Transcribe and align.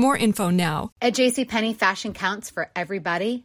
more 0.00 0.16
info 0.16 0.50
now. 0.50 0.90
At 1.00 1.14
JCPenney, 1.14 1.76
fashion 1.76 2.12
counts 2.12 2.50
for 2.50 2.70
everybody 2.74 3.44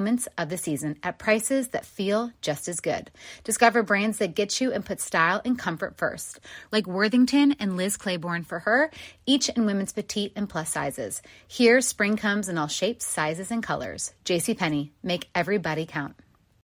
moments 0.01 0.27
of 0.35 0.49
the 0.49 0.57
season 0.57 0.97
at 1.03 1.19
prices 1.19 1.67
that 1.69 1.85
feel 1.85 2.31
just 2.41 2.67
as 2.67 2.79
good. 2.79 3.11
Discover 3.43 3.83
brands 3.83 4.17
that 4.17 4.33
get 4.33 4.59
you 4.59 4.73
and 4.73 4.83
put 4.83 4.99
style 4.99 5.41
and 5.45 5.59
comfort 5.59 5.95
first, 5.95 6.39
like 6.71 6.87
Worthington 6.87 7.51
and 7.59 7.77
Liz 7.77 7.97
Claiborne 7.97 8.43
for 8.43 8.57
her, 8.59 8.89
each 9.27 9.49
in 9.49 9.67
women's 9.67 9.93
petite 9.93 10.33
and 10.35 10.49
plus 10.49 10.71
sizes. 10.71 11.21
Here, 11.47 11.81
spring 11.81 12.17
comes 12.17 12.49
in 12.49 12.57
all 12.57 12.67
shapes, 12.67 13.05
sizes, 13.05 13.51
and 13.51 13.61
colors. 13.61 14.11
JCPenney, 14.25 14.89
make 15.03 15.29
everybody 15.35 15.85
count. 15.85 16.15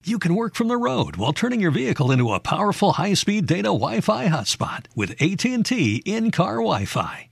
You 0.05 0.19
can 0.19 0.34
work 0.34 0.55
from 0.55 0.69
the 0.69 0.77
road 0.77 1.17
while 1.17 1.33
turning 1.33 1.61
your 1.61 1.71
vehicle 1.71 2.11
into 2.11 2.34
a 2.34 2.41
powerful 2.41 2.93
high-speed 2.93 3.47
data 3.47 3.73
Wi-Fi 3.73 4.28
hotspot 4.28 4.87
with 4.95 5.12
AT&T 5.23 6.03
in-car 6.05 6.56
Wi-Fi 6.56 7.31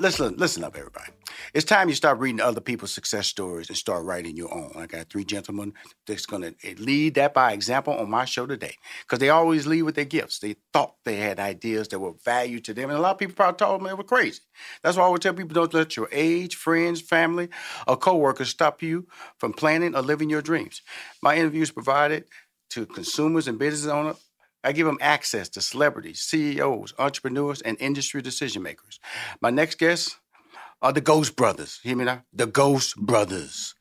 Listen, 0.00 0.36
listen 0.36 0.62
up, 0.62 0.76
everybody. 0.76 1.10
It's 1.54 1.64
time 1.64 1.88
you 1.88 1.94
start 1.96 2.20
reading 2.20 2.40
other 2.40 2.60
people's 2.60 2.92
success 2.92 3.26
stories 3.26 3.68
and 3.68 3.76
start 3.76 4.04
writing 4.04 4.36
your 4.36 4.54
own. 4.54 4.72
I 4.76 4.86
got 4.86 5.10
three 5.10 5.24
gentlemen 5.24 5.72
that's 6.06 6.24
going 6.24 6.42
to 6.42 6.54
eh, 6.62 6.74
lead 6.78 7.14
that 7.16 7.34
by 7.34 7.52
example 7.52 7.94
on 7.94 8.08
my 8.08 8.24
show 8.24 8.46
today 8.46 8.76
because 9.02 9.18
they 9.18 9.30
always 9.30 9.66
lead 9.66 9.82
with 9.82 9.96
their 9.96 10.04
gifts. 10.04 10.38
They 10.38 10.54
thought 10.72 10.94
they 11.04 11.16
had 11.16 11.40
ideas 11.40 11.88
that 11.88 11.98
were 11.98 12.12
value 12.24 12.60
to 12.60 12.74
them, 12.74 12.90
and 12.90 12.98
a 12.98 13.02
lot 13.02 13.12
of 13.12 13.18
people 13.18 13.34
probably 13.34 13.56
told 13.56 13.80
them 13.80 13.88
they 13.88 13.94
were 13.94 14.04
crazy. 14.04 14.40
That's 14.84 14.96
why 14.96 15.04
I 15.04 15.08
would 15.08 15.20
tell 15.20 15.34
people 15.34 15.54
don't 15.54 15.74
let 15.74 15.96
your 15.96 16.08
age, 16.12 16.54
friends, 16.54 17.00
family, 17.00 17.48
or 17.88 17.96
coworkers 17.96 18.50
stop 18.50 18.84
you 18.84 19.08
from 19.38 19.52
planning 19.52 19.96
or 19.96 20.02
living 20.02 20.30
your 20.30 20.42
dreams. 20.42 20.80
My 21.24 21.36
interviews 21.36 21.72
provided 21.72 22.26
to 22.70 22.86
consumers 22.86 23.48
and 23.48 23.58
business 23.58 23.90
owners 23.90 24.27
I 24.64 24.72
give 24.72 24.86
them 24.86 24.98
access 25.00 25.48
to 25.50 25.60
celebrities, 25.60 26.20
CEOs, 26.20 26.94
entrepreneurs, 26.98 27.60
and 27.62 27.76
industry 27.80 28.22
decision 28.22 28.62
makers. 28.62 28.98
My 29.40 29.50
next 29.50 29.78
guests 29.78 30.18
are 30.82 30.92
the 30.92 31.00
Ghost 31.00 31.36
Brothers. 31.36 31.80
Hear 31.82 31.96
me 31.96 32.04
now? 32.04 32.24
The 32.32 32.46
Ghost 32.46 32.96
Brothers. 32.96 33.74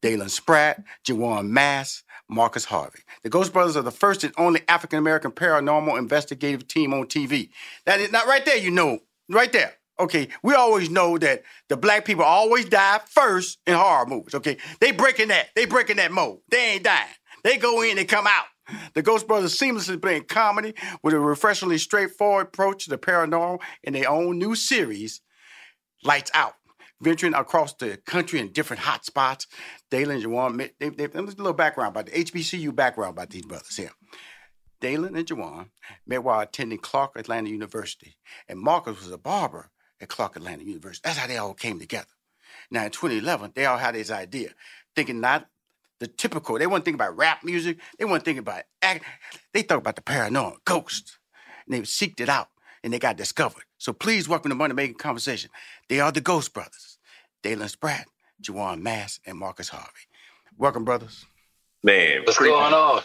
Dalen 0.00 0.28
Spratt, 0.28 0.82
Juwan 1.04 1.48
Mass, 1.48 2.04
Marcus 2.28 2.66
Harvey. 2.66 3.00
The 3.22 3.30
Ghost 3.30 3.52
Brothers 3.52 3.76
are 3.76 3.82
the 3.82 3.90
first 3.90 4.22
and 4.22 4.32
only 4.36 4.60
African 4.68 4.98
American 4.98 5.32
paranormal 5.32 5.98
investigative 5.98 6.68
team 6.68 6.94
on 6.94 7.06
TV. 7.06 7.50
That 7.86 8.00
is 8.00 8.12
not 8.12 8.26
right 8.26 8.44
there, 8.44 8.58
you 8.58 8.70
know. 8.70 9.00
Right 9.28 9.52
there. 9.52 9.74
Okay, 10.00 10.28
we 10.44 10.54
always 10.54 10.90
know 10.90 11.18
that 11.18 11.42
the 11.68 11.76
black 11.76 12.04
people 12.04 12.24
always 12.24 12.66
die 12.66 13.00
first 13.06 13.58
in 13.66 13.74
horror 13.74 14.06
movies. 14.06 14.34
Okay, 14.34 14.58
they 14.80 14.92
breaking 14.92 15.28
that. 15.28 15.48
They 15.56 15.64
breaking 15.64 15.96
that 15.96 16.12
mold. 16.12 16.40
They 16.48 16.74
ain't 16.74 16.84
dying. 16.84 17.08
They 17.42 17.56
go 17.56 17.82
in 17.82 17.98
and 17.98 18.08
come 18.08 18.26
out. 18.26 18.44
The 18.94 19.02
Ghost 19.02 19.26
Brothers 19.26 19.58
seamlessly 19.58 20.00
blend 20.00 20.28
comedy 20.28 20.74
with 21.02 21.14
a 21.14 21.20
refreshingly 21.20 21.78
straightforward 21.78 22.48
approach 22.48 22.84
to 22.84 22.90
the 22.90 22.98
paranormal 22.98 23.60
in 23.82 23.92
their 23.94 24.08
own 24.08 24.38
new 24.38 24.54
series, 24.54 25.20
Lights 26.04 26.30
Out. 26.34 26.54
Venturing 27.00 27.34
across 27.34 27.74
the 27.74 27.96
country 28.06 28.40
in 28.40 28.52
different 28.52 28.82
hot 28.82 29.04
spots, 29.04 29.46
Dalen 29.88 30.16
and 30.16 30.24
Juwan, 30.24 30.70
they, 30.80 30.88
they, 30.88 31.04
a 31.04 31.22
little 31.22 31.52
background 31.52 31.90
about 31.90 32.06
the 32.06 32.24
HBCU 32.24 32.74
background 32.74 33.12
about 33.12 33.30
these 33.30 33.46
brothers 33.46 33.76
here. 33.76 33.92
Dalen 34.80 35.16
and 35.16 35.24
Juwan 35.24 35.68
met 36.06 36.24
while 36.24 36.40
attending 36.40 36.78
Clark 36.78 37.12
Atlanta 37.16 37.50
University, 37.50 38.16
and 38.48 38.58
Marcus 38.58 38.98
was 38.98 39.12
a 39.12 39.18
barber 39.18 39.70
at 40.00 40.08
Clark 40.08 40.36
Atlanta 40.36 40.64
University. 40.64 41.02
That's 41.04 41.18
how 41.18 41.28
they 41.28 41.36
all 41.36 41.54
came 41.54 41.78
together. 41.78 42.08
Now, 42.70 42.84
in 42.84 42.90
2011, 42.90 43.52
they 43.54 43.66
all 43.66 43.78
had 43.78 43.94
this 43.94 44.10
idea, 44.10 44.50
thinking 44.94 45.20
not 45.20 45.46
the 46.00 46.06
typical, 46.06 46.58
they 46.58 46.66
weren't 46.66 46.84
thinking 46.84 47.00
about 47.00 47.16
rap 47.16 47.44
music, 47.44 47.78
they 47.98 48.04
weren't 48.04 48.24
thinking 48.24 48.40
about 48.40 48.62
act, 48.82 49.04
they 49.52 49.62
thought 49.62 49.78
about 49.78 49.96
the 49.96 50.02
paranormal, 50.02 50.56
ghosts, 50.64 51.18
and 51.66 51.74
they 51.74 51.80
seeked 51.80 52.20
it 52.20 52.28
out, 52.28 52.48
and 52.82 52.92
they 52.92 52.98
got 52.98 53.16
discovered. 53.16 53.64
So 53.78 53.92
please 53.92 54.28
welcome 54.28 54.50
to 54.50 54.54
Money 54.54 54.74
Making 54.74 54.96
Conversation. 54.96 55.50
They 55.88 56.00
are 56.00 56.12
the 56.12 56.20
Ghost 56.20 56.54
Brothers, 56.54 56.98
Dalen 57.42 57.68
Spratt, 57.68 58.06
Juwan 58.42 58.80
Mass, 58.80 59.20
and 59.26 59.38
Marcus 59.38 59.68
Harvey. 59.68 60.08
Welcome, 60.56 60.84
brothers. 60.84 61.24
Man, 61.84 62.22
what's 62.24 62.36
going 62.36 62.74
on? 62.74 63.02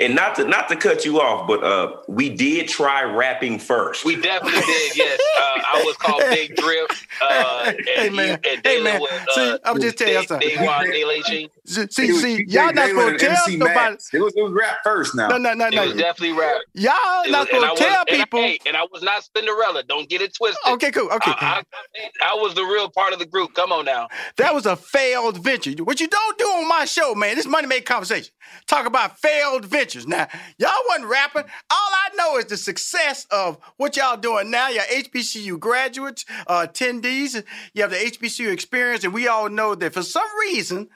And 0.00 0.16
not 0.16 0.34
to 0.34 0.44
not 0.44 0.68
to 0.70 0.76
cut 0.76 1.04
you 1.04 1.20
off, 1.20 1.46
but 1.46 1.62
uh, 1.62 1.98
we 2.08 2.30
did 2.30 2.66
try 2.66 3.04
rapping 3.04 3.60
first. 3.60 4.04
We 4.04 4.16
definitely 4.16 4.60
did. 4.60 4.96
Yes, 4.96 5.20
uh, 5.40 5.60
I 5.64 5.82
was 5.86 5.96
called 5.98 6.22
Big 6.30 6.56
Drip. 6.56 6.90
Uh, 7.22 7.64
and 7.66 7.86
hey 7.86 8.10
man, 8.10 8.40
you, 8.44 8.50
and 8.50 8.66
hey 8.66 8.82
man. 8.82 9.00
Was, 9.00 9.10
see, 9.34 9.56
I'm 9.64 9.80
just 9.80 9.98
telling 9.98 10.14
you 10.14 10.26
something. 10.26 10.48
They, 10.48 11.48
see, 11.64 11.86
see, 11.90 12.12
see 12.12 12.44
y'all 12.48 12.72
not 12.72 12.92
gonna 12.92 13.16
tell 13.16 13.36
nobody. 13.50 13.96
It 14.12 14.18
was, 14.18 14.32
it 14.34 14.42
was 14.42 14.52
rap 14.52 14.78
first. 14.82 15.14
Now, 15.14 15.28
no, 15.28 15.36
no, 15.36 15.54
no, 15.54 15.68
no. 15.68 15.82
It 15.82 15.86
was 15.86 15.96
definitely 15.96 16.36
rap. 16.36 16.56
Y'all 16.74 16.94
it 17.24 17.30
not 17.30 17.52
was, 17.52 17.62
gonna 17.62 17.76
tell 17.76 18.04
was, 18.08 18.18
people. 18.18 18.40
And 18.40 18.50
I, 18.50 18.58
and 18.66 18.76
I, 18.76 18.86
was 18.90 19.02
not 19.02 19.28
Cinderella. 19.36 19.84
Don't 19.84 20.08
get 20.08 20.20
it 20.20 20.34
twisted. 20.34 20.72
Okay, 20.72 20.90
cool. 20.90 21.08
Okay, 21.08 21.30
I, 21.36 21.62
I, 21.72 22.32
I 22.32 22.34
was 22.34 22.54
the 22.54 22.64
real 22.64 22.90
part 22.90 23.12
of 23.12 23.20
the 23.20 23.26
group. 23.26 23.54
Come 23.54 23.70
on 23.70 23.84
now. 23.84 24.08
That 24.38 24.54
was 24.54 24.66
a 24.66 24.74
failed 24.74 25.38
venture. 25.38 25.70
What 25.84 26.00
you 26.00 26.08
don't 26.08 26.38
do 26.38 26.46
on 26.46 26.68
my 26.68 26.84
show, 26.84 27.14
man. 27.14 27.36
This 27.36 27.46
money 27.46 27.68
make 27.68 27.86
conversation. 27.92 28.32
Talk 28.66 28.86
about 28.86 29.18
failed 29.18 29.66
ventures. 29.66 30.06
Now, 30.06 30.26
y'all 30.58 30.70
wasn't 30.88 31.10
rapping. 31.10 31.42
All 31.42 31.50
I 31.70 32.08
know 32.16 32.38
is 32.38 32.46
the 32.46 32.56
success 32.56 33.26
of 33.30 33.58
what 33.76 33.96
y'all 33.96 34.16
doing 34.16 34.50
now. 34.50 34.68
You're 34.68 34.82
HBCU 34.82 35.58
graduates, 35.60 36.24
uh, 36.46 36.66
attendees. 36.66 37.42
You 37.74 37.82
have 37.82 37.90
the 37.90 37.98
HBCU 37.98 38.50
experience, 38.50 39.04
and 39.04 39.12
we 39.12 39.28
all 39.28 39.50
know 39.50 39.74
that 39.74 39.92
for 39.92 40.02
some 40.02 40.26
reason, 40.40 40.88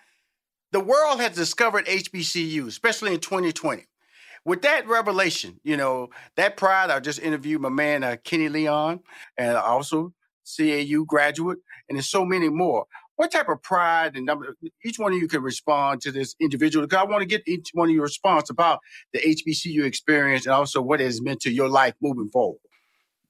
the 0.73 0.81
world 0.81 1.21
has 1.21 1.37
discovered 1.37 1.87
HBCU, 1.87 2.67
especially 2.67 3.13
in 3.13 3.21
2020. 3.21 3.85
With 4.47 4.63
that 4.63 4.89
revelation, 4.89 5.61
you 5.65 5.77
know, 5.77 6.09
that 6.37 6.57
pride, 6.57 6.91
I 6.91 7.01
just 7.01 7.19
interviewed 7.19 7.61
my 7.61 7.69
man 7.69 8.05
uh, 8.05 8.17
Kenny 8.25 8.49
Leon, 8.49 9.01
and 9.37 9.57
also 9.57 10.15
CAU 10.57 11.05
graduate, 11.05 11.59
and 11.89 11.97
there's 11.97 12.09
so 12.09 12.25
many 12.25 12.49
more. 12.49 12.87
What 13.17 13.33
type 13.33 13.49
of 13.49 13.63
pride 13.63 14.17
and 14.17 14.27
number, 14.27 14.57
each 14.85 14.99
one 14.99 15.13
of 15.13 15.19
you 15.19 15.29
can 15.29 15.43
respond 15.43 16.01
to 16.03 16.13
this 16.13 16.35
individual 16.41 16.87
because 16.87 17.03
I 17.03 17.11
want 17.11 17.23
to 17.23 17.27
get 17.27 17.43
each 17.47 17.71
one 17.73 17.89
of 17.89 17.95
your 17.95 18.05
response 18.05 18.51
about 18.51 18.81
the 19.13 19.21
HBCU 19.21 19.85
experience 19.85 20.47
and 20.47 20.55
also 20.55 20.81
what 20.81 21.01
it 21.01 21.05
has 21.05 21.21
meant 21.21 21.41
to 21.41 21.51
your 21.51 21.69
life 21.69 21.95
moving 22.01 22.29
forward. 22.29 22.61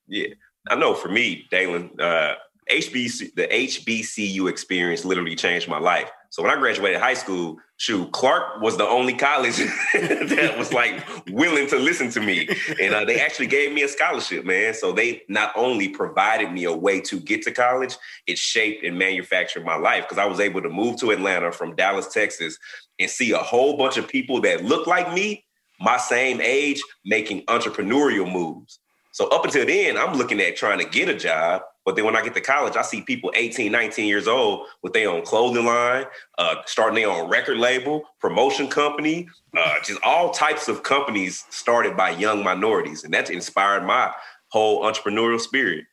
Yeah, 0.09 0.29
I 0.69 0.77
know 0.77 0.95
for 0.95 1.09
me, 1.09 1.47
Dalen, 1.51 1.91
uh, 1.99 2.35
HBC, 2.71 3.35
the 3.35 3.47
HBCU 3.47 4.49
experience 4.49 5.05
literally 5.05 5.37
changed 5.37 5.69
my 5.69 5.79
life. 5.79 6.11
So 6.31 6.43
when 6.43 6.53
I 6.53 6.59
graduated 6.59 7.01
high 7.01 7.15
school, 7.15 7.59
shoot, 7.77 8.11
Clark 8.13 8.61
was 8.61 8.77
the 8.77 8.87
only 8.87 9.15
college 9.15 9.57
that 9.95 10.55
was 10.59 10.73
like 10.73 11.03
willing 11.29 11.69
to 11.69 11.79
listen 11.79 12.11
to 12.11 12.21
me. 12.21 12.49
And 12.81 12.93
uh, 12.93 13.05
they 13.05 13.21
actually 13.21 13.47
gave 13.47 13.73
me 13.73 13.85
a 13.85 13.89
scholarship, 13.89 14.45
man. 14.45 14.75
So 14.75 14.93
they 14.93 15.23
not 15.29 15.53
only 15.57 15.89
provided 15.89 16.53
me 16.53 16.65
a 16.65 16.77
way 16.77 17.01
to 17.03 17.21
get 17.21 17.43
to 17.43 17.53
college, 17.53 17.97
it 18.27 18.37
shaped 18.37 18.85
and 18.85 18.99
manufactured 18.99 19.65
my 19.65 19.77
life 19.77 20.05
because 20.05 20.19
I 20.19 20.27
was 20.27 20.41
able 20.41 20.61
to 20.63 20.69
move 20.69 20.99
to 21.01 21.11
Atlanta 21.11 21.53
from 21.53 21.77
Dallas, 21.77 22.09
Texas, 22.09 22.59
and 22.99 23.09
see 23.09 23.31
a 23.31 23.39
whole 23.39 23.77
bunch 23.77 23.97
of 23.97 24.09
people 24.09 24.41
that 24.43 24.65
look 24.65 24.87
like 24.87 25.13
me, 25.13 25.45
my 25.81 25.97
same 25.97 26.41
age, 26.41 26.83
making 27.05 27.43
entrepreneurial 27.47 28.31
moves. 28.31 28.81
So 29.13 29.29
up 29.29 29.45
until 29.45 29.65
then, 29.65 29.97
I'm 29.97 30.19
looking 30.19 30.41
at 30.41 30.57
trying 30.57 30.81
to 30.81 30.85
get 30.85 31.09
a 31.09 31.15
job. 31.15 31.63
But 31.87 31.95
then 31.95 32.05
when 32.05 32.17
I 32.17 32.23
get 32.23 32.35
to 32.35 32.41
college, 32.41 32.77
I 32.77 32.83
see 32.83 33.01
people 33.01 33.33
18, 33.35 33.71
19 33.71 34.07
years 34.07 34.27
old 34.27 34.67
with 34.83 34.93
their 34.93 35.09
own 35.09 35.23
clothing 35.23 35.65
line, 35.65 36.05
uh, 36.37 36.57
starting 36.67 36.97
their 36.97 37.09
own 37.09 37.31
record 37.31 37.59
label, 37.59 38.03
promotion 38.21 38.67
company, 38.67 39.29
uh, 39.57 39.77
just 39.85 40.01
all 40.03 40.31
types 40.31 40.67
of 40.67 40.83
companies 40.83 41.45
started 41.49 41.97
by 41.97 42.11
young 42.11 42.43
minorities. 42.43 43.05
And 43.05 43.15
that's 43.15 43.31
inspired 43.31 43.85
my 43.85 44.13
whole 44.49 44.83
entrepreneurial 44.83 45.41
spirit. 45.41 45.85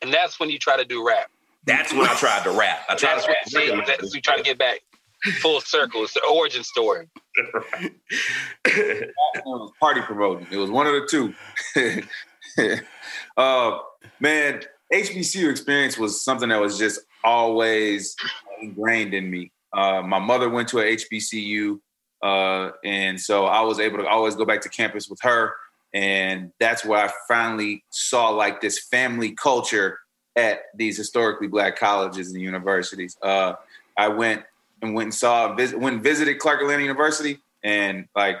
And 0.00 0.14
that's 0.14 0.38
when 0.38 0.50
you 0.50 0.58
try 0.58 0.76
to 0.76 0.84
do 0.84 1.06
rap. 1.06 1.30
That's 1.66 1.92
when 1.92 2.06
I 2.06 2.14
tried 2.14 2.44
to 2.44 2.50
rap. 2.50 2.84
I 2.88 2.94
tried 2.94 3.16
That's 3.16 3.26
to 3.26 3.30
what 3.32 3.48
see, 3.48 3.82
that's, 3.86 4.14
we 4.14 4.20
try 4.20 4.36
to 4.36 4.42
get 4.42 4.58
back 4.58 4.82
full 5.40 5.60
circle. 5.60 6.04
It's 6.04 6.14
the 6.14 6.24
origin 6.26 6.62
story. 6.62 7.08
party 9.80 10.00
promoting. 10.02 10.46
It 10.50 10.58
was 10.58 10.70
one 10.70 10.86
of 10.86 10.92
the 10.92 11.06
two. 11.10 12.82
uh, 13.36 13.78
man, 14.20 14.62
HBCU 14.92 15.50
experience 15.50 15.98
was 15.98 16.22
something 16.22 16.48
that 16.50 16.60
was 16.60 16.78
just 16.78 17.00
always 17.22 18.16
ingrained 18.60 19.14
in 19.14 19.30
me. 19.30 19.50
Uh, 19.72 20.02
my 20.02 20.18
mother 20.18 20.48
went 20.48 20.68
to 20.68 20.78
a 20.78 20.96
HBCU, 20.96 21.80
uh, 22.22 22.70
and 22.84 23.20
so 23.20 23.46
I 23.46 23.62
was 23.62 23.80
able 23.80 23.98
to 23.98 24.06
always 24.06 24.34
go 24.36 24.44
back 24.44 24.60
to 24.62 24.68
campus 24.68 25.08
with 25.08 25.20
her, 25.22 25.54
and 25.92 26.52
that's 26.60 26.84
where 26.84 27.06
I 27.06 27.12
finally 27.26 27.84
saw 27.90 28.28
like 28.28 28.60
this 28.60 28.78
family 28.78 29.32
culture 29.32 29.98
at 30.36 30.62
these 30.74 30.96
historically 30.96 31.48
black 31.48 31.76
colleges 31.76 32.32
and 32.32 32.40
universities. 32.40 33.16
Uh, 33.22 33.54
I 33.96 34.08
went 34.08 34.42
and 34.82 34.94
went 34.94 35.06
and 35.06 35.14
saw 35.14 35.54
visit, 35.54 35.78
went 35.78 35.94
and 35.96 36.04
visited 36.04 36.38
Clark 36.38 36.60
Atlanta 36.60 36.82
University, 36.82 37.38
and 37.62 38.06
like 38.14 38.36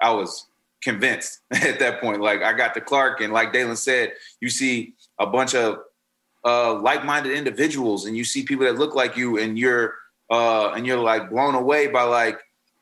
I 0.00 0.10
was 0.10 0.46
convinced 0.82 1.40
at 1.50 1.78
that 1.78 2.00
point. 2.00 2.20
Like 2.20 2.42
I 2.42 2.52
got 2.52 2.74
to 2.74 2.80
Clark, 2.80 3.20
and 3.20 3.32
like 3.32 3.52
Dalen 3.52 3.76
said, 3.76 4.14
you 4.40 4.50
see 4.50 4.94
a 5.18 5.26
bunch 5.26 5.54
of 5.54 5.78
uh, 6.44 6.74
like-minded 6.74 7.32
individuals, 7.32 8.06
and 8.06 8.16
you 8.16 8.24
see 8.24 8.42
people 8.42 8.66
that 8.66 8.76
look 8.76 8.94
like 8.94 9.16
you, 9.16 9.38
and 9.38 9.58
you're 9.58 9.94
uh, 10.30 10.70
and 10.70 10.86
you're 10.86 10.98
like 10.98 11.30
blown 11.30 11.54
away 11.54 11.86
by 11.86 12.02
like 12.02 12.38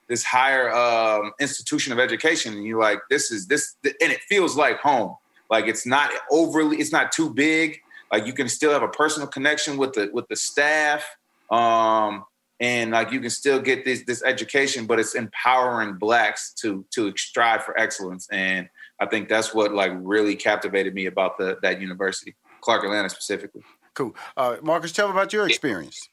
this 0.08 0.24
higher 0.24 0.70
um, 0.72 1.32
institution 1.40 1.92
of 1.92 1.98
education, 1.98 2.54
and 2.54 2.64
you're 2.64 2.80
like, 2.80 3.00
this 3.08 3.30
is 3.30 3.46
this, 3.46 3.76
and 3.84 4.12
it 4.12 4.20
feels 4.28 4.56
like 4.56 4.78
home. 4.80 5.16
Like 5.50 5.66
it's 5.66 5.86
not 5.86 6.10
overly, 6.30 6.78
it's 6.78 6.92
not 6.92 7.12
too 7.12 7.32
big. 7.32 7.80
Like 8.10 8.26
you 8.26 8.32
can 8.32 8.48
still 8.48 8.72
have 8.72 8.82
a 8.82 8.88
personal 8.88 9.28
connection 9.28 9.76
with 9.76 9.92
the 9.92 10.10
with 10.12 10.26
the 10.28 10.36
staff. 10.36 11.04
Um, 11.50 12.24
and 12.62 12.92
like 12.92 13.10
you 13.10 13.18
can 13.18 13.28
still 13.28 13.60
get 13.60 13.84
this 13.84 14.04
this 14.04 14.22
education, 14.22 14.86
but 14.86 15.00
it's 15.00 15.14
empowering 15.14 15.94
blacks 15.94 16.54
to 16.60 16.86
to 16.94 17.12
strive 17.16 17.64
for 17.64 17.78
excellence. 17.78 18.28
And 18.30 18.68
I 19.00 19.06
think 19.06 19.28
that's 19.28 19.52
what 19.52 19.74
like 19.74 19.92
really 19.96 20.36
captivated 20.36 20.94
me 20.94 21.06
about 21.06 21.36
the 21.38 21.58
that 21.62 21.80
university, 21.80 22.36
Clark 22.60 22.84
Atlanta 22.84 23.10
specifically. 23.10 23.62
Cool. 23.94 24.14
Uh, 24.36 24.56
Marcus, 24.62 24.92
tell 24.92 25.08
me 25.08 25.12
about 25.12 25.32
your 25.32 25.46
experience. 25.46 26.08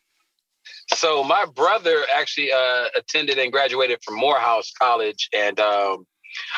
So 0.96 1.24
my 1.24 1.46
brother 1.56 2.04
actually 2.14 2.52
uh, 2.52 2.86
attended 2.98 3.38
and 3.38 3.52
graduated 3.52 4.00
from 4.04 4.16
Morehouse 4.16 4.72
College, 4.78 5.30
and 5.34 5.60
um, 5.60 6.06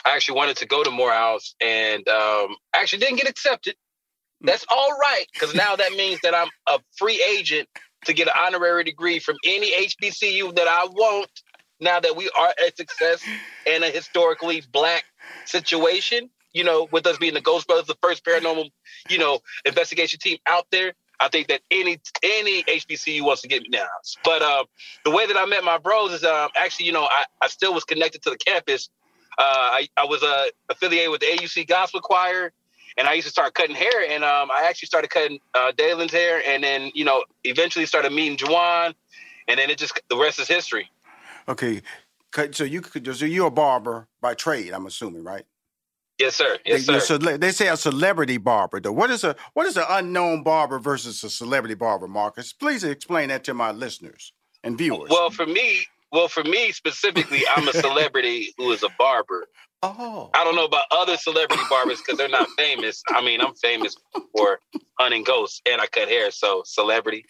I 0.06 0.16
actually 0.16 0.38
wanted 0.38 0.56
to 0.58 0.66
go 0.66 0.84
to 0.84 0.90
Morehouse, 0.90 1.54
and 1.62 2.08
um, 2.08 2.56
actually 2.74 3.00
didn't 3.00 3.18
get 3.18 3.30
accepted. 3.30 3.76
That's 4.40 4.66
all 4.70 4.92
right, 4.92 5.26
because 5.34 5.54
now 5.54 5.76
that 5.76 5.92
means 5.92 6.20
that 6.24 6.34
I'm 6.34 6.50
a 6.68 6.80
free 6.98 7.22
agent 7.38 7.68
to 8.06 8.14
get 8.14 8.28
an 8.28 8.34
honorary 8.40 8.84
degree 8.84 9.20
from 9.20 9.36
any 9.46 9.72
HBCU 9.88 10.56
that 10.56 10.68
I 10.68 10.86
want. 10.86 11.30
Now 11.80 12.00
that 12.00 12.16
we 12.16 12.30
are 12.38 12.54
a 12.64 12.72
success 12.76 13.24
in 13.66 13.82
a 13.82 13.90
historically 13.90 14.62
black 14.72 15.04
situation, 15.46 16.30
you 16.54 16.64
know, 16.64 16.88
with 16.92 17.08
us 17.08 17.18
being 17.18 17.34
the 17.34 17.42
Ghost 17.42 17.68
Brothers, 17.68 17.88
the 17.88 17.98
first 18.04 18.24
paranormal, 18.24 18.70
you 19.10 19.18
know, 19.18 19.40
investigation 19.66 20.20
team 20.20 20.38
out 20.48 20.68
there. 20.72 20.94
I 21.20 21.28
think 21.30 21.48
that 21.48 21.62
any 21.70 22.00
any 22.24 22.64
HBCU 22.64 23.22
wants 23.24 23.44
to 23.44 23.48
get 23.48 23.62
me 23.62 23.70
now. 23.72 23.88
But 24.24 24.42
um, 24.42 24.66
the 25.06 25.12
way 25.12 25.28
that 25.28 25.38
I 25.38 25.46
met 25.46 25.64
my 25.64 25.78
bros 25.78 26.14
is 26.14 26.24
um, 26.24 26.50
actually, 26.56 26.88
you 26.88 26.92
know, 26.92 27.04
I, 27.04 27.26
I 27.42 27.48
still 27.48 27.74
was 27.74 27.84
connected 27.84 28.24
to 28.24 28.32
the 28.32 28.38
campus. 28.38 28.90
Uh, 29.38 29.44
I, 29.44 29.88
I 29.98 30.06
was 30.06 30.24
uh, 30.24 30.46
affiliated 30.70 31.12
with 31.12 31.22
the 31.22 31.28
AUC 31.28 31.68
Gospel 31.68 32.02
Choir, 32.02 32.52
and 32.98 33.08
I 33.08 33.14
used 33.14 33.28
to 33.28 33.32
start 33.32 33.54
cutting 33.54 33.76
hair. 33.76 34.10
And 34.10 34.24
um, 34.24 34.50
I 34.52 34.66
actually 34.68 34.88
started 34.88 35.10
cutting 35.10 35.40
uh, 35.54 35.72
Dalen's 35.78 36.12
hair, 36.12 36.42
and 36.46 36.64
then 36.64 36.92
you 36.94 37.06
know, 37.06 37.24
eventually 37.44 37.86
started 37.86 38.12
meeting 38.12 38.38
Juwan, 38.38 38.94
and 39.48 39.60
then 39.60 39.70
it 39.70 39.78
just 39.78 40.00
the 40.10 40.18
rest 40.18 40.40
is 40.40 40.48
history. 40.48 40.90
Okay, 41.48 41.82
so 42.52 42.64
you 42.64 42.82
could 42.82 43.16
so 43.16 43.26
you're 43.26 43.48
a 43.48 43.52
barber 43.52 44.08
by 44.22 44.34
trade, 44.34 44.74
I'm 44.74 44.86
assuming, 44.86 45.24
right? 45.24 45.46
Yes, 46.20 46.36
sir. 46.36 46.60
Yes, 46.66 46.86
They- 46.86 47.00
sir. 47.00 47.18
cele- 47.20 47.38
they 47.40 47.52
say 47.52 47.68
a 47.68 47.76
celebrity 47.78 48.38
barber. 48.38 48.80
Though, 48.80 48.92
what 48.92 49.10
is 49.10 49.24
a 49.24 49.36
what 49.54 49.66
is 49.66 49.76
an 49.76 49.86
unknown 49.90 50.44
barber 50.44 50.78
versus 50.78 51.24
a 51.24 51.30
celebrity 51.30 51.74
barber, 51.74 52.08
Marcus? 52.08 52.54
Please 52.54 52.84
explain 52.84 53.30
that 53.30 53.44
to 53.46 53.54
my 53.56 53.72
listeners 53.72 54.34
and 54.64 54.78
viewers. 54.78 55.10
Well, 55.10 55.32
for 55.32 55.48
me, 55.48 55.88
well, 56.12 56.28
for 56.28 56.44
me 56.44 56.72
specifically, 56.72 57.44
I'm 57.56 57.68
a 57.68 57.74
celebrity 57.74 58.54
who 58.58 58.72
is 58.72 58.84
a 58.84 58.90
barber. 58.98 59.48
oh, 59.84 60.30
I 60.34 60.44
don't 60.44 60.56
know 60.56 60.66
about 60.66 60.86
other 60.92 61.18
celebrity 61.18 61.64
barbers 61.70 62.00
because 62.00 62.18
they're 62.18 62.30
not 62.30 62.50
famous. 62.58 63.02
I 63.10 63.22
mean, 63.22 63.42
I'm 63.42 63.56
famous 63.56 63.96
for 64.36 64.60
hunting 65.00 65.24
ghosts 65.24 65.62
and 65.70 65.82
I 65.82 65.88
cut 65.88 66.08
hair, 66.08 66.32
so 66.32 66.64
celebrity 66.66 67.26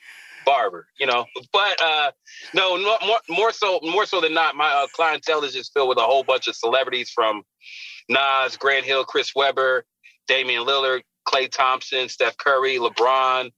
barber, 0.46 0.88
you 1.00 1.06
know. 1.06 1.26
But 1.54 1.82
uh 1.82 2.12
no, 2.54 2.76
no 2.76 2.98
more 3.06 3.20
more 3.30 3.52
so 3.52 3.80
more 3.84 4.06
so 4.06 4.22
than 4.22 4.34
not, 4.34 4.56
my 4.56 4.70
uh, 4.70 4.88
clientele 4.94 5.44
is 5.44 5.54
just 5.54 5.74
filled 5.74 5.90
with 5.90 5.98
a 5.98 6.04
whole 6.04 6.24
bunch 6.24 6.48
of 6.48 6.56
celebrities 6.56 7.12
from 7.12 7.44
Nas, 8.10 8.58
Grant 8.58 8.86
Hill, 8.86 9.06
Chris 9.06 9.34
Webber, 9.36 9.86
Damian 10.28 10.66
Lillard, 10.66 11.02
Klay 11.28 11.50
Thompson, 11.50 12.10
Steph 12.10 12.38
Curry, 12.38 12.78
LeBron. 12.78 13.52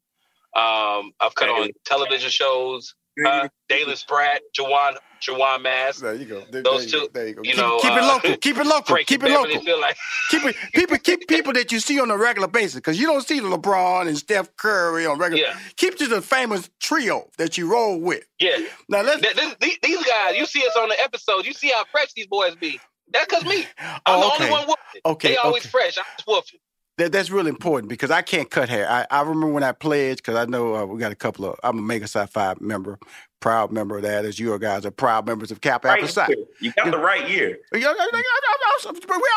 Um, 0.55 1.11
I've 1.19 1.33
cut 1.33 1.49
on 1.49 1.69
television 1.85 2.29
shows. 2.29 2.93
Uh, 3.25 3.47
Dalen 3.69 3.95
Spratt, 3.95 4.41
Juwan, 4.57 4.95
Juwan 5.21 5.61
Mass. 5.61 5.97
there 5.99 6.15
you 6.15 6.25
go. 6.25 6.43
There, 6.51 6.63
Those 6.63 6.89
there 6.91 7.01
you, 7.01 7.07
two, 7.07 7.13
go. 7.13 7.19
There 7.19 7.27
you 7.27 7.33
go. 7.35 7.41
you 7.43 7.51
keep, 7.51 7.57
know, 7.57 7.79
keep 7.79 7.91
it 7.91 7.97
uh, 7.99 8.07
local. 8.07 8.37
Keep 8.37 8.57
it 8.57 8.65
local. 8.65 8.95
Keep 9.05 9.23
it 9.23 9.29
local. 9.31 9.61
feel 9.61 9.79
like 9.79 9.95
keep 10.31 10.43
it 10.45 10.55
people 10.73 10.97
keep 10.97 11.27
people 11.27 11.53
that 11.53 11.71
you 11.71 11.79
see 11.79 11.99
on 11.99 12.09
a 12.11 12.17
regular 12.17 12.47
basis 12.47 12.75
because 12.75 12.99
you 12.99 13.05
don't 13.05 13.25
see 13.27 13.39
LeBron 13.39 14.07
and 14.07 14.17
Steph 14.17 14.55
Curry 14.57 15.05
on 15.05 15.19
regular. 15.19 15.43
Yeah. 15.43 15.57
Keep 15.77 15.97
to 15.99 16.07
the 16.07 16.21
famous 16.21 16.69
trio 16.79 17.29
that 17.37 17.57
you 17.57 17.71
roll 17.71 17.99
with. 17.99 18.23
yeah. 18.39 18.57
Now 18.89 19.01
let's. 19.03 19.21
Th- 19.21 19.35
this- 19.35 19.77
these, 19.81 20.03
guys, 20.05 20.35
you 20.35 20.45
see 20.45 20.65
us 20.65 20.75
on 20.75 20.89
the 20.89 20.99
episode, 20.99 21.45
you 21.45 21.53
see 21.53 21.69
how 21.69 21.83
fresh 21.91 22.11
these 22.13 22.27
boys 22.27 22.55
be. 22.55 22.79
That's 23.11 23.25
because 23.27 23.45
me. 23.45 23.65
I'm 23.77 23.99
Oh, 24.07 24.19
the 24.37 24.43
only 24.43 24.51
one 24.51 24.61
whooping. 24.61 25.01
Okay, 25.05 25.27
They 25.29 25.37
always 25.37 25.63
okay. 25.63 25.69
fresh. 25.69 25.97
I'm 25.97 26.03
just 26.17 26.27
whooping. 26.27 26.59
That, 26.97 27.11
that's 27.11 27.31
really 27.31 27.49
important 27.49 27.89
because 27.89 28.11
I 28.11 28.21
can't 28.21 28.51
cut 28.51 28.69
hair. 28.69 28.87
I, 28.87 29.07
I 29.09 29.21
remember 29.21 29.47
when 29.47 29.63
I 29.63 29.71
pledged 29.71 30.17
because 30.17 30.35
I 30.35 30.45
know 30.45 30.75
uh, 30.75 30.85
we 30.85 30.99
got 30.99 31.11
a 31.11 31.15
couple 31.15 31.45
of. 31.45 31.59
I'm 31.63 31.79
a 31.79 31.81
Mega 31.81 32.07
Psi 32.07 32.27
Phi 32.27 32.53
member, 32.59 32.99
proud 33.39 33.71
member 33.71 33.97
of 33.97 34.03
that. 34.03 34.25
As 34.25 34.37
you 34.37 34.57
guys 34.59 34.85
are 34.85 34.91
proud 34.91 35.25
members 35.25 35.49
of 35.49 35.59
Kappa 35.61 35.87
Alpha 35.87 36.01
Right 36.01 36.09
Psi. 36.11 36.27
You 36.59 36.71
got 36.73 36.91
the 36.91 36.99
right 36.99 37.27
year. 37.27 37.57
But 37.71 37.79
we 37.79 37.85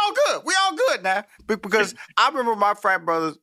all 0.02 0.12
good. 0.26 0.42
We 0.44 0.54
all 0.60 0.76
good 0.76 1.02
now. 1.02 1.24
Because 1.46 1.94
I 2.18 2.28
remember 2.28 2.56
my 2.56 2.74
frat 2.74 3.06
brothers 3.06 3.38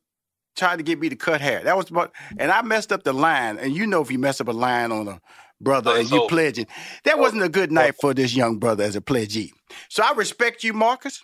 trying 0.56 0.78
to 0.78 0.84
get 0.84 1.00
me 1.00 1.08
to 1.08 1.16
cut 1.16 1.40
hair. 1.40 1.64
That 1.64 1.76
was 1.76 1.90
what, 1.90 2.12
and 2.38 2.50
I 2.52 2.62
messed 2.62 2.92
up 2.92 3.02
the 3.02 3.12
line. 3.12 3.58
And 3.58 3.74
you 3.74 3.86
know, 3.86 4.00
if 4.00 4.10
you 4.10 4.18
mess 4.18 4.40
up 4.40 4.48
a 4.48 4.52
line 4.52 4.92
on 4.92 5.08
a 5.08 5.20
brother 5.60 5.90
Oh, 5.92 5.98
and 5.98 6.10
you 6.10 6.26
pledging, 6.28 6.66
that 7.04 7.18
wasn't 7.18 7.42
a 7.42 7.48
good 7.48 7.72
night 7.72 7.94
for 8.00 8.14
this 8.14 8.34
young 8.34 8.58
brother 8.58 8.84
as 8.84 8.96
a 8.96 9.00
pledgee. 9.00 9.52
So 9.88 10.04
I 10.04 10.12
respect 10.12 10.62
you, 10.62 10.72
Marcus, 10.72 11.22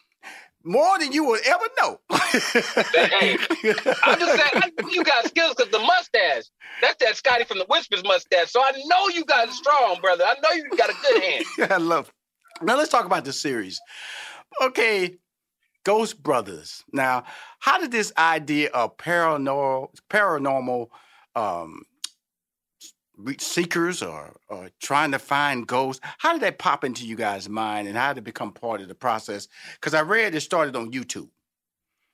more 0.64 0.98
than 0.98 1.12
you 1.12 1.24
would 1.24 1.40
ever 1.46 1.64
know. 1.80 2.00
Hey, 3.10 3.36
I'm 4.04 4.18
just 4.18 4.36
saying, 4.36 4.50
I 4.54 4.70
know 4.80 4.88
you 4.88 5.02
got 5.02 5.26
skills 5.26 5.54
because 5.56 5.72
the 5.72 5.80
mustache, 5.80 6.44
that's 6.80 6.96
that 7.00 7.16
Scotty 7.16 7.44
from 7.44 7.58
the 7.58 7.64
Whispers 7.68 8.04
mustache. 8.04 8.50
So 8.50 8.62
I 8.62 8.70
know 8.86 9.08
you 9.08 9.24
got 9.24 9.50
strong, 9.50 10.00
brother. 10.00 10.24
I 10.24 10.34
know 10.40 10.50
you 10.52 10.68
got 10.76 10.90
a 10.90 10.94
good 11.02 11.22
hand. 11.22 11.44
I 11.72 11.76
love. 11.78 12.08
It. 12.08 12.64
Now 12.64 12.76
let's 12.76 12.90
talk 12.90 13.04
about 13.04 13.24
the 13.24 13.32
series. 13.32 13.80
Okay, 14.62 15.16
Ghost 15.84 16.22
Brothers. 16.22 16.84
Now, 16.92 17.24
how 17.58 17.78
did 17.80 17.90
this 17.90 18.12
idea 18.16 18.70
of 18.70 18.96
paranormal, 18.96 19.88
paranormal, 20.08 20.86
um, 21.34 21.82
seekers 23.38 24.02
or, 24.02 24.36
or 24.48 24.70
trying 24.80 25.12
to 25.12 25.18
find 25.18 25.66
ghosts? 25.66 26.00
How 26.18 26.32
did 26.32 26.42
that 26.42 26.58
pop 26.58 26.84
into 26.84 27.06
you 27.06 27.16
guys' 27.16 27.48
mind 27.48 27.88
and 27.88 27.96
how 27.96 28.12
did 28.12 28.22
it 28.22 28.24
become 28.24 28.52
part 28.52 28.80
of 28.80 28.88
the 28.88 28.94
process? 28.94 29.48
Because 29.74 29.94
I 29.94 30.02
read 30.02 30.34
it 30.34 30.40
started 30.40 30.76
on 30.76 30.92
YouTube. 30.92 31.28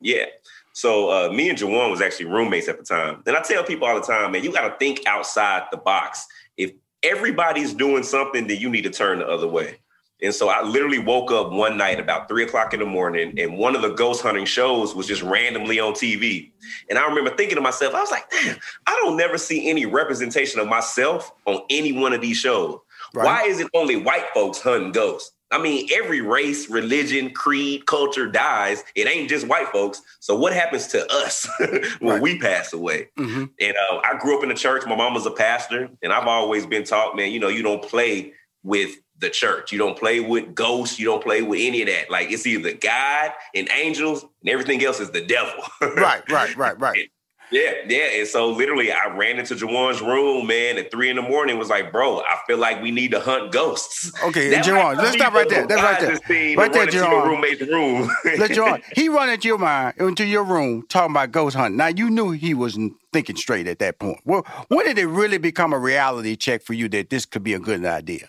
Yeah. 0.00 0.26
So 0.72 1.10
uh, 1.10 1.32
me 1.32 1.48
and 1.48 1.58
Juwan 1.58 1.90
was 1.90 2.02
actually 2.02 2.26
roommates 2.26 2.68
at 2.68 2.78
the 2.78 2.84
time. 2.84 3.22
And 3.26 3.36
I 3.36 3.40
tell 3.40 3.64
people 3.64 3.88
all 3.88 3.98
the 3.98 4.06
time, 4.06 4.32
man, 4.32 4.44
you 4.44 4.52
got 4.52 4.68
to 4.68 4.76
think 4.76 5.06
outside 5.06 5.62
the 5.70 5.78
box. 5.78 6.26
If 6.56 6.72
everybody's 7.02 7.72
doing 7.72 8.02
something, 8.02 8.46
then 8.46 8.58
you 8.58 8.68
need 8.68 8.82
to 8.82 8.90
turn 8.90 9.20
the 9.20 9.26
other 9.26 9.48
way. 9.48 9.78
And 10.22 10.34
so 10.34 10.48
I 10.48 10.62
literally 10.62 10.98
woke 10.98 11.30
up 11.30 11.52
one 11.52 11.76
night 11.76 12.00
about 12.00 12.26
three 12.28 12.44
o'clock 12.44 12.72
in 12.72 12.80
the 12.80 12.86
morning, 12.86 13.38
and 13.38 13.58
one 13.58 13.76
of 13.76 13.82
the 13.82 13.90
ghost 13.90 14.22
hunting 14.22 14.46
shows 14.46 14.94
was 14.94 15.06
just 15.06 15.22
randomly 15.22 15.78
on 15.78 15.92
TV. 15.92 16.50
And 16.88 16.98
I 16.98 17.06
remember 17.06 17.30
thinking 17.30 17.56
to 17.56 17.62
myself, 17.62 17.94
I 17.94 18.00
was 18.00 18.10
like, 18.10 18.30
damn, 18.30 18.56
I 18.86 18.98
don't 19.02 19.16
never 19.16 19.36
see 19.36 19.68
any 19.68 19.84
representation 19.84 20.58
of 20.58 20.68
myself 20.68 21.32
on 21.44 21.60
any 21.68 21.92
one 21.92 22.14
of 22.14 22.22
these 22.22 22.38
shows. 22.38 22.78
Right. 23.14 23.24
Why 23.24 23.42
is 23.42 23.60
it 23.60 23.68
only 23.74 23.96
white 23.96 24.26
folks 24.32 24.60
hunting 24.60 24.92
ghosts? 24.92 25.32
I 25.52 25.58
mean, 25.58 25.88
every 25.94 26.20
race, 26.20 26.68
religion, 26.68 27.30
creed, 27.30 27.86
culture 27.86 28.26
dies. 28.26 28.82
It 28.96 29.06
ain't 29.06 29.28
just 29.28 29.46
white 29.46 29.68
folks. 29.68 30.02
So 30.18 30.34
what 30.34 30.52
happens 30.52 30.88
to 30.88 31.06
us 31.12 31.48
when 32.00 32.14
right. 32.14 32.22
we 32.22 32.40
pass 32.40 32.72
away? 32.72 33.10
Mm-hmm. 33.16 33.44
And 33.60 33.76
uh, 33.76 34.00
I 34.02 34.18
grew 34.18 34.36
up 34.36 34.42
in 34.42 34.48
the 34.48 34.56
church. 34.56 34.82
My 34.86 34.96
mom 34.96 35.14
was 35.14 35.24
a 35.24 35.30
pastor, 35.30 35.88
and 36.02 36.12
I've 36.12 36.26
always 36.26 36.66
been 36.66 36.82
taught, 36.82 37.16
man, 37.16 37.30
you 37.30 37.38
know, 37.38 37.48
you 37.48 37.62
don't 37.62 37.82
play 37.82 38.32
with 38.64 38.96
the 39.18 39.30
church. 39.30 39.72
You 39.72 39.78
don't 39.78 39.98
play 39.98 40.20
with 40.20 40.54
ghosts. 40.54 40.98
You 40.98 41.06
don't 41.06 41.22
play 41.22 41.42
with 41.42 41.60
any 41.62 41.82
of 41.82 41.88
that. 41.88 42.10
Like 42.10 42.30
it's 42.30 42.46
either 42.46 42.72
God 42.72 43.32
and 43.54 43.68
angels, 43.70 44.22
and 44.22 44.50
everything 44.50 44.84
else 44.84 45.00
is 45.00 45.10
the 45.10 45.24
devil. 45.24 45.62
right, 45.96 46.22
right, 46.30 46.56
right, 46.56 46.78
right. 46.78 47.10
Yeah, 47.50 47.72
yeah. 47.88 48.18
And 48.18 48.26
so 48.26 48.50
literally 48.50 48.90
I 48.90 49.14
ran 49.14 49.38
into 49.38 49.54
Juwan's 49.54 50.00
room, 50.00 50.46
man, 50.48 50.78
at 50.78 50.90
three 50.90 51.10
in 51.10 51.16
the 51.16 51.22
morning, 51.22 51.58
was 51.58 51.68
like, 51.68 51.92
bro, 51.92 52.18
I 52.20 52.38
feel 52.46 52.58
like 52.58 52.82
we 52.82 52.90
need 52.90 53.12
to 53.12 53.20
hunt 53.20 53.52
ghosts. 53.52 54.10
Okay, 54.24 54.50
Juwan, 54.50 54.96
let's 54.96 55.16
stop 55.16 55.32
right 55.32 55.48
there. 55.48 55.66
That's 55.66 55.80
right 55.80 56.00
there. 56.00 56.56
Right 56.56 56.72
there, 56.72 56.86
Juwan. 56.86 57.26
roommate's 57.26 57.60
room. 57.62 58.10
Let 58.24 58.50
Juwan. 58.50 58.82
He 58.94 59.08
run 59.08 59.30
into 59.30 59.48
your 59.48 59.58
mind, 59.58 59.94
into 59.98 60.24
your 60.24 60.42
room, 60.42 60.84
talking 60.88 61.12
about 61.12 61.30
ghost 61.30 61.56
hunting. 61.56 61.76
Now 61.76 61.88
you 61.88 62.10
knew 62.10 62.32
he 62.32 62.52
wasn't 62.52 62.94
thinking 63.12 63.36
straight 63.36 63.68
at 63.68 63.78
that 63.78 63.98
point. 63.98 64.18
Well, 64.24 64.44
when 64.68 64.86
did 64.86 64.98
it 64.98 65.06
really 65.06 65.38
become 65.38 65.72
a 65.72 65.78
reality 65.78 66.36
check 66.36 66.62
for 66.62 66.72
you 66.72 66.88
that 66.90 67.10
this 67.10 67.26
could 67.26 67.44
be 67.44 67.54
a 67.54 67.60
good 67.60 67.84
idea? 67.84 68.28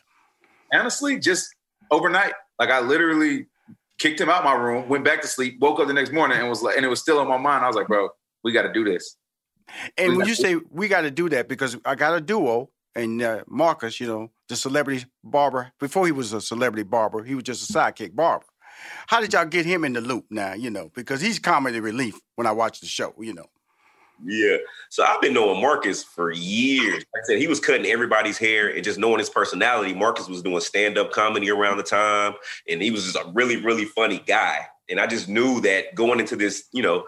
Honestly, 0.73 1.19
just 1.19 1.53
overnight. 1.91 2.33
Like 2.59 2.69
I 2.69 2.79
literally 2.79 3.47
kicked 3.99 4.21
him 4.21 4.29
out 4.29 4.43
my 4.43 4.53
room, 4.53 4.87
went 4.89 5.03
back 5.03 5.21
to 5.21 5.27
sleep, 5.27 5.59
woke 5.59 5.79
up 5.79 5.87
the 5.87 5.93
next 5.93 6.11
morning 6.11 6.37
and 6.37 6.49
was 6.49 6.61
like, 6.61 6.75
and 6.75 6.85
it 6.85 6.89
was 6.89 7.01
still 7.01 7.21
in 7.21 7.27
my 7.27 7.37
mind. 7.37 7.63
I 7.63 7.67
was 7.67 7.75
like, 7.75 7.87
bro, 7.87 8.09
we 8.43 8.51
got 8.51 8.63
to 8.63 8.73
do 8.73 8.83
this. 8.83 9.15
And 9.97 10.13
we 10.13 10.17
when 10.17 10.27
you 10.27 10.35
say 10.35 10.55
we 10.69 10.87
got 10.87 11.01
to 11.01 11.11
do 11.11 11.29
that, 11.29 11.47
because 11.47 11.77
I 11.85 11.95
got 11.95 12.15
a 12.15 12.21
duo, 12.21 12.69
and 12.95 13.21
uh, 13.21 13.43
Marcus, 13.47 13.99
you 13.99 14.07
know, 14.07 14.31
the 14.47 14.55
celebrity 14.55 15.05
barber. 15.23 15.71
Before 15.79 16.05
he 16.05 16.11
was 16.11 16.33
a 16.33 16.41
celebrity 16.41 16.83
barber, 16.83 17.23
he 17.23 17.35
was 17.35 17.43
just 17.43 17.69
a 17.69 17.73
sidekick 17.73 18.15
barber. 18.15 18.45
How 19.07 19.19
did 19.19 19.33
y'all 19.33 19.45
get 19.45 19.65
him 19.65 19.83
in 19.83 19.93
the 19.93 20.01
loop 20.01 20.25
now? 20.29 20.53
You 20.53 20.69
know, 20.69 20.89
because 20.93 21.19
he's 21.21 21.39
comedy 21.39 21.79
relief 21.79 22.19
when 22.35 22.47
I 22.47 22.51
watch 22.51 22.79
the 22.79 22.85
show. 22.87 23.13
You 23.19 23.33
know. 23.33 23.47
Yeah. 24.25 24.57
So 24.89 25.03
I've 25.03 25.21
been 25.21 25.33
knowing 25.33 25.61
Marcus 25.61 26.03
for 26.03 26.31
years. 26.31 27.05
Like 27.13 27.23
I 27.23 27.27
said, 27.27 27.37
he 27.39 27.47
was 27.47 27.59
cutting 27.59 27.85
everybody's 27.85 28.37
hair 28.37 28.69
and 28.69 28.83
just 28.83 28.99
knowing 28.99 29.19
his 29.19 29.29
personality. 29.29 29.93
Marcus 29.93 30.27
was 30.27 30.41
doing 30.41 30.59
stand-up 30.59 31.11
comedy 31.11 31.49
around 31.51 31.77
the 31.77 31.83
time, 31.83 32.33
and 32.67 32.81
he 32.81 32.91
was 32.91 33.03
just 33.03 33.15
a 33.15 33.29
really, 33.33 33.57
really 33.57 33.85
funny 33.85 34.23
guy. 34.25 34.67
And 34.89 34.99
I 34.99 35.07
just 35.07 35.27
knew 35.27 35.61
that 35.61 35.95
going 35.95 36.19
into 36.19 36.35
this, 36.35 36.67
you 36.71 36.81
know, 36.81 37.05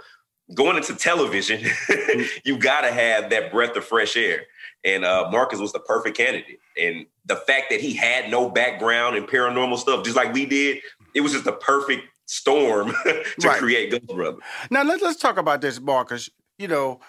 going 0.53 0.77
into 0.77 0.95
television, 0.95 1.63
you 2.43 2.57
got 2.57 2.81
to 2.81 2.91
have 2.91 3.29
that 3.29 3.51
breath 3.51 3.75
of 3.75 3.85
fresh 3.85 4.17
air. 4.17 4.45
And 4.83 5.03
uh, 5.05 5.29
Marcus 5.31 5.59
was 5.59 5.73
the 5.73 5.79
perfect 5.79 6.17
candidate. 6.17 6.59
And 6.79 7.05
the 7.25 7.35
fact 7.35 7.69
that 7.69 7.81
he 7.81 7.93
had 7.93 8.31
no 8.31 8.49
background 8.49 9.17
in 9.17 9.25
paranormal 9.25 9.77
stuff, 9.77 10.03
just 10.03 10.15
like 10.15 10.33
we 10.33 10.45
did, 10.45 10.79
it 11.13 11.21
was 11.21 11.33
just 11.33 11.45
the 11.45 11.53
perfect 11.53 12.03
storm 12.25 12.93
to 13.03 13.23
right. 13.47 13.59
create 13.59 13.91
Ghost 13.91 14.07
Brother. 14.07 14.37
Now 14.69 14.83
let, 14.83 15.01
us 15.01 15.17
talk 15.17 15.37
about 15.37 15.61
this, 15.61 15.79
Marcus. 15.79 16.29
You 16.59 16.67
know, 16.67 16.99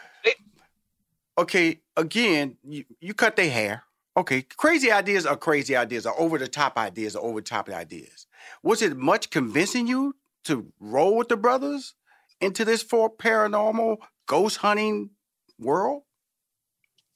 okay, 1.36 1.80
again, 1.96 2.56
you, 2.64 2.84
you 3.00 3.12
cut 3.12 3.36
their 3.36 3.50
hair. 3.50 3.84
Okay, 4.16 4.42
crazy 4.42 4.90
ideas 4.90 5.26
are 5.26 5.36
crazy 5.36 5.76
ideas, 5.76 6.06
or 6.06 6.18
over 6.18 6.38
the 6.38 6.48
top 6.48 6.78
ideas 6.78 7.14
are 7.14 7.22
over 7.22 7.40
the 7.40 7.46
top 7.46 7.68
ideas. 7.68 8.26
Was 8.62 8.80
it 8.80 8.96
much 8.96 9.28
convincing 9.28 9.86
you 9.86 10.16
to 10.44 10.72
roll 10.80 11.16
with 11.16 11.28
the 11.28 11.36
brothers? 11.36 11.94
into 12.40 12.64
this 12.64 12.82
for 12.82 13.10
paranormal 13.10 13.98
ghost 14.26 14.56
hunting 14.56 15.10
world? 15.58 16.02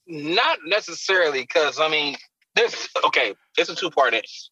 Not 0.07 0.59
necessarily, 0.67 1.41
because 1.41 1.81
I 1.81 1.89
mean, 1.89 2.17
this 2.55 2.89
okay. 3.07 3.35
It's 3.57 3.71
a 3.71 3.75
two 3.75 3.91
part 3.91 4.15
answer. 4.15 4.51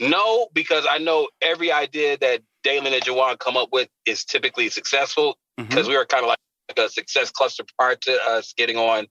No, 0.00 0.48
because 0.54 0.86
I 0.90 0.98
know 0.98 1.28
every 1.40 1.70
idea 1.70 2.16
that 2.18 2.40
Dalen 2.62 2.92
and 2.92 3.02
Juwan 3.02 3.38
come 3.38 3.56
up 3.56 3.68
with 3.72 3.88
is 4.06 4.24
typically 4.24 4.70
successful 4.70 5.36
because 5.56 5.82
mm-hmm. 5.82 5.90
we 5.90 5.96
were 5.96 6.06
kind 6.06 6.24
of 6.24 6.28
like 6.28 6.38
a 6.76 6.88
success 6.88 7.30
cluster 7.30 7.64
prior 7.78 7.96
to 7.96 8.18
us 8.30 8.52
getting 8.56 8.76
on 8.76 9.06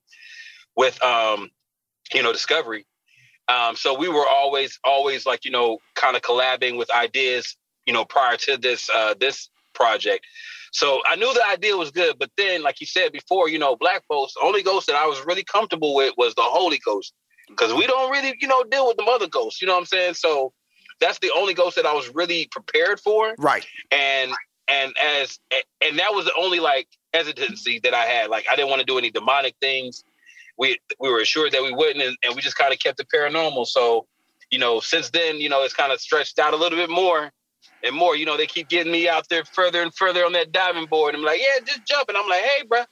with 0.76 1.02
um, 1.04 1.50
you 2.14 2.24
know, 2.24 2.34
Discovery. 2.34 2.86
Um, 3.48 3.76
so 3.76 3.98
we 3.98 4.08
were 4.08 4.28
always, 4.28 4.80
always 4.84 5.26
like, 5.26 5.46
you 5.46 5.52
know, 5.52 5.80
kind 5.96 6.16
of 6.16 6.22
collabing 6.22 6.78
with 6.78 6.90
ideas, 6.92 7.58
you 7.86 7.94
know, 7.94 8.06
prior 8.06 8.38
to 8.38 8.58
this 8.58 8.90
uh 8.96 9.14
this 9.20 9.50
project. 9.74 10.26
So 10.72 11.02
I 11.06 11.18
knew 11.18 11.34
the 11.34 11.46
idea 11.48 11.76
was 11.76 11.92
good, 11.92 12.18
but 12.18 12.32
then, 12.38 12.64
like 12.64 12.80
you 12.80 12.88
said 12.88 13.12
before, 13.12 13.50
you 13.50 13.60
know, 13.60 13.76
black 13.76 14.04
folks, 14.08 14.34
the 14.34 14.46
only 14.46 14.64
ghost 14.64 14.88
that 14.88 14.96
I 14.96 15.06
was 15.06 15.26
really 15.26 15.44
comfortable 15.44 15.96
with 15.96 16.14
was 16.18 16.34
the 16.36 16.44
Holy 16.44 16.80
Ghost. 16.86 17.14
Because 17.50 17.74
we 17.74 17.86
don't 17.86 18.10
really, 18.10 18.38
you 18.40 18.48
know, 18.48 18.64
deal 18.64 18.88
with 18.88 18.96
the 18.96 19.04
mother 19.04 19.28
ghosts. 19.28 19.62
You 19.62 19.68
know 19.68 19.74
what 19.74 19.80
I'm 19.80 19.86
saying? 19.86 20.14
So 20.14 20.54
that's 21.02 21.20
the 21.20 21.32
only 21.36 21.54
ghost 21.54 21.76
that 21.76 21.86
I 21.86 21.94
was 21.94 22.08
really 22.16 22.48
prepared 22.52 23.02
for. 23.02 23.36
Right. 23.38 23.66
And 23.92 24.32
and 24.70 24.94
as 25.04 25.40
and 25.82 26.00
that 26.00 26.14
was 26.14 26.26
the 26.26 26.34
only 26.40 26.62
like 26.62 26.88
hesitancy 27.14 27.80
that 27.84 27.94
I 27.94 28.06
had. 28.06 28.30
Like 28.30 28.46
I 28.52 28.56
didn't 28.56 28.70
want 28.70 28.80
to 28.80 28.86
do 28.86 28.98
any 28.98 29.12
demonic 29.12 29.56
things. 29.62 30.04
We 30.58 30.80
we 31.00 31.10
were 31.10 31.20
assured 31.20 31.54
that 31.54 31.64
we 31.64 31.74
wouldn't, 31.74 32.04
and, 32.04 32.18
and 32.24 32.36
we 32.36 32.42
just 32.42 32.58
kind 32.58 32.74
of 32.74 32.80
kept 32.80 33.00
it 33.00 33.08
paranormal. 33.14 33.66
So, 33.68 34.06
you 34.50 34.60
know, 34.60 34.80
since 34.80 35.10
then, 35.10 35.40
you 35.40 35.50
know, 35.50 35.64
it's 35.64 35.74
kind 35.74 35.92
of 35.92 36.00
stretched 36.00 36.40
out 36.40 36.54
a 36.54 36.58
little 36.58 36.78
bit 36.78 36.90
more 36.90 37.32
and 37.84 37.96
more. 37.96 38.16
You 38.16 38.26
know, 38.26 38.38
they 38.38 38.46
keep 38.46 38.70
getting 38.70 38.92
me 38.92 39.08
out 39.08 39.30
there 39.30 39.46
further 39.46 39.82
and 39.82 39.94
further 39.94 40.26
on 40.26 40.34
that 40.34 40.52
diving 40.52 40.86
board. 40.86 41.16
I'm 41.16 41.24
like, 41.24 41.40
yeah, 41.40 41.64
just 41.66 41.86
jump. 41.86 42.10
And 42.10 42.18
I'm 42.18 42.28
like, 42.28 42.42
hey, 42.42 42.64
bro, 42.68 42.84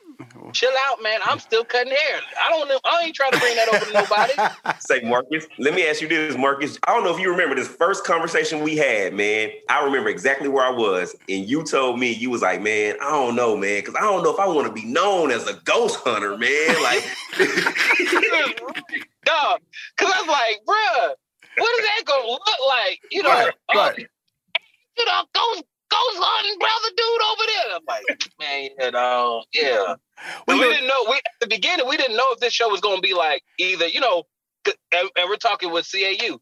chill 0.53 0.71
out, 0.87 1.01
man. 1.01 1.19
I'm 1.23 1.39
still 1.39 1.63
cutting 1.63 1.91
hair. 1.91 2.21
I 2.43 2.49
don't 2.49 2.67
know. 2.67 2.79
I 2.85 3.03
ain't 3.05 3.15
trying 3.15 3.31
to 3.31 3.39
bring 3.39 3.55
that 3.55 3.69
over 3.73 3.85
to 3.85 3.93
nobody. 3.93 4.79
Say, 4.79 5.01
Marcus, 5.07 5.47
let 5.57 5.73
me 5.73 5.87
ask 5.87 6.01
you 6.01 6.07
this, 6.07 6.37
Marcus. 6.37 6.77
I 6.87 6.93
don't 6.93 7.03
know 7.03 7.13
if 7.13 7.19
you 7.19 7.31
remember 7.31 7.55
this 7.55 7.67
first 7.67 8.05
conversation 8.05 8.61
we 8.61 8.77
had, 8.77 9.13
man. 9.13 9.51
I 9.69 9.83
remember 9.83 10.09
exactly 10.09 10.49
where 10.49 10.65
I 10.65 10.71
was. 10.71 11.15
And 11.27 11.47
you 11.47 11.63
told 11.63 11.99
me, 11.99 12.11
you 12.11 12.29
was 12.29 12.41
like, 12.41 12.61
man, 12.61 12.95
I 13.01 13.11
don't 13.11 13.35
know, 13.35 13.55
man, 13.55 13.81
because 13.81 13.95
I 13.95 14.01
don't 14.01 14.23
know 14.23 14.33
if 14.33 14.39
I 14.39 14.47
want 14.47 14.67
to 14.67 14.73
be 14.73 14.85
known 14.85 15.31
as 15.31 15.47
a 15.47 15.53
ghost 15.65 15.99
hunter, 16.03 16.37
man. 16.37 16.83
Like, 16.83 17.03
dog. 19.29 19.61
Because 19.95 20.13
I 20.13 20.21
was 20.21 20.27
like, 20.27 20.61
bruh, 20.65 21.13
what 21.57 21.79
is 21.79 21.85
that 21.85 22.03
going 22.05 22.23
to 22.23 22.31
look 22.31 22.41
like? 22.67 22.99
You 23.11 23.23
know, 23.23 23.29
right, 23.29 23.53
right 23.75 23.95
oh, 23.99 24.18
you 24.97 25.05
know, 25.05 25.23
ghost 25.33 25.63
ghost 25.89 26.17
hunting 26.21 26.59
brother 26.59 26.91
dude 26.95 27.21
over 27.31 27.45
there. 27.47 27.75
I'm 27.75 27.85
like, 27.87 28.29
man, 28.39 28.69
you 28.79 28.91
know, 28.91 29.43
yeah. 29.53 29.95
But 30.45 30.57
we 30.57 30.63
didn't 30.63 30.87
know. 30.87 31.05
We 31.09 31.15
at 31.15 31.23
the 31.41 31.47
beginning, 31.47 31.87
we 31.87 31.97
didn't 31.97 32.15
know 32.15 32.31
if 32.31 32.39
this 32.39 32.53
show 32.53 32.69
was 32.69 32.81
going 32.81 32.97
to 32.97 33.01
be 33.01 33.13
like 33.13 33.43
either, 33.57 33.87
you 33.87 33.99
know, 33.99 34.23
and, 34.65 35.09
and, 35.15 35.29
we're 35.29 35.37
talking 35.37 35.71
with 35.71 35.89
CAU. 35.89 36.37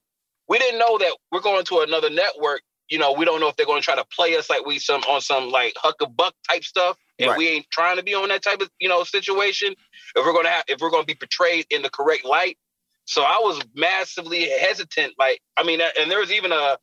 We 0.49 0.59
didn't 0.59 0.79
know 0.79 0.97
that 0.97 1.15
we're 1.31 1.41
going 1.41 1.63
to 1.65 1.79
another 1.79 2.09
network. 2.09 2.61
You 2.89 2.97
know, 2.97 3.13
we 3.13 3.25
don't 3.25 3.39
know 3.39 3.47
if 3.47 3.55
they're 3.55 3.65
going 3.65 3.81
to 3.81 3.85
try 3.85 3.95
to 3.95 4.05
play 4.05 4.35
us 4.37 4.49
like 4.49 4.65
we 4.65 4.79
some 4.79 5.01
on 5.01 5.21
some 5.21 5.49
like 5.49 5.73
huck 5.77 5.95
a 6.01 6.07
buck 6.07 6.33
type 6.49 6.63
stuff, 6.63 6.97
and 7.19 7.29
right. 7.29 7.37
we 7.37 7.47
ain't 7.49 7.67
trying 7.71 7.97
to 7.97 8.03
be 8.03 8.15
on 8.15 8.29
that 8.29 8.43
type 8.43 8.61
of 8.61 8.69
you 8.79 8.89
know 8.89 9.03
situation. 9.03 9.73
If 10.15 10.25
we're 10.25 10.33
going 10.33 10.45
to 10.45 10.51
have, 10.51 10.63
if 10.67 10.79
we're 10.81 10.89
going 10.89 11.03
to 11.03 11.07
be 11.07 11.15
portrayed 11.15 11.65
in 11.69 11.81
the 11.81 11.89
correct 11.89 12.25
light. 12.25 12.57
So 13.05 13.21
I 13.21 13.39
was 13.41 13.61
massively 13.73 14.49
hesitant. 14.49 15.13
Like, 15.17 15.39
I 15.55 15.63
mean, 15.63 15.79
and 15.97 16.11
there 16.11 16.19
was 16.19 16.31
even 16.31 16.51
a 16.51 16.77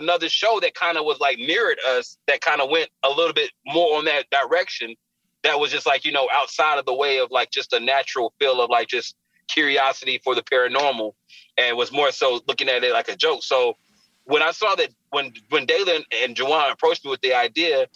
another 0.00 0.28
show 0.28 0.58
that 0.60 0.74
kind 0.74 0.96
of 0.96 1.04
was 1.04 1.20
like 1.20 1.38
mirrored 1.38 1.78
us 1.88 2.18
that 2.26 2.40
kind 2.40 2.60
of 2.60 2.70
went 2.70 2.88
a 3.02 3.08
little 3.08 3.32
bit 3.32 3.50
more 3.66 3.98
on 3.98 4.04
that 4.04 4.26
direction 4.30 4.94
that 5.42 5.58
was 5.58 5.70
just 5.70 5.86
like 5.86 6.04
you 6.04 6.12
know 6.12 6.28
outside 6.32 6.78
of 6.78 6.86
the 6.86 6.94
way 6.94 7.18
of 7.18 7.30
like 7.30 7.50
just 7.50 7.72
a 7.72 7.80
natural 7.80 8.32
feel 8.38 8.60
of 8.60 8.70
like 8.70 8.88
just 8.88 9.16
curiosity 9.48 10.20
for 10.24 10.34
the 10.34 10.42
paranormal 10.42 11.12
and 11.58 11.76
was 11.76 11.92
more 11.92 12.10
so 12.10 12.40
looking 12.48 12.68
at 12.68 12.82
it 12.82 12.92
like 12.92 13.08
a 13.08 13.16
joke. 13.16 13.42
So 13.42 13.76
when 14.24 14.42
i 14.42 14.50
saw 14.50 14.74
that 14.74 14.88
when 15.10 15.32
when 15.50 15.66
Dalen 15.66 16.02
and 16.22 16.34
Juwan 16.34 16.72
approached 16.72 17.04
me 17.04 17.10
with 17.10 17.20
the 17.20 17.34
idea 17.34 17.86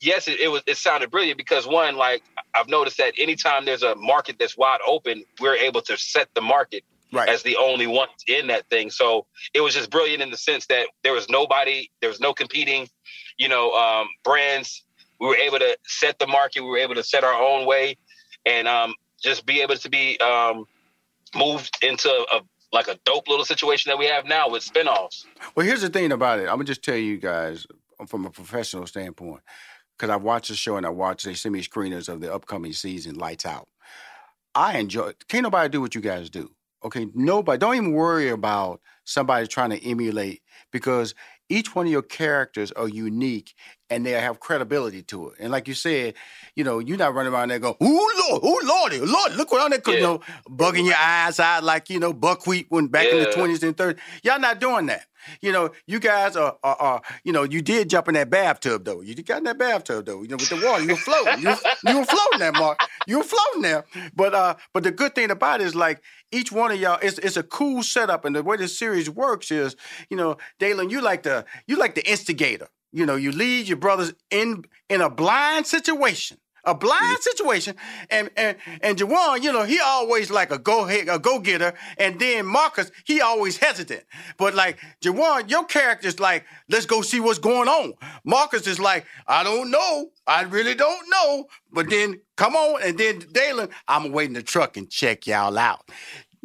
yes 0.00 0.28
it, 0.28 0.40
it 0.40 0.48
was 0.48 0.62
it 0.66 0.76
sounded 0.76 1.10
brilliant 1.10 1.36
because 1.36 1.66
one 1.66 1.96
like 1.96 2.22
i've 2.54 2.68
noticed 2.68 2.98
that 2.98 3.12
anytime 3.18 3.64
there's 3.64 3.82
a 3.82 3.94
market 3.96 4.36
that's 4.38 4.56
wide 4.56 4.80
open 4.86 5.24
we're 5.40 5.56
able 5.56 5.80
to 5.82 5.96
set 5.96 6.28
the 6.34 6.40
market 6.40 6.84
right. 7.12 7.28
as 7.28 7.42
the 7.42 7.56
only 7.56 7.86
ones 7.86 8.10
in 8.26 8.48
that 8.48 8.68
thing. 8.68 8.90
So 8.90 9.26
it 9.54 9.60
was 9.60 9.74
just 9.74 9.90
brilliant 9.90 10.22
in 10.22 10.30
the 10.30 10.36
sense 10.36 10.66
that 10.66 10.88
there 11.02 11.12
was 11.12 11.28
nobody, 11.28 11.90
there 12.00 12.10
was 12.10 12.20
no 12.20 12.32
competing, 12.32 12.88
you 13.38 13.48
know, 13.48 13.72
um, 13.72 14.08
brands. 14.24 14.84
We 15.20 15.28
were 15.28 15.36
able 15.36 15.58
to 15.58 15.76
set 15.86 16.18
the 16.18 16.26
market. 16.26 16.62
We 16.62 16.68
were 16.68 16.78
able 16.78 16.96
to 16.96 17.04
set 17.04 17.22
our 17.22 17.34
own 17.34 17.66
way, 17.66 17.96
and 18.44 18.66
um, 18.66 18.94
just 19.22 19.46
be 19.46 19.60
able 19.60 19.76
to 19.76 19.88
be 19.88 20.18
um, 20.18 20.64
moved 21.34 21.78
into 21.82 22.10
a 22.10 22.40
like 22.72 22.88
a 22.88 22.98
dope 23.04 23.28
little 23.28 23.44
situation 23.44 23.90
that 23.90 23.98
we 23.98 24.06
have 24.06 24.24
now 24.24 24.48
with 24.48 24.64
spinoffs. 24.64 25.26
Well, 25.54 25.66
here's 25.66 25.82
the 25.82 25.90
thing 25.90 26.10
about 26.10 26.38
it. 26.38 26.44
I'm 26.44 26.56
gonna 26.56 26.64
just 26.64 26.82
tell 26.82 26.96
you 26.96 27.18
guys 27.18 27.66
from 28.08 28.24
a 28.24 28.30
professional 28.30 28.86
standpoint, 28.86 29.42
because 29.96 30.10
I 30.10 30.16
watched 30.16 30.48
the 30.48 30.56
show 30.56 30.76
and 30.76 30.86
I 30.86 30.88
watched 30.88 31.24
they 31.24 31.34
send 31.34 31.52
me 31.52 31.62
screeners 31.62 32.08
of 32.08 32.20
the 32.20 32.34
upcoming 32.34 32.72
season, 32.72 33.14
Lights 33.14 33.46
Out. 33.46 33.68
I 34.54 34.78
enjoy. 34.78 35.12
Can't 35.28 35.44
nobody 35.44 35.68
do 35.68 35.80
what 35.80 35.94
you 35.94 36.00
guys 36.00 36.30
do. 36.30 36.50
Okay, 36.84 37.06
nobody. 37.14 37.58
Don't 37.58 37.76
even 37.76 37.92
worry 37.92 38.28
about 38.28 38.80
somebody 39.04 39.46
trying 39.46 39.70
to 39.70 39.84
emulate 39.84 40.42
because 40.72 41.14
each 41.48 41.74
one 41.74 41.86
of 41.86 41.92
your 41.92 42.02
characters 42.02 42.72
are 42.72 42.88
unique 42.88 43.54
and 43.90 44.06
they 44.06 44.12
have 44.12 44.40
credibility 44.40 45.02
to 45.02 45.28
it. 45.28 45.34
And 45.38 45.52
like 45.52 45.68
you 45.68 45.74
said, 45.74 46.14
you 46.56 46.64
know, 46.64 46.78
you're 46.78 46.96
not 46.96 47.14
running 47.14 47.32
around 47.32 47.50
there 47.50 47.58
going, 47.58 47.74
"Ooh 47.82 48.10
Lord, 48.30 48.44
ooh 48.44 48.60
Lordy, 48.66 49.00
Lord, 49.00 49.34
look 49.36 49.52
what 49.52 49.60
on 49.60 49.70
there," 49.70 49.80
yeah. 49.86 49.94
you 49.94 50.00
know, 50.00 50.20
bugging 50.48 50.86
your 50.86 50.96
eyes 50.96 51.38
out 51.38 51.62
like 51.62 51.90
you 51.90 52.00
know 52.00 52.12
buckwheat 52.12 52.66
when 52.70 52.88
back 52.88 53.06
yeah. 53.06 53.12
in 53.12 53.18
the 53.24 53.32
twenties 53.32 53.62
and 53.62 53.76
thirties. 53.76 54.02
Y'all 54.22 54.40
not 54.40 54.60
doing 54.60 54.86
that. 54.86 55.04
You 55.40 55.52
know, 55.52 55.70
you 55.86 56.00
guys 56.00 56.36
are, 56.36 56.56
are, 56.62 56.76
are, 56.76 57.02
you 57.24 57.32
know, 57.32 57.42
you 57.42 57.62
did 57.62 57.90
jump 57.90 58.08
in 58.08 58.14
that 58.14 58.30
bathtub 58.30 58.84
though. 58.84 59.00
You 59.00 59.14
got 59.22 59.38
in 59.38 59.44
that 59.44 59.58
bathtub 59.58 60.06
though. 60.06 60.22
You 60.22 60.28
know, 60.28 60.36
with 60.36 60.48
the 60.48 60.64
water, 60.64 60.82
you 60.82 60.90
were 60.90 60.96
floating. 60.96 61.42
You, 61.42 61.54
you 61.86 61.98
were 61.98 62.04
floating 62.04 62.38
there, 62.38 62.52
Mark. 62.52 62.80
You 63.06 63.18
were 63.18 63.24
floating 63.24 63.62
there. 63.62 63.84
But 64.14 64.34
uh, 64.34 64.54
but 64.72 64.82
the 64.82 64.90
good 64.90 65.14
thing 65.14 65.30
about 65.30 65.60
it 65.60 65.66
is 65.66 65.74
like 65.74 66.02
each 66.30 66.52
one 66.52 66.70
of 66.70 66.80
y'all, 66.80 66.98
it's 67.02 67.18
it's 67.18 67.36
a 67.36 67.42
cool 67.42 67.82
setup, 67.82 68.24
and 68.24 68.34
the 68.34 68.42
way 68.42 68.56
the 68.56 68.68
series 68.68 69.08
works 69.08 69.50
is, 69.50 69.76
you 70.10 70.16
know, 70.16 70.36
Dalen, 70.58 70.90
you 70.90 71.00
like 71.00 71.22
the 71.22 71.44
you 71.66 71.76
like 71.76 71.94
the 71.94 72.08
instigator. 72.08 72.68
You 72.92 73.06
know, 73.06 73.16
you 73.16 73.32
lead 73.32 73.68
your 73.68 73.78
brothers 73.78 74.12
in 74.30 74.64
in 74.88 75.00
a 75.00 75.08
blind 75.10 75.66
situation 75.66 76.38
a 76.64 76.74
blind 76.74 77.18
situation. 77.20 77.76
And 78.10 78.30
and 78.36 78.56
and 78.82 78.98
Juwan, 78.98 79.42
you 79.42 79.52
know, 79.52 79.64
he 79.64 79.80
always 79.80 80.30
like 80.30 80.52
a 80.52 80.58
go 80.58 80.88
a 80.88 81.18
go 81.18 81.38
getter, 81.38 81.74
and 81.98 82.18
then 82.18 82.46
Marcus, 82.46 82.90
he 83.04 83.20
always 83.20 83.56
hesitant. 83.56 84.04
But 84.36 84.54
like 84.54 84.78
Juwan, 85.00 85.50
your 85.50 85.64
character's 85.64 86.20
like, 86.20 86.44
let's 86.68 86.86
go 86.86 87.02
see 87.02 87.20
what's 87.20 87.38
going 87.38 87.68
on. 87.68 87.94
Marcus 88.24 88.66
is 88.66 88.78
like, 88.78 89.06
I 89.26 89.42
don't 89.42 89.70
know, 89.70 90.10
I 90.26 90.42
really 90.42 90.74
don't 90.74 91.08
know. 91.10 91.46
But 91.72 91.90
then 91.90 92.20
come 92.36 92.54
on, 92.54 92.82
and 92.82 92.98
then 92.98 93.20
Dalen, 93.32 93.68
I'm 93.88 94.12
waiting 94.12 94.34
the 94.34 94.42
truck 94.42 94.76
and 94.76 94.88
check 94.88 95.26
y'all 95.26 95.58
out. 95.58 95.88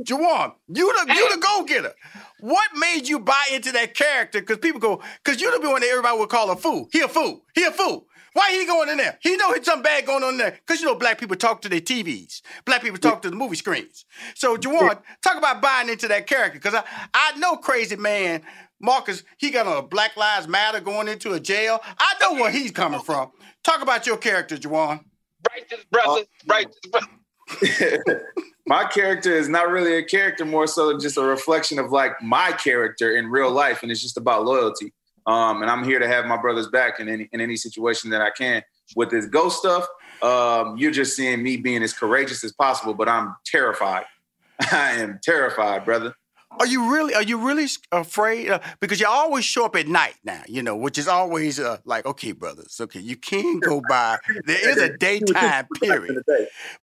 Juwan, 0.04 0.54
you 0.68 0.94
the 0.94 1.14
you 1.14 1.36
the 1.36 1.42
go 1.42 1.64
getter. 1.64 1.94
What 2.40 2.70
made 2.76 3.08
you 3.08 3.20
buy 3.20 3.46
into 3.52 3.72
that 3.72 3.96
character? 3.96 4.40
Because 4.40 4.60
people 4.60 4.80
go, 4.80 5.02
because 5.24 5.42
you 5.42 5.52
the 5.60 5.70
one 5.70 5.82
that 5.82 5.90
everybody 5.90 6.18
would 6.20 6.30
call 6.30 6.52
a 6.52 6.56
fool. 6.56 6.88
He 6.92 7.02
a 7.02 7.08
fool. 7.08 7.44
He 7.56 7.64
a 7.64 7.72
fool. 7.72 8.06
Why 8.34 8.52
he 8.52 8.66
going 8.66 8.90
in 8.90 8.98
there? 8.98 9.18
He 9.22 9.36
know 9.38 9.52
it's 9.52 9.66
something 9.66 9.84
bad 9.84 10.06
going 10.06 10.24
on 10.24 10.34
in 10.34 10.38
there. 10.38 10.52
Because 10.52 10.82
you 10.82 10.88
know 10.88 10.96
black 10.96 11.20
people 11.20 11.36
talk 11.36 11.62
to 11.62 11.70
their 11.70 11.82
TVs. 11.82 12.42
Black 12.66 12.82
people 12.82 12.98
talk 12.98 13.22
to 13.24 13.30
the 13.30 13.36
movie 13.36 13.56
screens. 13.56 14.06
So 14.36 14.58
Juwan, 14.58 15.02
talk 15.22 15.38
about 15.38 15.62
buying 15.62 15.90
into 15.90 16.08
that 16.10 16.28
character. 16.28 16.60
Because 16.60 16.76
I, 16.76 16.84
I 17.14 17.38
know 17.38 17.58
crazy 17.58 17.96
man, 17.96 18.44
Marcus, 18.80 19.24
he 19.38 19.50
got 19.50 19.66
a 19.66 19.82
Black 19.82 20.16
Lives 20.18 20.48
Matter 20.48 20.80
going 20.80 21.08
into 21.08 21.34
a 21.34 21.40
jail. 21.40 21.80
I 21.98 22.14
know 22.22 22.34
where 22.34 22.52
he's 22.52 22.72
coming 22.72 23.02
from. 23.02 23.32
Talk 23.64 23.82
about 23.82 24.06
your 24.06 24.18
character, 24.18 24.58
Juwan. 24.58 25.04
Righteous 25.50 25.86
brother, 25.92 26.22
uh, 26.22 26.48
righteous 26.48 26.80
brother. 26.92 28.26
my 28.68 28.84
character 28.86 29.32
is 29.32 29.48
not 29.48 29.70
really 29.70 29.98
a 29.98 30.04
character, 30.04 30.46
more 30.46 30.68
so 30.68 30.98
just 30.98 31.18
a 31.18 31.24
reflection 31.24 31.80
of 31.80 31.92
like 31.92 32.22
my 32.22 32.52
character 32.52 33.18
in 33.18 33.28
real 33.28 33.50
life, 33.50 33.84
and 33.84 33.92
it's 33.92 34.02
just 34.02 34.18
about 34.18 34.46
loyalty. 34.46 34.94
Um, 35.28 35.62
and 35.62 35.70
I'm 35.70 35.84
here 35.84 36.00
to 36.00 36.08
have 36.08 36.26
my 36.26 36.38
brothers 36.38 36.68
back 36.70 37.00
in 37.00 37.10
any 37.10 37.30
in 37.34 37.42
any 37.42 37.58
situation 37.58 38.10
that 38.12 38.22
I 38.22 38.32
can. 38.32 38.64
With 38.96 39.10
this 39.10 39.26
ghost 39.26 39.60
stuff, 39.60 39.86
um, 40.22 40.78
you're 40.78 40.92
just 40.92 41.16
seeing 41.16 41.44
me 41.44 41.58
being 41.58 41.84
as 41.84 41.94
courageous 41.94 42.44
as 42.44 42.54
possible, 42.54 42.94
but 42.94 43.10
I'm 43.10 43.36
terrified. 43.46 44.06
I 44.72 44.94
am 44.94 45.20
terrified, 45.22 45.86
brother. 45.86 46.16
Are 46.60 46.66
you 46.66 46.92
really? 46.92 47.14
Are 47.14 47.24
you 47.24 47.38
really 47.38 47.68
afraid? 47.92 48.50
Uh, 48.50 48.60
because 48.80 49.00
you 49.00 49.08
always 49.08 49.46
show 49.46 49.66
up 49.66 49.76
at 49.76 49.88
night 49.88 50.16
now, 50.24 50.42
you 50.48 50.64
know, 50.64 50.76
which 50.76 50.98
is 50.98 51.08
always 51.08 51.60
uh, 51.60 51.78
like, 51.86 52.06
okay, 52.06 52.32
brothers, 52.32 52.80
okay, 52.82 53.00
you 53.00 53.16
can 53.16 53.60
go 53.60 53.82
by. 53.88 54.18
There 54.46 54.70
is 54.70 54.78
a 54.78 54.98
daytime 54.98 55.68
period. 55.82 56.24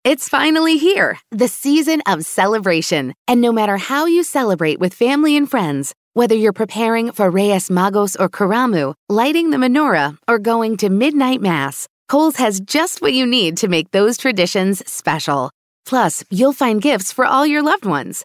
It's 0.05 0.29
finally 0.29 0.77
here, 0.79 1.19
the 1.31 1.49
season 1.49 2.03
of 2.07 2.25
celebration, 2.25 3.15
and 3.27 3.41
no 3.41 3.53
matter 3.53 3.77
how 3.77 4.07
you 4.07 4.23
celebrate 4.23 4.79
with 4.79 4.95
family 4.95 5.37
and 5.37 5.51
friends, 5.51 5.95
whether 6.15 6.35
you're 6.35 6.53
preparing 6.53 7.11
for 7.13 7.31
Reyes 7.31 7.71
Magos 7.71 8.17
or 8.21 8.29
Karamu, 8.29 8.95
lighting 9.09 9.51
the 9.51 9.57
menorah, 9.57 10.19
or 10.29 10.39
going 10.39 10.77
to 10.79 10.91
midnight 10.91 11.41
mass, 11.41 11.89
Kohl's 12.09 12.37
has 12.37 12.61
just 12.61 13.01
what 13.01 13.15
you 13.15 13.27
need 13.27 13.57
to 13.59 13.69
make 13.69 13.91
those 13.91 14.19
traditions 14.19 14.87
special. 14.87 15.51
Plus, 15.87 16.23
you'll 16.31 16.53
find 16.53 16.83
gifts 16.83 17.13
for 17.13 17.25
all 17.25 17.47
your 17.47 17.63
loved 17.63 17.87
ones. 17.87 18.25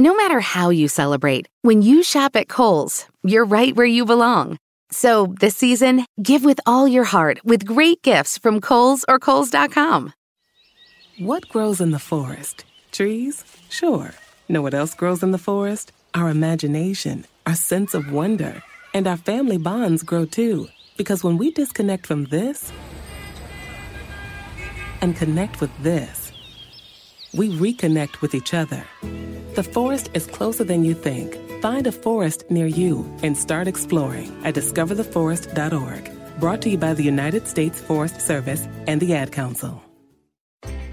No 0.00 0.14
matter 0.14 0.38
how 0.38 0.70
you 0.70 0.86
celebrate, 0.86 1.48
when 1.62 1.82
you 1.82 2.04
shop 2.04 2.36
at 2.36 2.46
Kohl's, 2.48 3.06
you're 3.24 3.44
right 3.44 3.74
where 3.74 3.84
you 3.84 4.04
belong. 4.04 4.56
So 4.92 5.34
this 5.40 5.56
season, 5.56 6.04
give 6.22 6.44
with 6.44 6.60
all 6.66 6.86
your 6.86 7.02
heart 7.02 7.40
with 7.44 7.66
great 7.66 8.00
gifts 8.02 8.38
from 8.38 8.60
Kohl's 8.60 9.04
or 9.08 9.18
Kohl's.com. 9.18 10.12
What 11.18 11.48
grows 11.48 11.80
in 11.80 11.90
the 11.90 11.98
forest? 11.98 12.64
Trees? 12.92 13.42
Sure. 13.68 14.14
Know 14.48 14.62
what 14.62 14.72
else 14.72 14.94
grows 14.94 15.24
in 15.24 15.32
the 15.32 15.36
forest? 15.36 15.90
Our 16.14 16.28
imagination, 16.28 17.24
our 17.44 17.56
sense 17.56 17.92
of 17.92 18.12
wonder, 18.12 18.62
and 18.94 19.08
our 19.08 19.16
family 19.16 19.58
bonds 19.58 20.04
grow 20.04 20.26
too. 20.26 20.68
Because 20.96 21.24
when 21.24 21.38
we 21.38 21.50
disconnect 21.50 22.06
from 22.06 22.26
this 22.26 22.70
and 25.00 25.16
connect 25.16 25.60
with 25.60 25.76
this, 25.82 26.27
we 27.34 27.50
reconnect 27.50 28.20
with 28.20 28.34
each 28.34 28.54
other. 28.54 28.84
The 29.54 29.62
forest 29.62 30.10
is 30.14 30.26
closer 30.26 30.64
than 30.64 30.84
you 30.84 30.94
think. 30.94 31.36
Find 31.60 31.86
a 31.86 31.92
forest 31.92 32.44
near 32.50 32.66
you 32.66 33.04
and 33.22 33.36
start 33.36 33.66
exploring 33.66 34.32
at 34.44 34.54
discovertheforest.org. 34.54 36.40
Brought 36.40 36.62
to 36.62 36.70
you 36.70 36.78
by 36.78 36.94
the 36.94 37.02
United 37.02 37.48
States 37.48 37.80
Forest 37.80 38.20
Service 38.20 38.68
and 38.86 39.00
the 39.00 39.14
Ad 39.14 39.32
Council. 39.32 39.82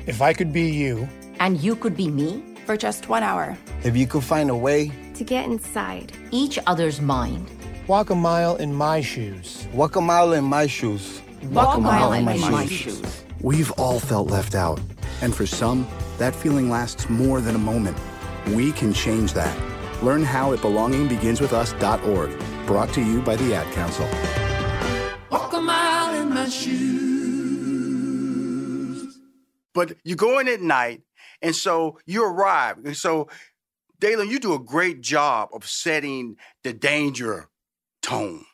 If 0.08 0.22
I 0.22 0.34
could 0.34 0.52
be 0.52 0.70
you, 0.70 1.08
and 1.40 1.60
you 1.62 1.76
could 1.76 1.96
be 1.96 2.10
me 2.10 2.44
for 2.66 2.76
just 2.78 3.10
one 3.10 3.24
hour, 3.24 3.58
if 3.84 3.96
you 3.96 4.08
could 4.08 4.24
find 4.24 4.50
a 4.50 4.56
way 4.56 4.92
to 5.16 5.24
get 5.24 5.46
inside 5.46 6.12
each 6.32 6.58
other's 6.68 7.00
mind, 7.02 7.50
walk 7.88 8.10
a 8.10 8.16
mile 8.16 8.56
in 8.56 8.74
my 8.74 9.02
shoes, 9.02 9.68
walk 9.74 9.96
a 9.96 10.02
mile 10.02 10.34
in 10.34 10.44
my 10.44 10.68
shoes, 10.68 11.22
walk, 11.44 11.68
walk 11.68 11.78
a 11.78 11.82
mile, 11.82 12.10
mile 12.10 12.14
in, 12.14 12.26
my, 12.26 12.38
my 12.50 12.66
shoes. 12.66 12.98
shoes. 12.98 13.24
We've 13.42 13.72
all 13.74 14.00
felt 14.00 14.30
left 14.30 14.56
out, 14.56 14.80
and 15.22 15.36
for 15.36 15.46
some, 15.46 15.88
that 16.18 16.36
feeling 16.36 16.70
lasts 16.70 17.10
more 17.10 17.42
than 17.42 17.56
a 17.56 17.60
moment. 17.60 17.98
We 18.48 18.72
can 18.72 18.94
change 18.94 19.34
that. 19.34 19.58
Learn 20.04 20.24
how 20.24 20.54
at 20.54 20.60
belongingbeginswithus.org. 20.60 22.66
Brought 22.66 22.94
to 22.94 23.02
you 23.02 23.22
by 23.22 23.36
the 23.36 23.56
Ad 23.56 23.74
Council. 23.74 24.08
Walk 25.32 25.54
a 25.54 25.62
mile 25.62 26.22
in 26.22 26.30
my 26.30 26.48
shoes. 26.50 26.86
But 29.74 29.98
you 30.04 30.16
go 30.16 30.38
in 30.40 30.48
at 30.48 30.62
night, 30.62 31.02
and 31.42 31.56
so 31.56 32.00
you 32.06 32.24
arrive. 32.24 32.78
And 32.86 32.96
so, 32.96 33.28
Dalen, 34.00 34.30
you 34.30 34.40
do 34.40 34.54
a 34.54 34.60
great 34.60 35.02
job 35.02 35.50
of 35.54 35.68
setting 35.68 36.38
the 36.64 36.72
danger 36.74 37.50
tone 38.02 38.46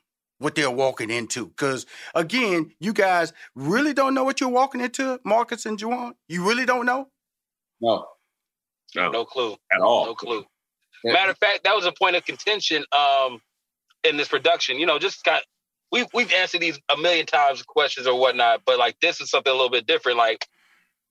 what 0.41 0.55
they're 0.55 0.71
walking 0.71 1.11
into. 1.11 1.47
Because 1.47 1.85
again, 2.15 2.71
you 2.79 2.93
guys 2.93 3.31
really 3.55 3.93
don't 3.93 4.13
know 4.13 4.23
what 4.23 4.41
you're 4.41 4.49
walking 4.49 4.81
into, 4.81 5.19
Marcus 5.23 5.65
and 5.65 5.77
Juwan. 5.77 6.13
You 6.27 6.47
really 6.47 6.65
don't 6.65 6.85
know. 6.85 7.07
No. 7.81 8.05
No, 8.95 9.09
no 9.09 9.25
clue 9.25 9.55
at 9.73 9.81
all. 9.81 10.05
No 10.05 10.15
clue. 10.15 10.45
Yeah. 11.03 11.13
Matter 11.13 11.31
of 11.31 11.37
fact, 11.37 11.63
that 11.63 11.75
was 11.75 11.85
a 11.85 11.91
point 11.91 12.15
of 12.15 12.25
contention 12.25 12.85
um, 12.91 13.41
in 14.03 14.17
this 14.17 14.27
production. 14.27 14.77
You 14.79 14.85
know, 14.85 14.99
just 14.99 15.23
got 15.23 15.41
we've 15.91 16.07
we've 16.13 16.31
answered 16.33 16.61
these 16.61 16.79
a 16.89 16.97
million 16.97 17.25
times 17.25 17.63
questions 17.63 18.07
or 18.07 18.19
whatnot, 18.19 18.61
but 18.65 18.77
like 18.77 18.97
this 19.01 19.21
is 19.21 19.29
something 19.29 19.51
a 19.51 19.55
little 19.55 19.69
bit 19.69 19.87
different. 19.87 20.17
Like 20.17 20.45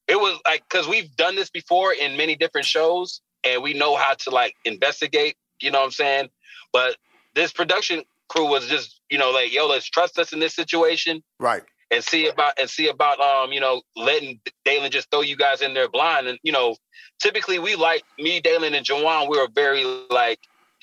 it 0.08 0.16
was 0.16 0.38
like 0.44 0.62
because 0.68 0.86
we've 0.86 1.14
done 1.16 1.36
this 1.36 1.50
before 1.50 1.92
in 1.92 2.16
many 2.16 2.36
different 2.36 2.66
shows, 2.66 3.20
and 3.44 3.62
we 3.62 3.74
know 3.74 3.96
how 3.96 4.14
to 4.14 4.30
like 4.30 4.54
investigate. 4.64 5.36
You 5.60 5.70
know 5.70 5.80
what 5.80 5.86
I'm 5.86 5.90
saying? 5.92 6.28
But 6.72 6.96
this 7.34 7.52
production 7.52 8.02
crew 8.28 8.46
was 8.46 8.68
just 8.68 9.00
you 9.10 9.18
know 9.18 9.30
like 9.30 9.52
yo, 9.52 9.66
let's 9.66 9.88
trust 9.88 10.18
us 10.18 10.32
in 10.32 10.38
this 10.38 10.54
situation. 10.54 11.22
Right 11.40 11.62
and 11.90 12.04
see 12.04 12.28
about 12.28 12.54
and 12.58 12.68
see 12.70 12.88
about 12.88 13.20
um 13.20 13.52
you 13.52 13.60
know 13.60 13.82
letting 13.96 14.40
Dalen 14.64 14.90
just 14.90 15.10
throw 15.10 15.22
you 15.22 15.36
guys 15.36 15.62
in 15.62 15.74
there 15.74 15.88
blind 15.88 16.26
and 16.26 16.38
you 16.42 16.52
know 16.52 16.76
typically 17.20 17.58
we 17.58 17.74
like 17.74 18.02
me 18.18 18.40
Dalen 18.40 18.74
and 18.74 18.86
Juwan 18.86 19.28
we 19.28 19.38
are 19.38 19.48
very 19.54 19.84
like 20.10 20.40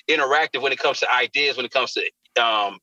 interactive 0.07 0.61
when 0.61 0.71
it 0.71 0.79
comes 0.79 0.99
to 0.99 1.11
ideas, 1.11 1.57
when 1.57 1.65
it 1.65 1.71
comes 1.71 1.93
to 1.93 2.41
um, 2.41 2.79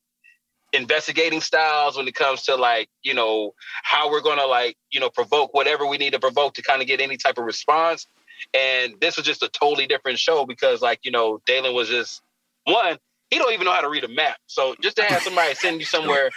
investigating 0.73 1.41
styles, 1.41 1.97
when 1.97 2.07
it 2.07 2.15
comes 2.15 2.43
to 2.43 2.57
like, 2.57 2.89
you 3.03 3.15
know, 3.15 3.55
how 3.83 4.11
we're 4.11 4.21
gonna 4.21 4.47
like, 4.47 4.77
you 4.91 5.01
know, 5.01 5.11
provoke 5.11 5.55
whatever 5.55 5.87
we 5.87 5.99
need 5.99 6.13
to 6.13 6.19
provoke 6.19 6.55
to 6.55 6.63
kind 6.63 6.83
of 6.83 6.89
get 6.89 7.01
any 7.01 7.17
type 7.17 7.39
of 7.39 7.45
response. 7.45 8.07
And 8.53 8.95
this 9.01 9.17
was 9.17 9.25
just 9.25 9.43
a 9.43 9.49
totally 9.49 9.87
different 9.87 10.19
show 10.19 10.45
because, 10.45 10.83
like, 10.83 11.01
you 11.03 11.11
know, 11.11 11.41
Dalen 11.47 11.75
was 11.75 11.89
just 11.89 12.21
one, 12.65 12.99
he 13.31 13.39
don't 13.39 13.53
even 13.53 13.65
know 13.65 13.73
how 13.73 13.81
to 13.81 13.89
read 13.89 14.05
a 14.05 14.09
map. 14.09 14.37
So 14.47 14.75
just 14.83 14.97
to 14.97 15.05
have 15.05 15.23
somebody 15.23 15.55
send 15.55 15.81
you 15.81 15.87
somewhere 15.87 16.31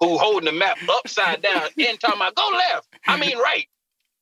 who 0.00 0.18
holding 0.18 0.46
the 0.46 0.52
map 0.52 0.78
upside 0.88 1.42
down 1.42 1.62
and 1.78 2.00
talking 2.00 2.16
about 2.20 2.34
go 2.34 2.48
left, 2.52 2.88
I 3.06 3.18
mean 3.18 3.38
right, 3.38 3.66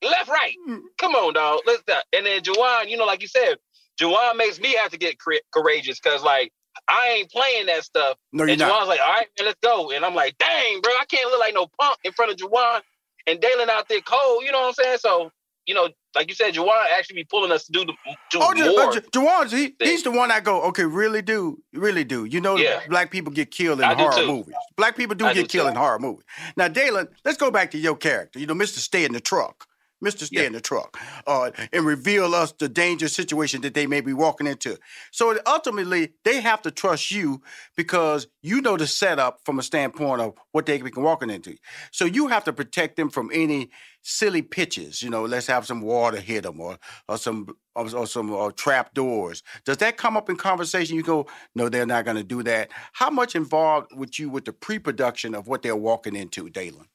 left, 0.03 0.29
right. 0.29 0.55
Come 0.99 1.15
on, 1.15 1.35
dog. 1.35 1.61
Let's 1.67 1.83
that. 1.87 2.05
And 2.13 2.27
then 2.27 2.43
Juwan, 2.43 2.89
you 2.89 2.97
know, 2.97 3.07
like 3.07 3.23
you 3.23 3.29
said, 3.29 3.57
Juwan 4.01 4.37
makes 4.37 4.61
me 4.61 4.75
have 4.75 4.91
to 4.91 4.99
get 4.99 5.17
courageous 5.53 6.01
because 6.01 6.23
like 6.23 6.53
I 6.89 7.19
ain't 7.19 7.31
playing 7.31 7.67
that 7.67 7.85
stuff. 7.85 8.17
No, 8.33 8.45
you're 8.45 8.53
and 8.53 8.61
not. 8.61 8.71
Juwan's 8.71 8.89
like, 8.89 9.01
all 9.01 9.13
right, 9.13 9.27
man, 9.39 9.47
let's 9.47 9.59
go. 9.63 9.91
And 9.91 10.05
I'm 10.05 10.15
like, 10.15 10.37
dang, 10.39 10.81
bro, 10.81 10.93
I 10.93 11.05
can't 11.07 11.31
look 11.31 11.41
like 11.41 11.55
no 11.55 11.67
punk 11.81 11.99
in 12.05 12.13
front 12.13 12.31
of 12.31 12.37
Juwan 12.37 12.81
and 13.27 13.41
Dalen 13.41 13.71
out 13.71 13.89
there 13.89 14.01
cold. 14.01 14.45
You 14.45 14.53
know 14.53 14.61
what 14.61 14.69
I'm 14.69 14.75
saying? 14.75 14.99
So, 15.01 15.31
you 15.69 15.75
know, 15.75 15.91
like 16.17 16.29
you 16.31 16.35
said, 16.35 16.55
Juwan 16.55 16.87
actually 16.99 17.17
be 17.17 17.25
pulling 17.25 17.53
us 17.53 17.67
to 17.67 17.73
do 17.73 17.85
the 17.85 17.93
do 18.31 18.39
Oh, 18.41 18.55
more. 18.55 19.47
he, 19.53 19.75
he's 19.79 20.03
the 20.03 20.11
one 20.11 20.31
I 20.33 20.41
go, 20.41 20.63
okay, 20.63 20.85
really 20.85 21.21
do, 21.21 21.63
really 21.75 22.05
do. 22.05 22.25
You 22.25 22.41
know, 22.41 22.57
Yeah. 22.57 22.81
black 22.89 23.11
people 23.11 23.31
get 23.31 23.51
killed 23.51 23.79
in 23.81 23.85
I 23.85 23.93
horror 23.95 24.27
movies. 24.27 24.55
Black 24.79 24.97
people 24.97 25.15
do 25.15 25.27
I 25.27 25.35
get 25.35 25.43
do 25.43 25.47
killed 25.59 25.67
too. 25.67 25.71
in 25.73 25.77
horror 25.77 25.99
movies. 25.99 26.25
Now, 26.57 26.69
Dalen, 26.69 27.09
let's 27.27 27.37
go 27.37 27.51
back 27.51 27.71
to 27.73 27.79
your 27.79 27.97
character. 27.97 28.39
You 28.39 28.47
know, 28.47 28.55
Mr. 28.55 28.79
Stay 28.79 29.05
in 29.05 29.13
the 29.13 29.21
truck. 29.21 29.67
Mr. 30.05 30.25
Stay 30.25 30.47
in 30.47 30.53
the 30.53 30.61
truck, 30.61 30.97
uh, 31.27 31.51
and 31.73 31.85
reveal 31.85 32.35
us 32.35 32.53
the 32.53 32.69
dangerous 32.69 33.13
situation 33.13 33.63
that 33.63 33.75
they 33.75 33.87
may 33.87 34.01
be 34.01 34.13
walking 34.13 34.47
into. 34.47 34.79
So 35.11 35.37
ultimately, 35.47 36.13
they 36.25 36.41
have 36.41 36.63
to 36.63 36.71
trust 36.71 37.11
you 37.11 37.43
because 37.77 38.29
you 38.43 38.61
know 38.61 38.77
the 38.77 38.87
setup 38.87 39.41
from 39.45 39.59
a 39.59 39.63
standpoint 39.63 40.21
of 40.21 40.35
what 40.53 40.67
they 40.67 40.79
can 40.79 40.89
be 40.89 41.01
walking 41.01 41.31
into. 41.31 41.57
So 41.91 42.05
you 42.05 42.29
have 42.29 42.45
to 42.45 42.53
protect 42.53 42.97
them 42.97 43.11
from 43.11 43.31
any 43.33 43.71
silly 44.03 44.43
pitches. 44.43 45.03
You 45.03 45.11
know, 45.11 45.25
let's 45.25 45.47
have 45.49 45.67
some 45.67 45.81
water 45.81 46.21
hit 46.21 46.45
them 46.45 46.61
or 46.61 46.79
or 47.09 47.19
some 47.19 47.49
or, 47.75 47.95
or 47.95 48.07
some 48.07 48.35
uh, 48.35 48.51
trap 48.53 48.95
doors. 48.95 49.43
Does 49.65 49.79
that 49.79 49.97
come 49.97 50.17
up 50.17 50.31
in 50.31 50.37
conversation? 50.37 50.97
You 50.97 51.03
go, 51.03 51.27
no, 51.55 51.69
they're 51.69 51.87
not 51.87 52.05
going 52.05 52.17
to 52.17 52.25
do 52.25 52.43
that. 52.45 52.71
How 52.93 53.11
much 53.11 53.35
involved 53.35 53.93
with 53.95 54.19
you 54.19 54.31
with 54.31 54.45
the 54.45 54.53
pre-production 54.53 55.35
of 55.35 55.47
what 55.47 55.63
they're 55.63 55.77
walking 55.77 56.17
into, 56.17 56.49
Dalen? 56.49 56.87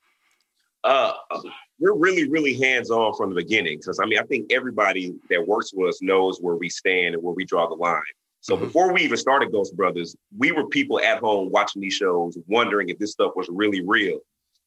Uh, 0.84 1.13
we're 1.84 1.93
really, 1.93 2.30
really 2.30 2.54
hands 2.54 2.89
on 2.89 3.13
from 3.13 3.30
the 3.30 3.36
beginning 3.36 3.78
because 3.78 4.00
I 4.00 4.06
mean, 4.06 4.17
I 4.17 4.24
think 4.24 4.54
everybody 4.54 5.13
that 5.30 5.46
works 5.46 5.74
with 5.74 5.89
us 5.89 6.02
knows 6.02 6.39
where 6.39 6.56
we 6.56 6.69
stand 6.69 7.13
and 7.13 7.22
where 7.22 7.34
we 7.34 7.43
draw 7.43 7.67
the 7.67 7.76
line. 7.76 8.02
So 8.39 8.56
mm-hmm. 8.56 8.65
before 8.65 8.93
we 8.93 9.02
even 9.02 9.17
started 9.17 9.52
Ghost 9.52 9.76
Brothers, 9.76 10.15
we 10.38 10.54
were 10.54 10.65
people 10.67 11.02
at 11.02 11.19
home 11.19 11.52
watching 11.52 11.82
these 11.82 11.93
shows, 11.93 12.38
wondering 12.48 12.88
if 12.88 13.00
this 13.00 13.12
stuff 13.12 13.34
was 13.36 13.50
really 13.50 13.82
real. 13.86 14.19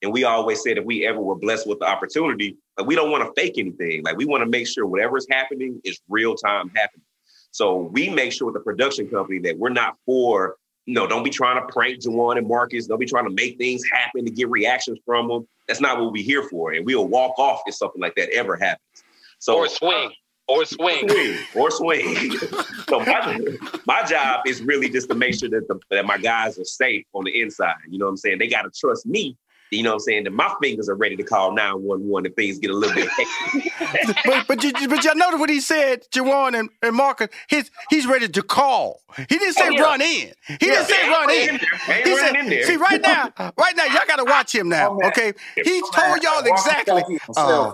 And 0.03 0.13
we 0.13 0.25
always 0.25 0.63
said 0.63 0.77
if 0.77 0.85
we 0.85 1.07
ever 1.07 1.19
were 1.19 1.37
blessed 1.37 1.67
with 1.67 1.79
the 1.79 1.87
opportunity, 1.87 2.59
like 2.77 2.87
we 2.87 2.95
don't 2.95 3.11
want 3.11 3.25
to 3.25 3.41
fake 3.41 3.57
anything. 3.57 4.05
Like 4.05 4.19
we 4.19 4.27
want 4.27 4.43
to 4.43 4.51
make 4.51 4.69
sure 4.69 4.87
whatever's 4.87 5.27
happening 5.31 5.81
is 5.85 5.99
real 6.11 6.35
time 6.35 6.71
happening. 6.77 7.07
So 7.51 7.77
we 7.95 8.11
make 8.11 8.33
sure 8.33 8.49
with 8.49 8.57
the 8.57 8.61
production 8.61 9.09
company 9.09 9.39
that 9.39 9.57
we're 9.57 9.71
not 9.71 9.97
for, 10.05 10.57
know, 10.95 11.07
don't 11.07 11.23
be 11.23 11.31
trying 11.31 11.61
to 11.61 11.73
prank 11.73 12.01
Juwan 12.01 12.39
and 12.39 12.47
Marcus. 12.47 12.87
Don't 12.87 12.99
be 12.99 13.07
trying 13.07 13.25
to 13.25 13.31
make 13.31 13.59
things 13.59 13.83
happen 13.93 14.25
to 14.25 14.31
get 14.31 14.49
reactions 14.49 14.99
from 15.05 15.29
them. 15.29 15.49
That's 15.67 15.81
not 15.81 16.01
what 16.01 16.13
we're 16.13 16.23
here 16.23 16.45
for. 16.45 16.73
And 16.73 16.87
we'll 16.87 17.09
walk 17.09 17.39
off 17.39 17.61
if 17.67 17.75
something 17.75 18.01
like 18.01 18.15
that 18.15 18.31
ever 18.31 18.57
happens. 18.57 19.05
So 19.39 19.57
or 19.57 19.69
swing. 19.69 20.13
Or 20.49 20.65
swing. 20.65 21.09
swing 21.09 21.39
or 21.57 21.71
swing. 21.71 22.39
so 22.89 23.01
my, 23.01 23.41
my 23.85 24.05
job 24.05 24.43
is 24.47 24.63
really 24.63 24.89
just 24.89 25.09
to 25.09 25.15
make 25.15 25.35
sure 25.39 25.49
that 25.49 25.67
the, 25.67 25.79
that 25.91 26.07
my 26.07 26.19
guys 26.19 26.59
are 26.59 26.65
safe 26.65 27.05
on 27.15 27.25
the 27.25 27.41
inside. 27.41 27.75
You 27.89 27.99
know 27.99 28.07
what 28.07 28.11
I'm 28.11 28.17
saying? 28.17 28.39
They 28.39 28.47
got 28.47 28.63
to 28.63 28.71
trust 28.71 29.07
me. 29.07 29.37
You 29.71 29.83
know 29.83 29.91
what 29.91 29.95
I'm 29.95 30.01
saying? 30.01 30.25
That 30.25 30.33
my 30.33 30.55
fingers 30.63 30.89
are 30.89 30.95
ready 30.95 31.17
to 31.17 31.25
call 31.25 31.53
911 31.55 32.31
if 32.31 32.37
things 32.37 32.59
get 32.59 32.71
a 32.71 32.75
little 32.75 32.95
bit 32.95 33.09
hectic. 33.17 34.17
but 34.25 34.47
but 34.47 34.63
you, 34.65 34.89
but 34.89 35.05
y'all 35.05 35.17
notice 35.17 35.41
what 35.41 35.51
he 35.51 35.61
said, 35.61 36.03
Juwan 36.13 36.59
and, 36.59 36.71
and 36.83 36.97
Marcus. 36.97 37.29
His 37.49 37.71
he's 37.91 38.07
ready 38.07 38.29
to 38.29 38.43
call. 38.43 39.03
He 39.17 39.25
didn't 39.27 39.55
say 39.55 39.65
Oh, 39.67 39.71
yeah. 39.71 39.83
run 39.83 40.01
in. 40.03 40.33
He 40.47 40.57
Yeah, 40.63 40.73
didn't 40.75 40.87
say 40.87 41.03
ain't 41.03 41.11
run 41.11 41.31
in. 41.31 41.49
in 41.51 41.61
He 42.05 42.11
running 42.15 42.17
said, 42.21 42.37
in 42.37 42.49
there. 42.51 42.63
see 42.65 42.77
right 42.77 43.01
now, 43.03 43.31
right 43.59 43.77
now, 43.77 43.85
y'all 43.87 44.07
got 44.07 44.17
to 44.17 44.25
watch 44.25 44.55
him 44.55 44.69
now. 44.69 44.97
Okay, 45.05 45.35
he 45.65 45.83
told 45.93 46.23
y'all 46.23 46.45
exactly. 46.47 47.03
Uh, 47.37 47.73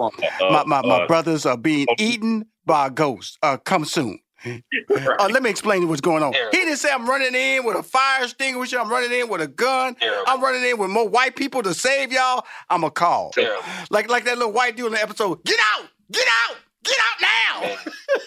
my 0.48 0.64
my, 0.64 0.82
my 0.82 1.00
Uh, 1.00 1.06
brothers 1.06 1.46
are 1.46 1.56
being 1.58 1.88
eaten 1.98 2.46
by 2.66 2.88
a 2.88 2.90
ghost. 2.90 3.38
Uh, 3.42 3.58
come 3.58 3.84
soon. 3.84 4.18
Uh, 5.18 5.28
let 5.30 5.42
me 5.42 5.50
explain 5.50 5.86
what's 5.88 6.00
going 6.00 6.22
on. 6.22 6.32
He 6.50 6.58
didn't 6.58 6.76
say 6.76 6.90
I'm 6.92 7.08
running 7.08 7.34
in 7.34 7.64
with 7.64 7.76
a 7.76 7.82
fire 7.82 8.24
extinguisher. 8.24 8.78
I'm 8.78 8.90
running 8.90 9.12
in 9.12 9.28
with 9.28 9.40
a 9.40 9.46
gun. 9.46 9.96
I'm 10.26 10.42
running 10.42 10.62
in 10.64 10.78
with 10.78 10.90
more 10.90 11.08
white 11.08 11.34
people 11.36 11.62
to 11.62 11.72
save 11.74 12.12
y'all. 12.12 12.44
I'm 12.68 12.84
a 12.84 12.90
call. 12.90 13.30
Like 13.90 14.10
like 14.10 14.24
that 14.24 14.38
little 14.38 14.52
white 14.52 14.76
dude 14.76 14.86
in 14.86 14.92
the 14.92 15.02
episode. 15.02 15.42
Get 15.44 15.58
out! 15.76 15.88
Get 16.10 16.26
out! 16.48 16.56
Get 16.84 16.96
out 16.98 17.20
now! 17.20 17.76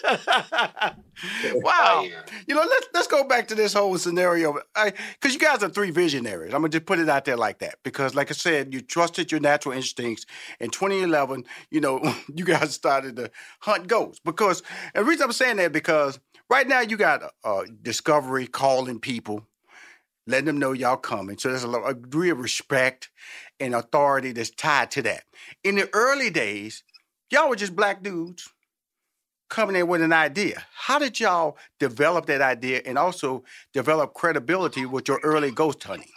wow. 1.54 2.06
You 2.46 2.54
know, 2.54 2.64
let's 2.68 2.88
let's 2.94 3.06
go 3.06 3.24
back 3.24 3.48
to 3.48 3.54
this 3.54 3.72
whole 3.72 3.96
scenario. 3.98 4.58
Because 4.74 5.34
you 5.34 5.38
guys 5.38 5.62
are 5.62 5.68
three 5.68 5.90
visionaries. 5.90 6.54
I'm 6.54 6.60
gonna 6.60 6.70
just 6.70 6.86
put 6.86 6.98
it 6.98 7.08
out 7.08 7.24
there 7.24 7.36
like 7.36 7.58
that. 7.60 7.76
Because, 7.82 8.14
like 8.14 8.30
I 8.30 8.34
said, 8.34 8.72
you 8.72 8.80
trusted 8.80 9.30
your 9.30 9.40
natural 9.40 9.74
instincts. 9.74 10.26
In 10.60 10.70
2011, 10.70 11.44
you 11.70 11.80
know, 11.80 12.00
you 12.34 12.44
guys 12.44 12.72
started 12.74 13.16
to 13.16 13.30
hunt 13.60 13.88
ghosts. 13.88 14.20
Because 14.24 14.62
and 14.94 15.04
the 15.04 15.08
reason 15.08 15.24
I'm 15.24 15.32
saying 15.32 15.56
that 15.56 15.72
because 15.72 16.18
right 16.48 16.66
now 16.66 16.80
you 16.80 16.96
got 16.96 17.22
uh, 17.44 17.62
Discovery 17.82 18.46
calling 18.46 19.00
people, 19.00 19.46
letting 20.26 20.46
them 20.46 20.58
know 20.58 20.72
y'all 20.72 20.96
coming. 20.96 21.38
So 21.38 21.50
there's 21.50 21.64
a, 21.64 21.70
a 21.70 21.94
degree 21.94 22.30
of 22.30 22.38
respect 22.38 23.10
and 23.58 23.74
authority 23.74 24.32
that's 24.32 24.50
tied 24.50 24.90
to 24.92 25.02
that. 25.02 25.24
In 25.64 25.76
the 25.76 25.88
early 25.92 26.30
days, 26.30 26.84
y'all 27.30 27.48
were 27.48 27.56
just 27.56 27.74
black 27.74 28.02
dudes 28.02 28.48
coming 29.48 29.76
in 29.76 29.86
with 29.86 30.02
an 30.02 30.12
idea. 30.12 30.64
How 30.74 30.98
did 30.98 31.20
y'all 31.20 31.56
develop 31.78 32.26
that 32.26 32.40
idea 32.40 32.82
and 32.84 32.98
also 32.98 33.44
develop 33.72 34.14
credibility 34.14 34.86
with 34.86 35.08
your 35.08 35.20
early 35.22 35.50
ghost 35.50 35.82
hunting? 35.84 36.08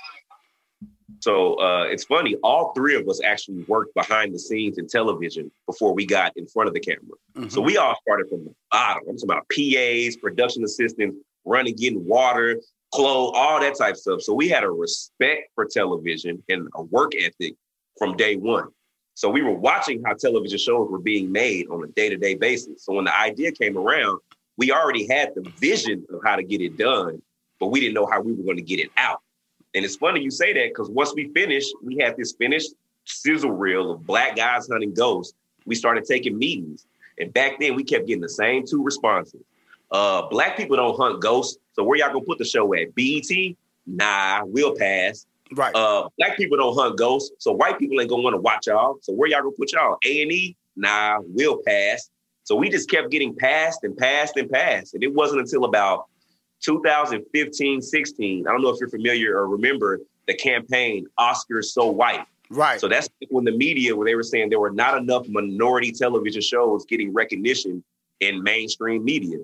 So 1.21 1.55
uh, 1.55 1.83
it's 1.83 2.05
funny, 2.05 2.35
all 2.43 2.71
three 2.73 2.95
of 2.95 3.07
us 3.09 3.19
actually 3.23 3.63
worked 3.67 3.93
behind 3.93 4.33
the 4.33 4.39
scenes 4.39 4.77
in 4.77 4.87
television 4.87 5.51
before 5.65 5.93
we 5.93 6.05
got 6.05 6.31
in 6.37 6.47
front 6.47 6.67
of 6.67 6.73
the 6.73 6.79
camera. 6.79 7.49
So 7.49 7.61
we 7.61 7.77
all 7.77 7.95
started 8.01 8.29
from 8.29 8.45
the 8.45 8.53
bottom. 8.71 9.03
I'm 9.09 9.17
talking 9.17 9.29
about 9.29 9.45
PAs, 9.49 10.15
production 10.15 10.63
assistants, 10.63 11.17
running, 11.45 11.75
getting 11.75 12.05
water, 12.05 12.61
clothes, 12.93 13.33
all 13.35 13.59
that 13.59 13.77
type 13.77 13.93
of 13.93 13.99
stuff. 13.99 14.21
So 14.21 14.33
we 14.33 14.49
had 14.49 14.63
a 14.63 14.69
respect 14.69 15.49
for 15.55 15.65
television 15.65 16.43
and 16.47 16.67
a 16.75 16.83
work 16.83 17.13
ethic 17.17 17.55
from 17.97 18.15
day 18.15 18.35
one. 18.35 18.69
So 19.19 19.29
we 19.29 19.41
were 19.41 19.51
watching 19.51 20.01
how 20.05 20.13
television 20.13 20.57
shows 20.57 20.89
were 20.89 20.97
being 20.97 21.29
made 21.29 21.67
on 21.67 21.83
a 21.83 21.87
day-to-day 21.87 22.35
basis. 22.35 22.85
So 22.85 22.93
when 22.93 23.03
the 23.03 23.19
idea 23.19 23.51
came 23.51 23.77
around, 23.77 24.21
we 24.55 24.71
already 24.71 25.09
had 25.09 25.35
the 25.35 25.41
vision 25.57 26.05
of 26.13 26.21
how 26.23 26.37
to 26.37 26.43
get 26.43 26.61
it 26.61 26.77
done, 26.77 27.21
but 27.59 27.67
we 27.67 27.81
didn't 27.81 27.95
know 27.95 28.05
how 28.09 28.21
we 28.21 28.31
were 28.31 28.45
going 28.45 28.55
to 28.55 28.63
get 28.63 28.79
it 28.79 28.91
out. 28.95 29.19
And 29.75 29.83
it's 29.83 29.97
funny 29.97 30.21
you 30.21 30.31
say 30.31 30.53
that 30.53 30.69
because 30.69 30.89
once 30.89 31.13
we 31.13 31.33
finished, 31.33 31.69
we 31.83 31.97
had 31.97 32.15
this 32.15 32.31
finished 32.31 32.69
sizzle 33.03 33.51
reel 33.51 33.91
of 33.91 34.05
black 34.07 34.37
guys 34.37 34.69
hunting 34.71 34.93
ghosts. 34.93 35.33
We 35.65 35.75
started 35.75 36.05
taking 36.05 36.37
meetings. 36.37 36.85
And 37.19 37.33
back 37.33 37.59
then 37.59 37.75
we 37.75 37.83
kept 37.83 38.07
getting 38.07 38.21
the 38.21 38.29
same 38.29 38.65
two 38.65 38.81
responses. 38.81 39.41
Uh, 39.91 40.29
black 40.29 40.55
people 40.55 40.77
don't 40.77 40.95
hunt 40.95 41.21
ghosts. 41.21 41.57
So 41.73 41.83
where 41.83 41.97
y'all 41.97 42.13
gonna 42.13 42.23
put 42.23 42.37
the 42.37 42.45
show 42.45 42.73
at? 42.73 42.95
BET? 42.95 43.57
Nah, 43.85 44.43
we'll 44.45 44.77
pass. 44.77 45.25
Right. 45.53 45.75
Uh, 45.75 46.09
black 46.17 46.37
people 46.37 46.57
don't 46.57 46.75
hunt 46.75 46.97
ghosts. 46.97 47.31
So 47.39 47.51
white 47.51 47.79
people 47.79 47.99
ain't 47.99 48.09
gonna 48.09 48.23
want 48.23 48.35
to 48.35 48.41
watch 48.41 48.67
y'all. 48.67 48.99
So 49.01 49.13
where 49.13 49.29
y'all 49.29 49.41
gonna 49.41 49.51
put 49.51 49.71
y'all? 49.71 49.97
A&E? 50.05 50.55
Nah, 50.75 51.19
we'll 51.23 51.61
pass. 51.65 52.09
So 52.43 52.55
we 52.55 52.69
just 52.69 52.89
kept 52.89 53.11
getting 53.11 53.35
passed 53.35 53.83
and 53.83 53.95
passed 53.95 54.37
and 54.37 54.49
passed. 54.49 54.93
And 54.93 55.03
it 55.03 55.13
wasn't 55.13 55.41
until 55.41 55.65
about 55.65 56.07
2015, 56.61 57.81
16. 57.81 58.47
I 58.47 58.51
don't 58.51 58.61
know 58.61 58.69
if 58.69 58.79
you're 58.79 58.89
familiar 58.89 59.37
or 59.37 59.47
remember 59.47 59.99
the 60.27 60.33
campaign 60.35 61.05
Oscars 61.19 61.65
So 61.65 61.87
White. 61.87 62.25
Right. 62.49 62.79
So 62.79 62.87
that's 62.87 63.07
when 63.29 63.45
the 63.45 63.51
media, 63.51 63.95
where 63.95 64.05
they 64.05 64.15
were 64.15 64.23
saying 64.23 64.49
there 64.49 64.59
were 64.59 64.71
not 64.71 64.97
enough 64.97 65.27
minority 65.27 65.91
television 65.91 66.41
shows 66.41 66.85
getting 66.85 67.13
recognition 67.13 67.83
in 68.19 68.43
mainstream 68.43 69.03
media. 69.03 69.37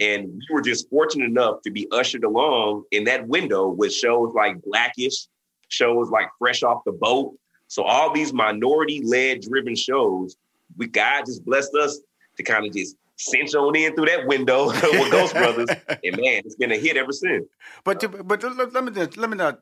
And 0.00 0.28
we 0.28 0.54
were 0.54 0.60
just 0.60 0.90
fortunate 0.90 1.26
enough 1.26 1.62
to 1.62 1.70
be 1.70 1.88
ushered 1.92 2.24
along 2.24 2.84
in 2.90 3.04
that 3.04 3.26
window 3.26 3.68
with 3.68 3.92
shows 3.92 4.34
like 4.34 4.60
Blackish, 4.62 5.28
shows 5.68 6.10
like 6.10 6.28
Fresh 6.38 6.62
Off 6.62 6.82
the 6.84 6.92
Boat. 6.92 7.36
So 7.68 7.82
all 7.82 8.12
these 8.12 8.32
minority-led 8.32 9.42
driven 9.42 9.74
shows, 9.76 10.36
we 10.76 10.86
God 10.86 11.26
just 11.26 11.44
blessed 11.44 11.74
us 11.74 12.00
to 12.36 12.42
kind 12.42 12.66
of 12.66 12.72
just 12.72 12.96
cinch 13.16 13.54
on 13.54 13.76
in 13.76 13.94
through 13.94 14.06
that 14.06 14.26
window 14.26 14.66
with 14.70 15.10
Ghost 15.10 15.34
Brothers. 15.34 15.68
And 16.04 16.16
man, 16.16 16.42
it's 16.44 16.54
been 16.54 16.72
a 16.72 16.78
hit 16.78 16.96
ever 16.96 17.12
since. 17.12 17.46
But 17.84 18.00
to, 18.00 18.08
but 18.08 18.42
let 18.42 18.72
let 18.72 18.84
me 18.84 18.92
just- 18.92 19.16
let 19.16 19.28
me 19.30 19.36
not. 19.36 19.60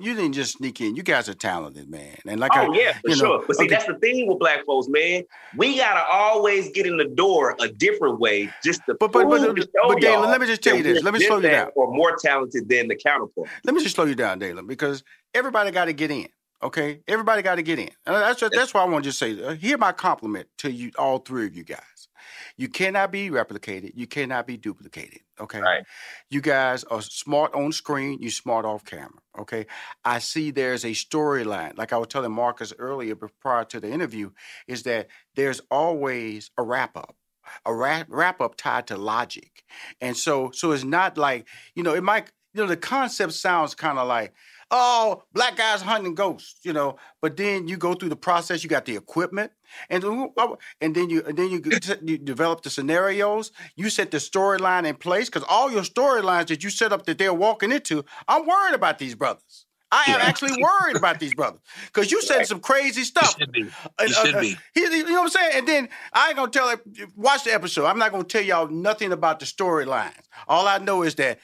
You 0.00 0.14
didn't 0.14 0.32
just 0.32 0.58
sneak 0.58 0.80
in. 0.80 0.96
You 0.96 1.02
guys 1.02 1.28
are 1.28 1.34
talented, 1.34 1.90
man. 1.90 2.16
And 2.26 2.40
like, 2.40 2.52
oh 2.54 2.72
I, 2.72 2.76
yeah, 2.76 2.92
for 2.94 3.10
you 3.10 3.10
know, 3.10 3.14
sure. 3.14 3.44
But 3.46 3.56
see, 3.56 3.64
okay. 3.64 3.74
that's 3.74 3.86
the 3.86 3.94
thing 3.94 4.26
with 4.26 4.38
black 4.38 4.64
folks, 4.64 4.88
man. 4.88 5.24
We 5.56 5.76
gotta 5.76 6.04
always 6.10 6.70
get 6.70 6.86
in 6.86 6.96
the 6.96 7.04
door 7.04 7.56
a 7.60 7.68
different 7.68 8.18
way, 8.18 8.50
just 8.64 8.80
to 8.86 8.94
But- 8.94 9.12
but- 9.12 9.28
but- 9.28 9.40
but 9.54 10.00
Dalen, 10.00 10.02
y'all 10.02 10.28
let 10.28 10.40
me 10.40 10.46
just 10.46 10.62
tell 10.62 10.76
you 10.76 10.82
this. 10.82 11.02
Let 11.02 11.14
me 11.14 11.20
slow 11.20 11.36
you 11.36 11.42
down. 11.42 11.66
that 11.66 11.72
Or 11.76 11.92
more 11.92 12.16
talented 12.16 12.68
than 12.68 12.88
the 12.88 12.96
counterpart. 12.96 13.48
Let 13.64 13.74
me 13.74 13.82
just 13.82 13.94
slow 13.94 14.04
you 14.04 14.14
down, 14.14 14.38
Dalen, 14.38 14.66
because 14.66 15.02
everybody 15.34 15.70
got 15.70 15.86
to 15.86 15.92
get 15.92 16.10
in. 16.10 16.28
Okay, 16.62 17.00
everybody 17.08 17.40
got 17.40 17.54
to 17.54 17.62
get 17.62 17.78
in. 17.78 17.88
And 18.04 18.16
that's 18.16 18.38
just, 18.38 18.52
that's 18.52 18.74
why 18.74 18.82
I 18.82 18.84
want 18.84 19.02
to 19.02 19.08
just 19.08 19.18
say, 19.18 19.42
uh, 19.42 19.54
here 19.54 19.78
my 19.78 19.92
compliment 19.92 20.46
to 20.58 20.70
you, 20.70 20.90
all 20.98 21.16
three 21.18 21.46
of 21.46 21.56
you 21.56 21.64
guys. 21.64 21.80
You 22.60 22.68
cannot 22.68 23.10
be 23.10 23.30
replicated. 23.30 23.92
You 23.94 24.06
cannot 24.06 24.46
be 24.46 24.58
duplicated. 24.58 25.20
Okay, 25.40 25.60
Right. 25.60 25.82
you 26.28 26.42
guys 26.42 26.84
are 26.84 27.00
smart 27.00 27.54
on 27.54 27.72
screen. 27.72 28.18
You 28.20 28.30
smart 28.30 28.66
off 28.66 28.84
camera. 28.84 29.22
Okay, 29.38 29.64
I 30.04 30.18
see 30.18 30.50
there's 30.50 30.84
a 30.84 30.90
storyline. 30.90 31.78
Like 31.78 31.94
I 31.94 31.96
was 31.96 32.08
telling 32.08 32.32
Marcus 32.32 32.74
earlier, 32.78 33.16
prior 33.16 33.64
to 33.64 33.80
the 33.80 33.90
interview, 33.90 34.32
is 34.66 34.82
that 34.82 35.08
there's 35.36 35.62
always 35.70 36.50
a 36.58 36.62
wrap 36.62 36.98
up 36.98 37.16
a 37.64 37.74
wrap, 37.74 38.06
wrap 38.10 38.40
up 38.42 38.56
tied 38.56 38.86
to 38.88 38.96
logic. 38.98 39.64
And 40.02 40.14
so 40.14 40.50
so 40.52 40.72
it's 40.72 40.84
not 40.84 41.16
like, 41.16 41.48
you 41.74 41.82
know, 41.82 41.94
it 41.94 42.02
might, 42.04 42.30
you 42.52 42.60
know, 42.62 42.68
the 42.68 42.76
concept 42.76 43.32
sounds 43.32 43.74
kind 43.74 43.98
of 43.98 44.06
like, 44.06 44.34
oh, 44.70 45.22
black 45.32 45.56
guys 45.56 45.82
hunting 45.82 46.14
ghosts, 46.14 46.60
you 46.64 46.72
know, 46.72 46.96
but 47.20 47.36
then 47.36 47.66
you 47.68 47.76
go 47.76 47.94
through 47.94 48.08
the 48.08 48.16
process, 48.16 48.62
you 48.62 48.70
got 48.70 48.84
the 48.84 48.96
equipment, 48.96 49.52
and 49.88 50.02
then- 50.02 50.32
and 50.80 50.94
then 50.94 51.10
you 51.10 51.22
and 51.26 51.36
then 51.36 51.50
you, 51.50 51.60
you 52.02 52.18
develop 52.18 52.62
the 52.62 52.70
scenarios, 52.70 53.50
you 53.76 53.90
set 53.90 54.10
the 54.10 54.18
storyline 54.18 54.86
in 54.86 54.94
place, 54.96 55.28
because 55.28 55.44
all 55.48 55.70
your 55.70 55.82
storylines 55.82 56.46
that 56.48 56.62
you 56.64 56.70
set 56.70 56.92
up 56.92 57.06
that 57.06 57.18
they're 57.18 57.34
walking 57.34 57.72
into, 57.72 58.04
I'm 58.28 58.46
worried 58.46 58.74
about 58.74 58.98
these 58.98 59.14
brothers. 59.14 59.66
I 59.92 60.04
am 60.06 60.20
actually 60.20 60.52
worried 60.62 60.94
about 60.96 61.18
these 61.18 61.34
brothers 61.34 61.60
because 61.86 62.12
you 62.12 62.22
said 62.22 62.46
some 62.46 62.60
crazy 62.60 63.02
stuff. 63.02 63.34
should 63.40 63.50
be. 63.52 63.60
You 64.08 64.14
should 64.14 64.34
be. 64.40 64.52
Uh, 64.52 64.86
uh, 64.86 64.90
he- 64.92 64.96
you 64.98 65.04
know 65.06 65.12
what 65.14 65.22
I'm 65.22 65.28
saying? 65.30 65.52
And 65.56 65.66
then 65.68 65.88
I 66.12 66.28
ain't 66.28 66.36
gonna 66.36 66.48
tell 66.52 66.68
it. 66.68 66.80
Watch 67.16 67.42
the 67.42 67.52
episode. 67.52 67.86
I'm 67.86 67.98
not 67.98 68.12
gonna 68.12 68.22
tell 68.22 68.40
y'all 68.42 68.68
nothing 68.68 69.10
about 69.10 69.40
the 69.40 69.46
storylines. 69.46 70.12
All 70.46 70.68
I 70.68 70.78
know 70.78 71.02
is 71.02 71.16
that 71.16 71.40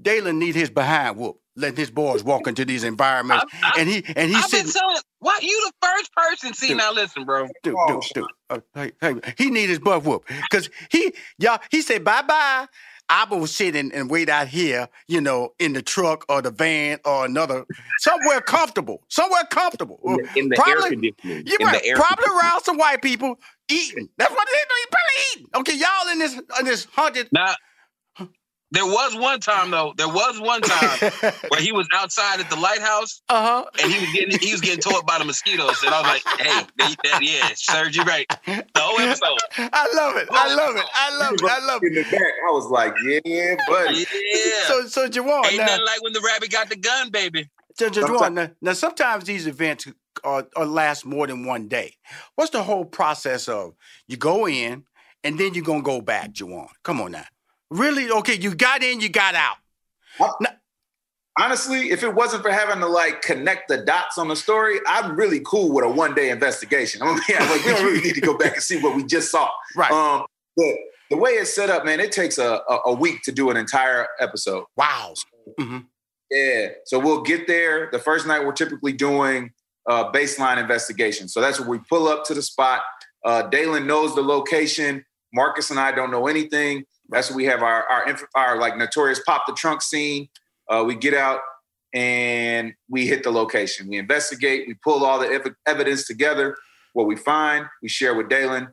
Dalen 0.00 0.38
need 0.38 0.54
his 0.54 0.70
behind 0.70 1.16
whoop, 1.16 1.38
letting 1.56 1.76
his 1.76 1.90
boys 1.90 2.24
walk 2.24 2.46
into 2.46 2.64
these 2.64 2.84
environments, 2.84 3.44
and 3.78 3.88
he 3.88 4.04
and 4.16 4.30
he's 4.30 4.44
I've 4.44 4.50
been 4.50 4.66
sitting. 4.66 4.72
telling. 4.72 4.96
Why 5.20 5.38
you 5.40 5.70
the 5.80 5.86
first 5.86 6.12
person? 6.14 6.54
See 6.54 6.68
Dude. 6.68 6.76
now, 6.78 6.92
listen, 6.92 7.24
bro. 7.24 7.48
Dude, 7.62 7.76
dude, 7.88 8.02
dude. 8.14 8.26
Uh, 8.50 8.60
hey, 8.74 8.92
hey, 9.00 9.14
he 9.38 9.50
need 9.50 9.68
his 9.70 9.78
butt 9.78 10.04
whoop 10.04 10.26
because 10.50 10.68
he, 10.90 11.14
y'all, 11.38 11.58
he 11.70 11.80
said 11.80 12.04
bye 12.04 12.22
bye. 12.22 12.66
I 13.10 13.26
will 13.28 13.46
sit 13.46 13.76
and, 13.76 13.92
and 13.92 14.08
wait 14.10 14.30
out 14.30 14.48
here, 14.48 14.88
you 15.08 15.20
know, 15.20 15.50
in 15.58 15.74
the 15.74 15.82
truck 15.82 16.24
or 16.30 16.40
the 16.40 16.50
van 16.50 16.98
or 17.04 17.26
another 17.26 17.66
somewhere 17.98 18.40
comfortable, 18.40 19.02
somewhere 19.08 19.44
comfortable. 19.50 20.00
In 20.04 20.16
the, 20.16 20.38
in 20.38 20.48
the 20.48 20.64
air 20.66 20.76
conditioning. 20.88 21.14
You're 21.22 21.60
in 21.60 21.66
right. 21.66 21.82
the 21.82 21.86
air 21.86 21.96
Probably 21.96 22.24
conditioning. 22.24 22.38
around 22.40 22.62
some 22.64 22.78
white 22.78 23.02
people 23.02 23.38
eating. 23.68 24.08
That's 24.16 24.32
what 24.32 24.48
they 24.50 24.52
do. 24.52 24.90
Probably 24.90 25.22
eating. 25.34 25.46
Okay, 25.54 25.76
y'all 25.76 26.12
in 26.12 26.18
this 26.18 26.40
in 26.60 26.64
this 26.64 26.86
haunted. 26.94 27.28
Now, 27.30 27.54
there 28.74 28.86
was 28.86 29.16
one 29.16 29.40
time 29.40 29.70
though. 29.70 29.94
There 29.96 30.08
was 30.08 30.40
one 30.40 30.60
time 30.60 31.10
where 31.48 31.60
he 31.60 31.72
was 31.72 31.88
outside 31.94 32.40
at 32.40 32.50
the 32.50 32.56
lighthouse, 32.56 33.22
uh 33.28 33.42
huh, 33.42 33.64
and 33.82 33.92
he 33.92 34.00
was 34.00 34.12
getting 34.12 34.38
he 34.38 34.52
was 34.52 34.60
getting 34.60 34.80
tore 34.80 35.02
by 35.04 35.18
the 35.18 35.24
mosquitoes, 35.24 35.82
and 35.84 35.94
I 35.94 36.00
was 36.00 36.10
like, 36.10 36.40
"Hey, 36.40 36.66
that, 36.78 36.96
that, 37.04 37.22
yeah, 37.22 37.50
served 37.54 37.94
you're 37.94 38.04
right." 38.04 38.26
The 38.46 38.64
whole 38.76 39.00
episode. 39.00 39.38
I 39.56 39.88
love 39.94 40.16
it. 40.16 40.28
I 40.30 40.54
love 40.54 40.76
it. 40.76 40.84
I 40.94 41.18
love 41.18 41.34
it. 41.34 41.44
I 41.44 41.66
love 41.66 41.80
it 41.82 41.86
In 41.88 41.94
the 41.94 42.02
back, 42.02 42.32
I 42.48 42.50
was 42.50 42.66
like, 42.66 42.94
yeah, 43.24 43.54
buddy. 43.68 43.98
Yeah. 43.98 44.66
So, 44.66 44.86
so 44.86 45.08
Javon, 45.08 45.46
Ain't 45.46 45.58
now, 45.58 45.66
nothing 45.66 45.84
like 45.84 46.02
when 46.02 46.12
the 46.12 46.20
rabbit 46.20 46.50
got 46.50 46.68
the 46.68 46.76
gun, 46.76 47.10
baby. 47.10 47.48
so, 47.74 47.88
Javon, 47.88 48.34
now, 48.34 48.50
now, 48.60 48.72
sometimes 48.72 49.24
these 49.24 49.46
events 49.46 49.86
are, 50.24 50.46
are 50.56 50.66
last 50.66 51.06
more 51.06 51.26
than 51.26 51.46
one 51.46 51.68
day. 51.68 51.94
What's 52.34 52.50
the 52.50 52.62
whole 52.62 52.84
process 52.84 53.48
of 53.48 53.74
you 54.08 54.16
go 54.16 54.48
in 54.48 54.84
and 55.22 55.38
then 55.38 55.54
you're 55.54 55.64
gonna 55.64 55.82
go 55.82 56.00
back, 56.00 56.32
Juwan? 56.32 56.68
Come 56.82 57.00
on 57.00 57.12
now. 57.12 57.24
Really? 57.74 58.08
Okay, 58.08 58.34
you 58.34 58.54
got 58.54 58.84
in, 58.84 59.00
you 59.00 59.08
got 59.08 59.34
out. 59.34 59.56
Honestly, 61.36 61.90
if 61.90 62.04
it 62.04 62.14
wasn't 62.14 62.44
for 62.44 62.52
having 62.52 62.78
to 62.78 62.86
like 62.86 63.20
connect 63.20 63.66
the 63.68 63.78
dots 63.78 64.16
on 64.16 64.28
the 64.28 64.36
story, 64.36 64.78
I'm 64.86 65.16
really 65.16 65.40
cool 65.44 65.72
with 65.74 65.84
a 65.84 65.88
one 65.88 66.14
day 66.14 66.30
investigation. 66.30 67.02
I'm 67.02 67.08
gonna 67.08 67.22
be 67.26 67.34
like, 67.34 67.64
we 67.64 67.72
don't 67.72 67.84
really 67.84 68.00
need 68.00 68.14
to 68.14 68.20
go 68.20 68.38
back 68.38 68.54
and 68.54 68.62
see 68.62 68.80
what 68.80 68.94
we 68.94 69.04
just 69.04 69.30
saw. 69.30 69.50
Right. 69.76 69.90
Um, 69.90 70.24
but 70.56 70.74
the 71.10 71.16
way 71.16 71.32
it's 71.32 71.52
set 71.52 71.68
up, 71.68 71.84
man, 71.84 71.98
it 71.98 72.12
takes 72.12 72.38
a, 72.38 72.60
a, 72.68 72.78
a 72.86 72.94
week 72.94 73.22
to 73.22 73.32
do 73.32 73.50
an 73.50 73.56
entire 73.56 74.06
episode. 74.20 74.66
Wow. 74.76 75.14
Mm-hmm. 75.58 75.78
Yeah. 76.30 76.68
So 76.84 77.00
we'll 77.00 77.22
get 77.22 77.48
there. 77.48 77.88
The 77.90 77.98
first 77.98 78.24
night, 78.24 78.46
we're 78.46 78.52
typically 78.52 78.92
doing 78.92 79.50
uh, 79.90 80.12
baseline 80.12 80.58
investigation. 80.58 81.26
So 81.26 81.40
that's 81.40 81.58
where 81.58 81.68
we 81.68 81.78
pull 81.88 82.06
up 82.06 82.24
to 82.26 82.34
the 82.34 82.42
spot. 82.42 82.82
Uh, 83.24 83.42
Dalen 83.42 83.84
knows 83.88 84.14
the 84.14 84.22
location. 84.22 85.04
Marcus 85.34 85.70
and 85.70 85.80
I 85.80 85.90
don't 85.90 86.12
know 86.12 86.28
anything. 86.28 86.84
That's 87.10 87.30
where 87.30 87.36
we 87.36 87.44
have 87.46 87.62
our 87.62 87.84
our, 87.84 88.16
our 88.34 88.58
like 88.58 88.76
notorious 88.76 89.20
pop 89.20 89.44
the 89.46 89.52
trunk 89.54 89.82
scene. 89.82 90.28
Uh, 90.68 90.84
we 90.86 90.94
get 90.94 91.14
out 91.14 91.40
and 91.92 92.74
we 92.88 93.06
hit 93.06 93.22
the 93.22 93.30
location. 93.30 93.88
We 93.88 93.98
investigate. 93.98 94.66
We 94.66 94.74
pull 94.74 95.04
all 95.04 95.18
the 95.18 95.28
ev- 95.28 95.54
evidence 95.66 96.06
together. 96.06 96.56
What 96.92 97.06
we 97.06 97.16
find, 97.16 97.66
we 97.82 97.88
share 97.88 98.14
with 98.14 98.28
Dalen. 98.28 98.68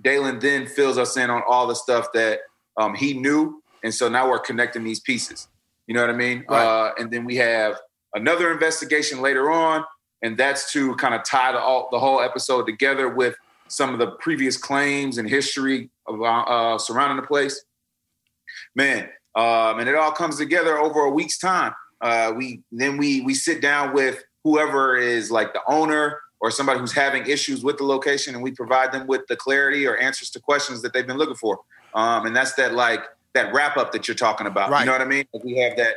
Dalen 0.00 0.38
then 0.40 0.66
fills 0.66 0.98
us 0.98 1.16
in 1.16 1.30
on 1.30 1.42
all 1.48 1.66
the 1.66 1.74
stuff 1.74 2.08
that 2.14 2.40
um, 2.76 2.94
he 2.94 3.14
knew, 3.14 3.62
and 3.82 3.94
so 3.94 4.08
now 4.08 4.28
we're 4.28 4.38
connecting 4.38 4.84
these 4.84 5.00
pieces. 5.00 5.48
You 5.86 5.94
know 5.94 6.00
what 6.00 6.10
I 6.10 6.16
mean? 6.16 6.44
Right. 6.48 6.64
Uh, 6.64 6.92
and 6.98 7.10
then 7.10 7.24
we 7.24 7.36
have 7.36 7.78
another 8.14 8.52
investigation 8.52 9.20
later 9.20 9.50
on, 9.50 9.84
and 10.22 10.36
that's 10.36 10.72
to 10.72 10.94
kind 10.96 11.14
of 11.14 11.24
tie 11.24 11.52
the, 11.52 11.58
all, 11.58 11.88
the 11.90 11.98
whole 11.98 12.20
episode 12.20 12.66
together 12.66 13.08
with 13.08 13.36
some 13.68 13.92
of 13.92 13.98
the 13.98 14.12
previous 14.12 14.56
claims 14.56 15.18
and 15.18 15.28
history 15.28 15.90
of, 16.06 16.22
uh, 16.22 16.78
surrounding 16.78 17.16
the 17.16 17.26
place. 17.26 17.64
Man, 18.74 19.08
um, 19.34 19.78
and 19.78 19.88
it 19.88 19.94
all 19.94 20.12
comes 20.12 20.36
together 20.36 20.78
over 20.78 21.00
a 21.00 21.10
week's 21.10 21.38
time. 21.38 21.74
Uh, 22.00 22.32
we 22.36 22.62
then 22.72 22.96
we 22.96 23.20
we 23.20 23.34
sit 23.34 23.60
down 23.60 23.94
with 23.94 24.22
whoever 24.44 24.96
is 24.96 25.30
like 25.30 25.52
the 25.52 25.60
owner 25.68 26.20
or 26.40 26.50
somebody 26.50 26.80
who's 26.80 26.92
having 26.92 27.24
issues 27.26 27.62
with 27.62 27.78
the 27.78 27.84
location, 27.84 28.34
and 28.34 28.42
we 28.42 28.50
provide 28.50 28.92
them 28.92 29.06
with 29.06 29.26
the 29.28 29.36
clarity 29.36 29.86
or 29.86 29.96
answers 29.96 30.30
to 30.30 30.40
questions 30.40 30.82
that 30.82 30.92
they've 30.92 31.06
been 31.06 31.18
looking 31.18 31.36
for. 31.36 31.60
Um, 31.94 32.26
and 32.26 32.34
that's 32.34 32.54
that 32.54 32.74
like 32.74 33.04
that 33.34 33.52
wrap 33.54 33.76
up 33.76 33.92
that 33.92 34.08
you're 34.08 34.14
talking 34.14 34.46
about. 34.46 34.70
Right. 34.70 34.80
You 34.80 34.86
know 34.86 34.92
what 34.92 35.00
I 35.00 35.06
mean? 35.06 35.24
Like 35.32 35.44
we 35.44 35.58
have 35.58 35.76
that 35.76 35.94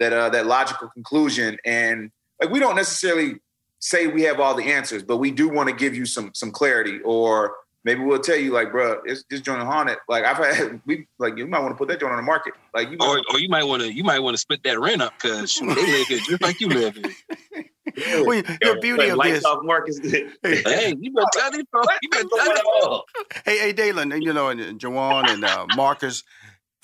that 0.00 0.12
uh, 0.12 0.30
that 0.30 0.46
logical 0.46 0.88
conclusion, 0.88 1.58
and 1.64 2.10
like 2.40 2.50
we 2.50 2.58
don't 2.58 2.76
necessarily 2.76 3.36
say 3.78 4.06
we 4.06 4.22
have 4.22 4.40
all 4.40 4.54
the 4.54 4.64
answers, 4.64 5.02
but 5.02 5.18
we 5.18 5.30
do 5.30 5.48
want 5.48 5.68
to 5.68 5.74
give 5.74 5.94
you 5.94 6.06
some 6.06 6.32
some 6.34 6.50
clarity, 6.50 7.00
or 7.04 7.54
maybe 7.84 8.00
we'll 8.00 8.18
tell 8.18 8.36
you 8.36 8.52
like, 8.52 8.72
bro, 8.72 9.00
it's 9.04 9.24
this 9.30 9.40
joint 9.40 9.60
is 9.60 9.66
haunted. 9.66 9.98
Like 10.08 10.24
I've 10.24 10.38
had 10.38 10.80
we 10.86 11.06
like 11.18 11.36
you 11.36 11.46
might 11.46 11.60
want 11.60 11.72
to 11.72 11.78
put 11.78 11.88
that 11.88 12.00
joint 12.00 12.12
on 12.12 12.16
the 12.16 12.22
market. 12.22 12.54
Like 12.74 12.90
you 12.90 12.96
might 12.96 13.06
Or, 13.06 13.22
or 13.32 13.38
you 13.38 13.48
might 13.48 13.64
want 13.64 13.82
to 13.82 13.92
you 13.92 14.04
might 14.04 14.20
want 14.20 14.34
to 14.34 14.38
split 14.38 14.62
that 14.64 14.80
rent 14.80 15.02
up 15.02 15.12
because 15.20 15.54
they 15.60 15.66
live 15.66 16.06
here 16.06 16.18
just 16.18 16.42
like 16.42 16.60
you 16.60 16.68
live 16.68 16.96
here. 16.96 17.14
Well, 17.96 18.42
the 18.42 18.78
beauty 18.80 19.10
of 19.10 19.18
lights 19.18 19.36
this. 19.36 19.44
off 19.44 19.62
Marcus. 19.62 20.00
Hey, 20.02 20.94
you 20.98 21.12
better 21.12 21.26
tell 21.34 21.50
these 21.52 21.64
folks. 21.70 21.94
You 22.02 22.08
better 22.10 22.28
tell 22.34 22.44
these 22.46 22.62
folks. 22.82 23.12
Hey, 23.44 23.58
hey, 23.58 23.72
Dalen, 23.72 24.20
you 24.22 24.32
know, 24.32 24.48
and 24.48 24.58
and 24.58 24.80
Juwan 24.80 25.28
and 25.28 25.44
uh, 25.44 25.66
Marcus, 25.76 26.24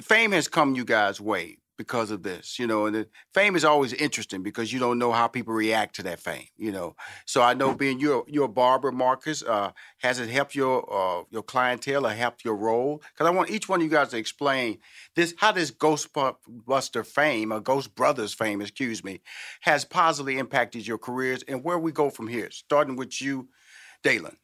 fame 0.02 0.30
has 0.32 0.46
come 0.46 0.76
you 0.76 0.84
guys' 0.84 1.20
way 1.20 1.56
because 1.80 2.10
of 2.10 2.22
this, 2.22 2.58
you 2.58 2.66
know, 2.66 2.84
and 2.84 2.94
the 2.94 3.08
fame 3.32 3.56
is 3.56 3.64
always 3.64 3.94
interesting 3.94 4.42
because 4.42 4.70
you 4.70 4.78
don't 4.78 4.98
know 4.98 5.12
how 5.12 5.26
people 5.26 5.54
react 5.54 5.96
to 5.96 6.02
that 6.02 6.20
fame, 6.20 6.44
you 6.58 6.70
know. 6.70 6.94
So 7.24 7.40
I 7.40 7.54
know 7.54 7.72
being 7.72 7.98
you're 7.98 8.22
you're 8.28 8.48
barber, 8.48 8.92
Marcus, 8.92 9.42
uh, 9.42 9.70
has 10.02 10.20
it 10.20 10.28
helped 10.28 10.54
your 10.54 10.84
uh, 10.92 11.24
your 11.30 11.42
clientele 11.42 12.06
or 12.06 12.10
helped 12.10 12.44
your 12.44 12.54
role? 12.54 13.02
Because 13.14 13.26
I 13.26 13.30
want 13.30 13.48
each 13.48 13.66
one 13.66 13.80
of 13.80 13.84
you 13.84 13.90
guys 13.90 14.10
to 14.10 14.18
explain 14.18 14.80
this 15.16 15.32
how 15.38 15.52
this 15.52 15.70
Ghostbuster 15.70 17.06
fame 17.06 17.50
or 17.50 17.60
Ghost 17.60 17.94
Brothers 17.94 18.34
fame, 18.34 18.60
excuse 18.60 19.02
me, 19.02 19.22
has 19.62 19.86
positively 19.86 20.36
impacted 20.36 20.86
your 20.86 20.98
careers 20.98 21.42
and 21.48 21.64
where 21.64 21.78
we 21.78 21.92
go 21.92 22.10
from 22.10 22.28
here. 22.28 22.50
Starting 22.50 22.94
with 22.94 23.22
you, 23.22 23.48
Dalen. 24.02 24.36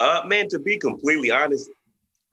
Uh, 0.00 0.22
man, 0.24 0.48
to 0.48 0.58
be 0.58 0.78
completely 0.78 1.30
honest, 1.30 1.68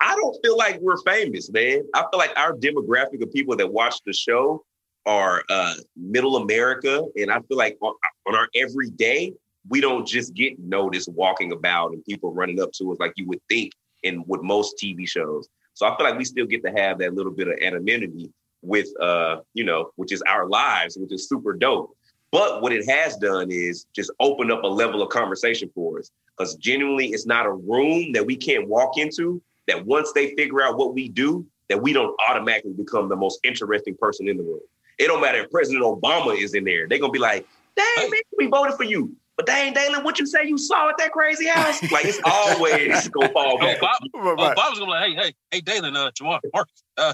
I 0.04 0.16
don't 0.16 0.38
feel 0.44 0.58
like 0.58 0.80
we're 0.82 1.02
famous, 1.04 1.50
man. 1.50 1.84
I 1.94 2.02
feel 2.12 2.18
like 2.18 2.38
our 2.38 2.54
demographic 2.54 3.24
of 3.24 3.32
people 3.32 3.56
that 3.56 3.72
watch 3.72 3.96
the 4.06 4.12
show 4.12 4.66
are 5.06 5.44
uh, 5.50 5.76
middle 5.96 6.36
America, 6.36 7.06
and 7.16 7.32
I 7.32 7.40
feel 7.42 7.58
like 7.58 7.78
on, 7.82 7.94
on 8.28 8.36
our 8.36 8.50
everyday, 8.54 9.34
we 9.70 9.80
don't 9.80 10.06
just 10.06 10.34
get 10.34 10.60
noticed 10.60 11.10
walking 11.14 11.54
about 11.54 11.94
and 11.94 12.04
people 12.04 12.34
running 12.34 12.62
up 12.62 12.74
to 12.74 12.92
us 12.92 13.00
like 13.00 13.14
you 13.16 13.26
would 13.28 13.40
think 13.48 13.72
in 14.04 14.26
with 14.28 14.42
most 14.42 14.76
TV 14.78 15.08
shows. 15.08 15.48
So 15.74 15.88
I 15.88 15.96
feel 15.96 16.06
like 16.06 16.18
we 16.18 16.26
still 16.26 16.46
get 16.46 16.64
to 16.66 16.72
have 16.72 17.00
that 17.00 17.14
little 17.14 17.32
bit 17.32 17.48
of 17.48 17.58
anonymity 17.62 18.30
with, 18.62 18.90
uh, 19.02 19.38
you 19.54 19.64
know, 19.64 19.92
which 19.96 20.12
is 20.12 20.22
our 20.24 20.50
lives, 20.50 20.98
which 20.98 21.14
is 21.14 21.30
super 21.30 21.54
dope. 21.54 21.96
But 22.30 22.62
what 22.62 22.74
it 22.74 22.90
has 22.90 23.16
done 23.16 23.52
is 23.52 23.86
just 23.96 24.12
open 24.20 24.52
up 24.52 24.64
a 24.64 24.68
level 24.68 25.02
of 25.02 25.10
conversation 25.10 25.72
for 25.74 26.00
us. 26.00 26.12
Because 26.38 26.56
genuinely, 26.56 27.08
it's 27.08 27.26
not 27.26 27.46
a 27.46 27.54
room 27.54 28.12
that 28.12 28.26
we 28.26 28.36
can't 28.36 28.68
walk 28.68 28.98
into 28.98 29.42
that 29.68 29.86
once 29.86 30.12
they 30.14 30.36
figure 30.36 30.62
out 30.62 30.78
what 30.78 30.94
we 30.94 31.10
do, 31.10 31.46
that 31.70 31.82
we 31.82 31.94
don't 31.94 32.16
automatically 32.28 32.74
become 32.74 33.10
the 33.10 33.16
most 33.16 33.40
interesting 33.44 33.96
person 33.96 34.28
in 34.28 34.38
the 34.38 34.44
room. 34.44 34.60
It 35.00 35.08
don't 35.08 35.22
matter 35.22 35.40
if 35.40 35.52
President 35.52 35.84
Obama 35.84 36.38
is 36.38 36.54
in 36.54 36.64
there. 36.64 36.88
They're 36.88 37.00
gonna 37.00 37.12
be 37.12 37.20
like, 37.20 37.48
dang, 37.76 38.10
man, 38.10 38.20
we 38.38 38.48
voted 38.48 38.76
for 38.76 38.84
you. 38.84 39.16
But 39.36 39.48
dang, 39.48 39.74
Dalen, 39.74 40.04
what 40.04 40.20
you 40.20 40.28
say 40.28 40.46
you 40.46 40.58
saw 40.60 40.90
at 40.90 40.98
that 41.00 41.12
crazy 41.12 41.48
house? 41.48 41.82
Like 41.92 42.06
it's 42.06 42.20
always 42.24 43.08
gonna 43.10 43.30
fall 43.30 43.58
back. 43.58 43.82
Bob, 43.82 44.00
oh, 44.14 44.36
Bob's 44.36 44.80
gonna 44.80 44.86
be 44.86 44.92
like, 44.92 45.10
hey, 45.10 45.16
hey, 45.16 45.34
hey, 45.52 45.62
Dalen, 45.62 45.96
uh, 45.96 46.12
Juwan, 46.12 46.40
Mark, 46.54 46.70
uh, 46.98 47.14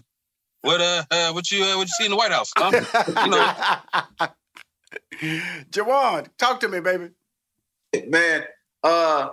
what, 0.62 0.82
uh, 0.82 1.04
uh, 1.10 1.32
what 1.32 1.50
you, 1.50 1.64
uh, 1.64 1.78
what 1.78 1.88
you 1.88 1.94
see 1.98 2.06
in 2.06 2.12
the 2.12 2.18
White 2.18 2.32
House? 2.32 2.52
Um, 2.62 2.74
you 2.74 3.30
know. 3.32 3.54
Juwan, 5.72 6.28
talk 6.38 6.60
to 6.60 6.68
me, 6.68 6.82
baby. 6.82 7.12
Man, 8.08 8.44
uh, 8.84 9.30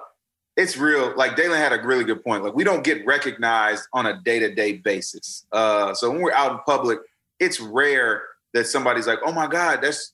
it's 0.56 0.76
real. 0.76 1.14
Like 1.16 1.36
Dalen 1.36 1.58
had 1.58 1.72
a 1.72 1.82
really 1.82 2.04
good 2.04 2.24
point. 2.24 2.42
Like 2.42 2.54
we 2.54 2.64
don't 2.64 2.82
get 2.82 3.04
recognized 3.06 3.84
on 3.92 4.06
a 4.06 4.20
day 4.22 4.38
to 4.38 4.54
day 4.54 4.72
basis. 4.72 5.44
Uh, 5.52 5.94
so 5.94 6.10
when 6.10 6.20
we're 6.20 6.32
out 6.32 6.52
in 6.52 6.58
public, 6.66 7.00
it's 7.38 7.60
rare 7.60 8.22
that 8.54 8.66
somebody's 8.66 9.06
like, 9.06 9.18
"Oh 9.24 9.32
my 9.32 9.46
God, 9.46 9.80
that's 9.82 10.12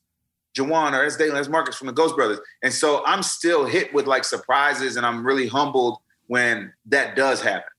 Juwan 0.57 0.93
or 0.93 1.03
that's 1.03 1.17
Dalen, 1.17 1.35
that's 1.35 1.49
Marcus 1.49 1.77
from 1.77 1.87
the 1.87 1.93
Ghost 1.93 2.17
Brothers." 2.17 2.41
And 2.63 2.73
so 2.73 3.05
I'm 3.07 3.23
still 3.23 3.65
hit 3.65 3.95
with 3.95 4.07
like 4.07 4.25
surprises, 4.25 4.97
and 4.97 5.07
I'm 5.07 5.25
really 5.25 5.47
humbled 5.47 5.99
when 6.27 6.73
that 6.87 7.15
does 7.15 7.41
happen. 7.41 7.71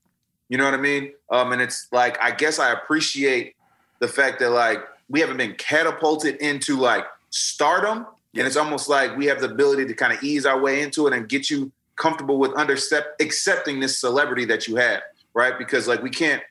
You 0.48 0.58
know 0.58 0.66
what 0.66 0.74
I 0.74 0.78
mean? 0.78 1.12
Um, 1.30 1.52
and 1.52 1.62
it's 1.62 1.88
like 1.92 2.18
I 2.24 2.32
guess 2.32 2.60
I 2.60 2.72
appreciate 2.72 3.56
the 4.00 4.08
fact 4.08 4.40
that 4.40 4.52
like 4.52 4.80
we 5.10 5.20
haven't 5.20 5.38
been 5.38 5.56
catapulted 5.56 6.38
into 6.38 6.78
like 6.78 7.06
stardom, 7.30 8.08
and 8.36 8.48
it's 8.48 8.56
almost 8.56 8.88
like 8.88 9.18
we 9.18 9.26
have 9.26 9.42
the 9.42 9.52
ability 9.52 9.86
to 9.88 9.94
kind 9.94 10.14
of 10.14 10.24
ease 10.24 10.46
our 10.46 10.62
way 10.62 10.82
into 10.82 11.08
it 11.08 11.14
and 11.14 11.28
get 11.28 11.50
you 11.50 11.74
comfortable 12.04 12.38
with 12.38 12.52
under 12.58 12.76
accepting 13.22 13.80
this 13.80 13.98
celebrity 13.98 14.44
that 14.44 14.68
you 14.68 14.76
have, 14.76 15.02
right? 15.34 15.58
Because 15.58 15.88
like 15.88 16.04
we 16.04 16.10
can't 16.10 16.44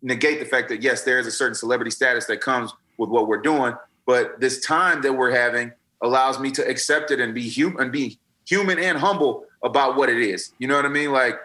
negate 0.00 0.40
the 0.40 0.46
fact 0.46 0.70
that 0.70 0.82
yes, 0.82 1.02
there 1.02 1.18
is 1.18 1.26
a 1.26 1.30
certain 1.30 1.54
celebrity 1.54 1.90
status 1.90 2.24
that 2.24 2.40
comes 2.40 2.72
with 2.96 3.10
what 3.10 3.28
we're 3.28 3.42
doing, 3.42 3.74
but 4.06 4.40
this 4.40 4.64
time 4.64 5.02
that 5.02 5.12
we're 5.12 5.32
having 5.32 5.70
allows 6.00 6.40
me 6.40 6.50
to 6.50 6.66
accept 6.66 7.10
it 7.10 7.20
and 7.20 7.34
be 7.34 7.42
human 7.42 7.78
and 7.82 7.92
be 7.92 8.18
human 8.48 8.78
and 8.78 8.96
humble 8.96 9.44
about 9.62 9.96
what 9.96 10.08
it 10.08 10.16
is. 10.16 10.54
You 10.58 10.66
know 10.66 10.76
what 10.76 10.86
I 10.86 10.88
mean? 10.88 11.12
Like 11.12 11.38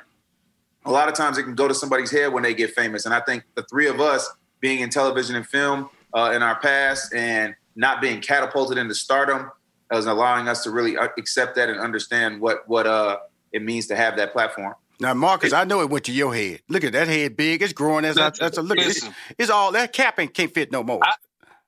a 0.85 0.91
lot 0.91 1.09
of 1.09 1.13
times 1.15 1.37
it 1.37 1.43
can 1.43 1.55
go 1.55 1.67
to 1.67 1.75
somebody's 1.75 2.09
head 2.09 2.31
when 2.31 2.43
they 2.43 2.53
get 2.53 2.71
famous, 2.71 3.05
and 3.05 3.13
I 3.13 3.19
think 3.19 3.43
the 3.55 3.63
three 3.63 3.87
of 3.87 3.99
us 3.99 4.31
being 4.61 4.79
in 4.79 4.89
television 4.89 5.35
and 5.35 5.45
film 5.45 5.89
uh, 6.13 6.31
in 6.33 6.41
our 6.41 6.57
past 6.61 7.13
and 7.13 7.53
not 7.75 7.99
being 7.99 8.21
catapulted 8.21 8.77
into 8.77 8.95
stardom 8.95 9.51
is 9.91 10.05
allowing 10.05 10.47
us 10.47 10.63
to 10.63 10.71
really 10.71 10.95
uh, 10.95 11.09
accept 11.17 11.55
that 11.55 11.67
and 11.67 11.81
understand 11.81 12.39
what 12.39 12.65
what 12.69 12.87
uh 12.87 13.17
it 13.51 13.63
means 13.63 13.87
to 13.87 13.95
have 13.95 14.17
that 14.17 14.33
platform. 14.33 14.75
Now, 14.99 15.15
Marcus, 15.15 15.51
I 15.51 15.63
know 15.63 15.81
it 15.81 15.89
went 15.89 16.05
to 16.05 16.11
your 16.11 16.33
head. 16.33 16.61
Look 16.69 16.83
at 16.83 16.93
that 16.93 17.07
head, 17.07 17.35
big. 17.35 17.63
It's 17.63 17.73
growing 17.73 18.05
as 18.05 18.17
I. 18.19 18.29
That's 18.29 18.57
a 18.57 18.61
look. 18.61 18.77
It's, 18.77 19.07
it's 19.37 19.49
all 19.49 19.71
that 19.71 19.93
capping 19.93 20.27
can't 20.27 20.53
fit 20.53 20.71
no 20.71 20.83
more. 20.83 20.99
I, 21.03 21.13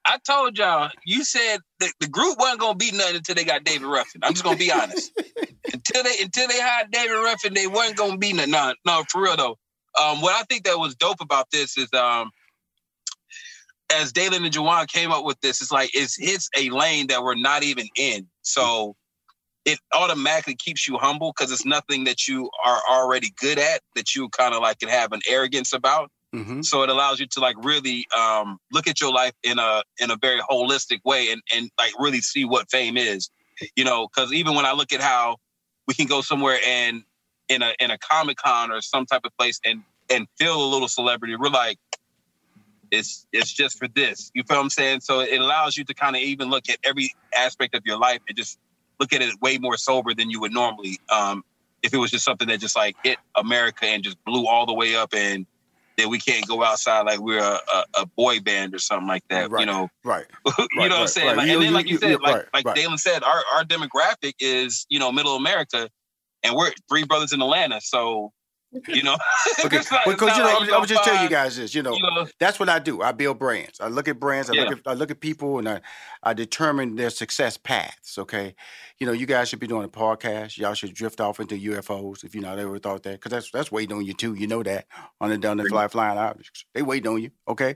I 0.05 0.17
told 0.19 0.57
y'all. 0.57 0.91
You 1.05 1.23
said 1.23 1.57
the, 1.79 1.91
the 1.99 2.07
group 2.07 2.37
wasn't 2.37 2.59
gonna 2.59 2.75
be 2.75 2.91
nothing 2.91 3.17
until 3.17 3.35
they 3.35 3.43
got 3.43 3.63
David 3.63 3.87
Ruffin. 3.87 4.21
I'm 4.23 4.33
just 4.33 4.43
gonna 4.43 4.57
be 4.57 4.71
honest. 4.71 5.11
until 5.73 6.03
they 6.03 6.15
until 6.21 6.47
they 6.47 6.59
hired 6.59 6.91
David 6.91 7.13
Ruffin, 7.13 7.53
they 7.55 7.65
wasn't 7.65 7.97
gonna 7.97 8.17
be 8.17 8.33
nothing. 8.33 8.51
No, 8.51 8.73
no, 8.85 9.03
for 9.09 9.23
real 9.23 9.35
though. 9.35 9.57
Um, 9.99 10.21
what 10.21 10.35
I 10.35 10.43
think 10.43 10.65
that 10.65 10.77
was 10.77 10.95
dope 10.95 11.21
about 11.21 11.49
this 11.51 11.75
is 11.77 11.87
um, 11.93 12.29
as 13.93 14.11
Dalen 14.11 14.43
and 14.43 14.53
Juwan 14.53 14.87
came 14.87 15.11
up 15.11 15.23
with 15.23 15.39
this, 15.41 15.61
it's 15.61 15.71
like 15.71 15.91
it 15.95 16.11
hits 16.17 16.49
a 16.57 16.69
lane 16.69 17.07
that 17.07 17.23
we're 17.23 17.35
not 17.35 17.63
even 17.63 17.87
in. 17.97 18.27
So 18.41 18.95
it 19.65 19.79
automatically 19.93 20.55
keeps 20.55 20.87
you 20.87 20.97
humble 20.97 21.33
because 21.35 21.51
it's 21.51 21.65
nothing 21.65 22.03
that 22.03 22.27
you 22.27 22.49
are 22.65 22.81
already 22.89 23.31
good 23.39 23.57
at 23.57 23.81
that 23.95 24.13
you 24.15 24.29
kind 24.29 24.53
of 24.53 24.61
like 24.61 24.79
can 24.79 24.89
have 24.89 25.11
an 25.13 25.21
arrogance 25.29 25.73
about. 25.73 26.11
Mm-hmm. 26.33 26.61
So 26.63 26.81
it 26.83 26.89
allows 26.89 27.19
you 27.19 27.27
to 27.27 27.39
like 27.39 27.55
really 27.63 28.07
um, 28.17 28.57
look 28.71 28.87
at 28.87 28.99
your 28.99 29.13
life 29.13 29.33
in 29.43 29.59
a 29.59 29.83
in 29.99 30.09
a 30.11 30.17
very 30.17 30.39
holistic 30.39 30.99
way 31.05 31.31
and 31.31 31.41
and 31.53 31.69
like 31.77 31.93
really 31.99 32.21
see 32.21 32.43
what 32.43 32.69
fame 32.71 32.97
is. 32.97 33.29
You 33.75 33.85
know, 33.85 34.07
because 34.07 34.33
even 34.33 34.55
when 34.55 34.65
I 34.65 34.73
look 34.73 34.91
at 34.93 34.99
how 34.99 35.37
we 35.87 35.93
can 35.93 36.07
go 36.07 36.21
somewhere 36.21 36.59
and 36.65 37.03
in 37.49 37.61
a 37.61 37.73
in 37.79 37.91
a 37.91 37.97
comic 37.97 38.37
con 38.37 38.71
or 38.71 38.81
some 38.81 39.05
type 39.05 39.21
of 39.25 39.31
place 39.37 39.59
and 39.63 39.83
and 40.09 40.27
feel 40.37 40.61
a 40.61 40.69
little 40.69 40.87
celebrity, 40.87 41.35
we're 41.35 41.49
like, 41.49 41.77
it's 42.89 43.27
it's 43.31 43.53
just 43.53 43.77
for 43.77 43.87
this. 43.87 44.31
You 44.33 44.43
feel 44.43 44.57
what 44.57 44.63
I'm 44.63 44.69
saying? 44.71 45.01
So 45.01 45.19
it 45.19 45.39
allows 45.39 45.77
you 45.77 45.83
to 45.85 45.93
kind 45.93 46.15
of 46.15 46.21
even 46.23 46.49
look 46.49 46.67
at 46.67 46.79
every 46.83 47.11
aspect 47.35 47.75
of 47.75 47.83
your 47.85 47.99
life 47.99 48.21
and 48.27 48.35
just 48.35 48.57
look 49.03 49.11
at 49.13 49.21
it 49.21 49.35
way 49.41 49.57
more 49.57 49.75
sober 49.75 50.13
than 50.13 50.29
you 50.29 50.39
would 50.39 50.53
normally. 50.53 50.97
Um, 51.09 51.43
if 51.81 51.93
it 51.93 51.97
was 51.97 52.09
just 52.11 52.23
something 52.23 52.47
that 52.47 52.61
just 52.61 52.77
like 52.77 52.95
hit 53.03 53.17
America 53.35 53.85
and 53.85 54.01
just 54.01 54.17
blew 54.23 54.47
all 54.47 54.65
the 54.65 54.73
way 54.73 54.95
up 54.95 55.13
and 55.13 55.45
then 55.97 56.09
we 56.09 56.17
can't 56.17 56.47
go 56.47 56.63
outside 56.63 57.01
like 57.01 57.19
we're 57.19 57.37
a, 57.43 57.59
a, 57.73 57.83
a 57.99 58.05
boy 58.05 58.39
band 58.39 58.73
or 58.73 58.79
something 58.79 59.07
like 59.07 59.27
that. 59.29 59.51
Right, 59.51 59.59
you 59.59 59.65
know, 59.65 59.89
right? 60.05 60.25
you 60.45 60.51
right, 60.77 60.87
know 60.87 60.95
what 60.95 61.01
I'm 61.01 61.07
saying? 61.07 61.27
right. 61.27 61.37
Like, 61.37 61.47
You- 61.47 61.53
and 61.55 61.63
then, 61.63 61.73
like 61.73 61.85
you, 61.87 61.93
you- 61.93 61.97
said, 61.99 62.21
like 62.21 62.47
like. 62.53 62.73
Dalen 62.75 62.97
said, 62.97 63.21
our 63.23 63.43
our 63.55 63.63
demographic 63.65 64.33
is 64.39 64.85
you 64.89 64.97
know 64.97 65.11
middle 65.11 65.35
America, 65.35 65.89
and 66.41 66.55
we're 66.55 66.71
three 66.89 67.03
brothers 67.03 67.33
in 67.33 67.41
Atlanta. 67.41 67.81
So 67.81 68.31
you 68.87 69.03
know, 69.03 69.15
Okay, 69.65 69.77
not- 69.91 70.01
because 70.05 70.37
you 70.37 70.43
know, 70.43 70.49
like 70.49 70.61
I'm, 70.61 70.67
you 70.67 70.75
I'm 70.75 70.85
just 70.85 71.03
tell 71.03 71.23
you 71.23 71.29
guys 71.29 71.57
this. 71.57 71.73
You 71.75 71.83
know, 71.83 71.93
you 71.95 72.01
know- 72.01 72.27
that's 72.39 72.59
what 72.59 72.69
I 72.69 72.79
do. 72.79 73.01
I 73.01 73.11
build 73.11 73.39
brands. 73.39 73.79
I 73.79 73.87
look 73.87 74.07
at 74.07 74.19
brands. 74.19 74.49
I 74.49 74.53
Yeah. 74.53 74.63
look 74.63 74.71
at 74.79 74.79
I 74.87 74.93
look 74.93 75.11
at 75.11 75.19
people, 75.19 75.59
and 75.59 75.67
I, 75.69 75.81
I 76.23 76.33
determine 76.33 76.95
their 76.95 77.09
success 77.09 77.57
paths. 77.57 78.17
Okay, 78.17 78.55
you 78.99 79.07
know, 79.07 79.13
you 79.13 79.25
guys 79.25 79.49
should 79.49 79.59
be 79.59 79.67
doing 79.67 79.85
a 79.85 79.89
podcast. 79.89 80.57
Y'all 80.57 80.73
should 80.73 80.93
drift 80.93 81.21
off 81.21 81.39
into 81.39 81.55
UFOs 81.55 82.23
if 82.23 82.33
you 82.35 82.41
not 82.41 82.59
ever 82.59 82.79
thought 82.79 83.03
that, 83.03 83.13
because 83.21 83.31
that's 83.31 83.51
that's 83.51 83.71
waiting 83.71 83.95
on 83.95 84.05
you 84.05 84.13
too. 84.13 84.33
You 84.33 84.47
know 84.47 84.63
that 84.63 84.85
on 85.21 85.29
the 85.29 85.37
down 85.37 85.57
the 85.57 85.65
fly 85.65 85.87
flying 85.87 86.17
objects. 86.17 86.65
They 86.73 86.81
waiting 86.81 87.11
on 87.11 87.21
you. 87.21 87.31
Okay, 87.47 87.75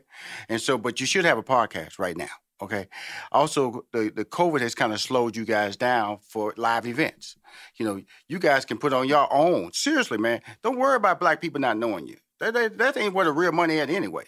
and 0.49 0.59
so, 0.61 0.77
but 0.77 0.99
you 0.99 1.05
should 1.05 1.25
have 1.25 1.37
a 1.37 1.43
podcast 1.43 1.99
right 1.99 2.17
now. 2.17 2.27
Okay. 2.61 2.87
Also, 3.31 3.85
the, 3.93 4.11
the 4.15 4.25
COVID 4.25 4.61
has 4.61 4.73
kind 4.73 4.91
of 4.91 4.99
slowed 4.99 5.35
you 5.35 5.45
guys 5.45 5.77
down 5.77 6.19
for 6.27 6.53
live 6.57 6.87
events. 6.87 7.37
You 7.77 7.85
know, 7.85 8.01
you 8.27 8.39
guys 8.39 8.65
can 8.65 8.77
put 8.77 8.93
on 8.93 9.07
your 9.07 9.31
own. 9.31 9.71
Seriously, 9.73 10.17
man. 10.17 10.41
Don't 10.63 10.79
worry 10.79 10.95
about 10.95 11.19
black 11.19 11.39
people 11.39 11.61
not 11.61 11.77
knowing 11.77 12.07
you. 12.07 12.17
That, 12.39 12.53
that, 12.53 12.77
that 12.77 12.97
ain't 12.97 13.13
where 13.13 13.25
the 13.25 13.31
real 13.31 13.51
money 13.51 13.79
at 13.79 13.89
anyway. 13.89 14.25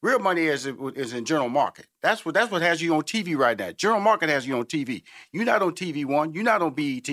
Real 0.00 0.20
money 0.20 0.42
is 0.42 0.64
is 0.94 1.12
in 1.12 1.24
general 1.24 1.48
market. 1.48 1.86
That's 2.02 2.24
what 2.24 2.32
that's 2.32 2.52
what 2.52 2.62
has 2.62 2.80
you 2.80 2.94
on 2.94 3.02
TV 3.02 3.36
right 3.36 3.58
now. 3.58 3.72
General 3.72 3.98
market 4.00 4.28
has 4.28 4.46
you 4.46 4.56
on 4.56 4.64
TV. 4.66 5.02
You're 5.32 5.44
not 5.44 5.60
on 5.60 5.72
TV 5.72 6.04
One. 6.04 6.32
You're 6.32 6.44
not 6.44 6.62
on 6.62 6.72
BET. 6.72 7.08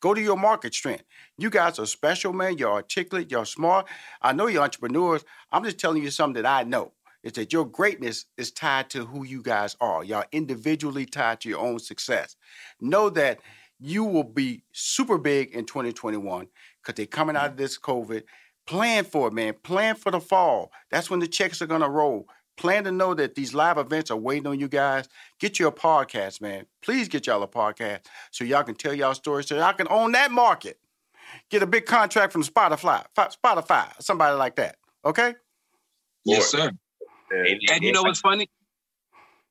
Go 0.00 0.12
to 0.12 0.20
your 0.20 0.36
market 0.36 0.74
strength. 0.74 1.04
You 1.38 1.50
guys 1.50 1.78
are 1.78 1.86
special, 1.86 2.32
man. 2.32 2.58
You're 2.58 2.72
articulate. 2.72 3.30
You're 3.30 3.46
smart. 3.46 3.86
I 4.20 4.32
know 4.32 4.48
you're 4.48 4.64
entrepreneurs. 4.64 5.24
I'm 5.52 5.62
just 5.62 5.78
telling 5.78 6.02
you 6.02 6.10
something 6.10 6.42
that 6.42 6.50
I 6.50 6.64
know. 6.64 6.94
Is 7.26 7.32
that 7.32 7.52
your 7.52 7.66
greatness 7.66 8.26
is 8.36 8.52
tied 8.52 8.88
to 8.90 9.04
who 9.04 9.24
you 9.24 9.42
guys 9.42 9.76
are. 9.80 10.04
Y'all 10.04 10.22
individually 10.30 11.06
tied 11.06 11.40
to 11.40 11.48
your 11.48 11.58
own 11.58 11.80
success. 11.80 12.36
Know 12.80 13.10
that 13.10 13.40
you 13.80 14.04
will 14.04 14.22
be 14.22 14.62
super 14.70 15.18
big 15.18 15.50
in 15.50 15.64
2021 15.64 16.46
because 16.80 16.94
they're 16.94 17.04
coming 17.04 17.34
out 17.34 17.42
mm-hmm. 17.42 17.50
of 17.50 17.56
this 17.56 17.78
COVID. 17.80 18.22
Plan 18.64 19.02
for 19.02 19.26
it, 19.26 19.32
man. 19.32 19.54
Plan 19.64 19.96
for 19.96 20.12
the 20.12 20.20
fall. 20.20 20.70
That's 20.92 21.10
when 21.10 21.18
the 21.18 21.26
checks 21.26 21.60
are 21.60 21.66
gonna 21.66 21.90
roll. 21.90 22.28
Plan 22.56 22.84
to 22.84 22.92
know 22.92 23.12
that 23.14 23.34
these 23.34 23.52
live 23.52 23.76
events 23.76 24.12
are 24.12 24.16
waiting 24.16 24.46
on 24.46 24.60
you 24.60 24.68
guys. 24.68 25.08
Get 25.40 25.58
you 25.58 25.66
a 25.66 25.72
podcast, 25.72 26.40
man. 26.40 26.66
Please 26.80 27.08
get 27.08 27.26
y'all 27.26 27.42
a 27.42 27.48
podcast 27.48 28.02
so 28.30 28.44
y'all 28.44 28.62
can 28.62 28.76
tell 28.76 28.94
y'all 28.94 29.14
stories 29.14 29.48
so 29.48 29.56
y'all 29.56 29.72
can 29.72 29.88
own 29.90 30.12
that 30.12 30.30
market. 30.30 30.78
Get 31.50 31.64
a 31.64 31.66
big 31.66 31.86
contract 31.86 32.32
from 32.32 32.44
Spotify, 32.44 33.04
Spotify, 33.16 33.88
somebody 34.00 34.36
like 34.36 34.54
that. 34.56 34.76
Okay? 35.04 35.34
Yes, 36.24 36.46
sir. 36.52 36.70
And, 37.30 37.60
And 37.72 37.82
you 37.82 37.92
know 37.92 38.02
what's 38.02 38.20
funny? 38.20 38.48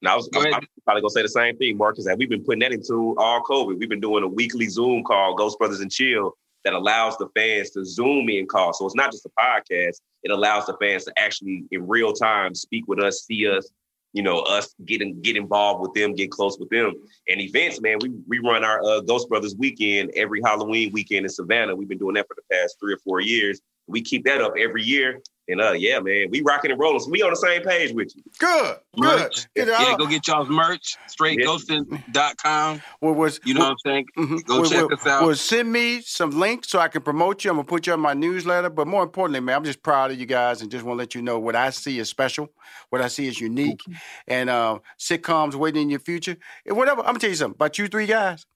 And 0.02 0.10
I 0.10 0.16
was 0.16 0.28
Go 0.28 0.42
I'm. 0.42 0.54
I'm 0.54 0.68
probably 0.84 1.02
gonna 1.02 1.10
say 1.10 1.22
the 1.22 1.30
same 1.30 1.58
thing, 1.58 1.78
Marcus. 1.78 2.06
That 2.06 2.18
we've 2.18 2.30
been 2.30 2.44
putting 2.44 2.60
that 2.60 2.72
into 2.72 3.16
all 3.18 3.42
COVID. 3.42 3.78
We've 3.78 3.90
been 3.90 4.02
doing 4.02 4.24
a 4.24 4.28
weekly 4.28 4.68
Zoom 4.68 5.04
call, 5.04 5.36
Ghost 5.36 5.58
Brothers 5.58 5.80
and 5.80 5.92
Chill, 5.92 6.34
that 6.64 6.74
allows 6.74 7.18
the 7.18 7.28
fans 7.36 7.72
to 7.72 7.86
Zoom 7.86 8.30
in 8.30 8.46
call. 8.46 8.74
So 8.74 8.86
it's 8.86 8.96
not 8.96 9.12
just 9.12 9.26
a 9.26 9.30
podcast; 9.40 10.02
it 10.24 10.32
allows 10.32 10.66
the 10.66 10.78
fans 10.80 11.06
to 11.06 11.14
actually 11.18 11.64
in 11.72 11.88
real 11.88 12.14
time 12.14 12.54
speak 12.54 12.88
with 12.88 13.00
us, 13.00 13.26
see 13.26 13.48
us, 13.50 13.72
you 14.14 14.22
know, 14.22 14.40
us 14.40 14.76
getting 14.86 15.22
get 15.22 15.38
involved 15.38 15.82
with 15.82 15.94
them, 15.94 16.14
get 16.14 16.30
close 16.30 16.60
with 16.60 16.70
them. 16.70 16.94
And 17.28 17.42
events, 17.42 17.82
man, 17.82 17.98
we 18.02 18.10
we 18.28 18.40
run 18.40 18.64
our 18.64 18.84
uh, 18.84 19.00
Ghost 19.02 19.28
Brothers 19.28 19.56
weekend 19.58 20.12
every 20.16 20.42
Halloween 20.44 20.92
weekend 20.92 21.26
in 21.26 21.30
Savannah. 21.30 21.76
We've 21.76 21.90
been 21.90 21.98
doing 21.98 22.16
that 22.16 22.28
for 22.28 22.36
the 22.36 22.56
past 22.56 22.78
three 22.80 22.94
or 22.94 23.00
four 23.00 23.22
years. 23.22 23.60
We 23.88 24.02
keep 24.02 24.26
that 24.26 24.42
up 24.42 24.54
every 24.58 24.84
year. 24.84 25.22
And 25.48 25.62
uh, 25.62 25.74
yeah, 25.74 26.00
man, 26.00 26.28
we 26.32 26.42
rocking 26.42 26.72
and 26.72 26.80
rolling. 26.80 27.00
So 27.00 27.10
we 27.12 27.22
on 27.22 27.30
the 27.30 27.36
same 27.36 27.62
page 27.62 27.94
with 27.94 28.16
you. 28.16 28.24
Good, 28.40 28.78
Merch. 28.98 29.48
Get 29.56 29.68
it 29.68 29.72
Yeah, 29.80 29.96
go 29.96 30.08
get 30.08 30.28
y'all's 30.28 30.50
merch. 30.50 30.98
Straightghosting.com. 31.08 32.82
What 33.00 33.16
was 33.16 33.40
You 33.46 33.54
know 33.54 33.62
what 33.62 33.70
I'm 33.70 33.78
saying? 33.86 34.06
Go 34.16 34.62
Well, 34.62 34.70
check 34.70 34.78
well, 34.78 34.94
us 34.94 35.06
out. 35.06 35.24
Well, 35.24 35.36
send 35.36 35.72
me 35.72 36.02
some 36.02 36.32
links 36.32 36.70
so 36.70 36.80
I 36.80 36.88
can 36.88 37.04
promote 37.04 37.44
you. 37.44 37.52
I'm 37.52 37.58
gonna 37.58 37.68
put 37.68 37.86
you 37.86 37.94
on 37.94 38.00
my 38.00 38.16
newsletter. 38.16 38.72
But 38.72 38.88
more 38.88 39.04
importantly, 39.04 39.40
man, 39.40 39.58
I'm 39.58 39.64
just 39.64 39.84
proud 39.84 40.10
of 40.10 40.20
you 40.20 40.26
guys 40.26 40.64
and 40.64 40.72
just 40.72 40.84
want 40.84 40.98
to 40.98 41.00
let 41.00 41.14
you 41.14 41.22
know 41.22 41.40
what 41.40 41.56
I 41.56 41.70
see 41.70 42.00
is 42.00 42.10
special, 42.10 42.50
what 42.90 43.02
I 43.02 43.08
see 43.08 43.28
is 43.28 43.40
unique, 43.40 43.82
and 44.28 44.50
uh, 44.50 44.80
sitcoms 45.00 45.54
waiting 45.54 45.84
in 45.84 45.90
your 45.92 46.00
future. 46.00 46.38
And 46.66 46.76
whatever, 46.76 47.02
I'm 47.02 47.08
gonna 47.08 47.20
tell 47.20 47.30
you 47.30 47.36
something 47.36 47.56
about 47.56 47.78
you 47.78 47.88
three 47.88 48.08
guys. 48.08 48.48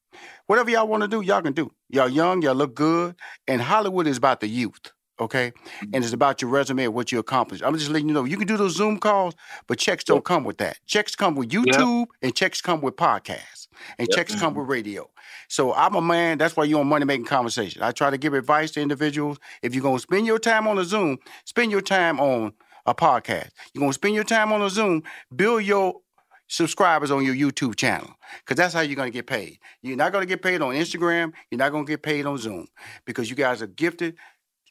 Whatever 0.48 0.72
y'all 0.72 0.88
want 0.88 1.04
to 1.04 1.08
do, 1.08 1.22
y'all 1.22 1.44
can 1.44 1.54
do. 1.54 1.72
Y'all 1.90 2.10
young, 2.10 2.42
y'all 2.42 2.56
look 2.56 2.74
good, 2.74 3.16
and 3.48 3.62
Hollywood 3.62 4.08
is 4.08 4.18
about 4.18 4.40
the 4.40 4.48
youth. 4.48 4.92
Okay? 5.20 5.52
Mm-hmm. 5.52 5.90
And 5.94 6.04
it's 6.04 6.14
about 6.14 6.42
your 6.42 6.52
resume 6.52 6.86
and 6.86 6.94
what 6.94 7.12
you 7.12 7.20
accomplished. 7.20 7.64
I'm 7.64 7.78
just 7.78 7.90
letting 7.90 8.08
you 8.08 8.14
know 8.14 8.26
you 8.26 8.38
can 8.38 8.48
do 8.48 8.58
those 8.58 8.76
Zoom 8.76 8.98
calls, 9.00 9.36
but 9.68 9.78
checks 9.78 10.04
don't 10.04 10.24
come 10.24 10.44
with 10.44 10.58
that. 10.58 10.80
Checks 10.86 11.16
come 11.16 11.36
with 11.36 11.50
YouTube, 11.50 12.08
and 12.22 12.36
checks 12.36 12.62
come 12.62 12.82
with 12.82 12.96
podcasts, 12.96 13.68
and 13.98 14.08
Yep. 14.10 14.16
checks 14.16 14.36
come 14.36 14.52
mm-hmm. 14.52 14.60
with 14.62 14.70
radio. 14.70 15.10
So 15.48 15.74
I'm 15.74 15.96
a 15.96 16.02
man. 16.02 16.38
That's 16.38 16.56
why 16.56 16.66
you're 16.66 16.80
on 16.80 16.88
money 16.88 17.06
making 17.06 17.26
conversation. 17.26 17.82
I 17.82 17.92
try 17.92 18.10
to 18.10 18.18
give 18.18 18.34
advice 18.34 18.72
to 18.72 18.82
individuals. 18.82 19.40
If 19.62 19.74
you're 19.74 19.84
gonna 19.84 20.00
spend 20.00 20.26
your 20.26 20.40
time 20.40 20.68
on 20.68 20.78
a 20.78 20.84
Zoom, 20.84 21.18
spend 21.46 21.72
your 21.72 21.82
time 21.82 22.20
on 22.20 22.54
a 22.86 22.94
podcast. 22.94 23.50
You're 23.74 23.82
gonna 23.82 23.94
spend 23.94 24.16
your 24.16 24.24
time 24.24 24.52
on 24.52 24.62
a 24.62 24.70
Zoom, 24.70 25.04
build 25.36 25.64
your 25.64 26.02
subscribers 26.50 27.12
on 27.12 27.24
your 27.24 27.36
YouTube 27.36 27.76
channel 27.76 28.10
because 28.40 28.58
that's 28.58 28.74
how 28.74 28.82
you're 28.82 28.96
going 28.96 29.12
to 29.12 29.16
get 29.16 29.28
paid. 29.28 29.60
You're 29.82 29.96
not 29.96 30.12
going 30.12 30.24
to 30.24 30.28
get 30.28 30.42
paid 30.42 30.62
on 30.62 30.74
Instagram. 30.74 31.32
You're 31.50 31.60
not 31.60 31.72
going 31.72 31.86
to 31.86 31.92
get 31.92 32.02
paid 32.02 32.26
on 32.26 32.38
Zoom 32.38 32.68
because 33.06 33.30
you 33.30 33.36
guys 33.36 33.62
are 33.62 33.68
gifted. 33.68 34.16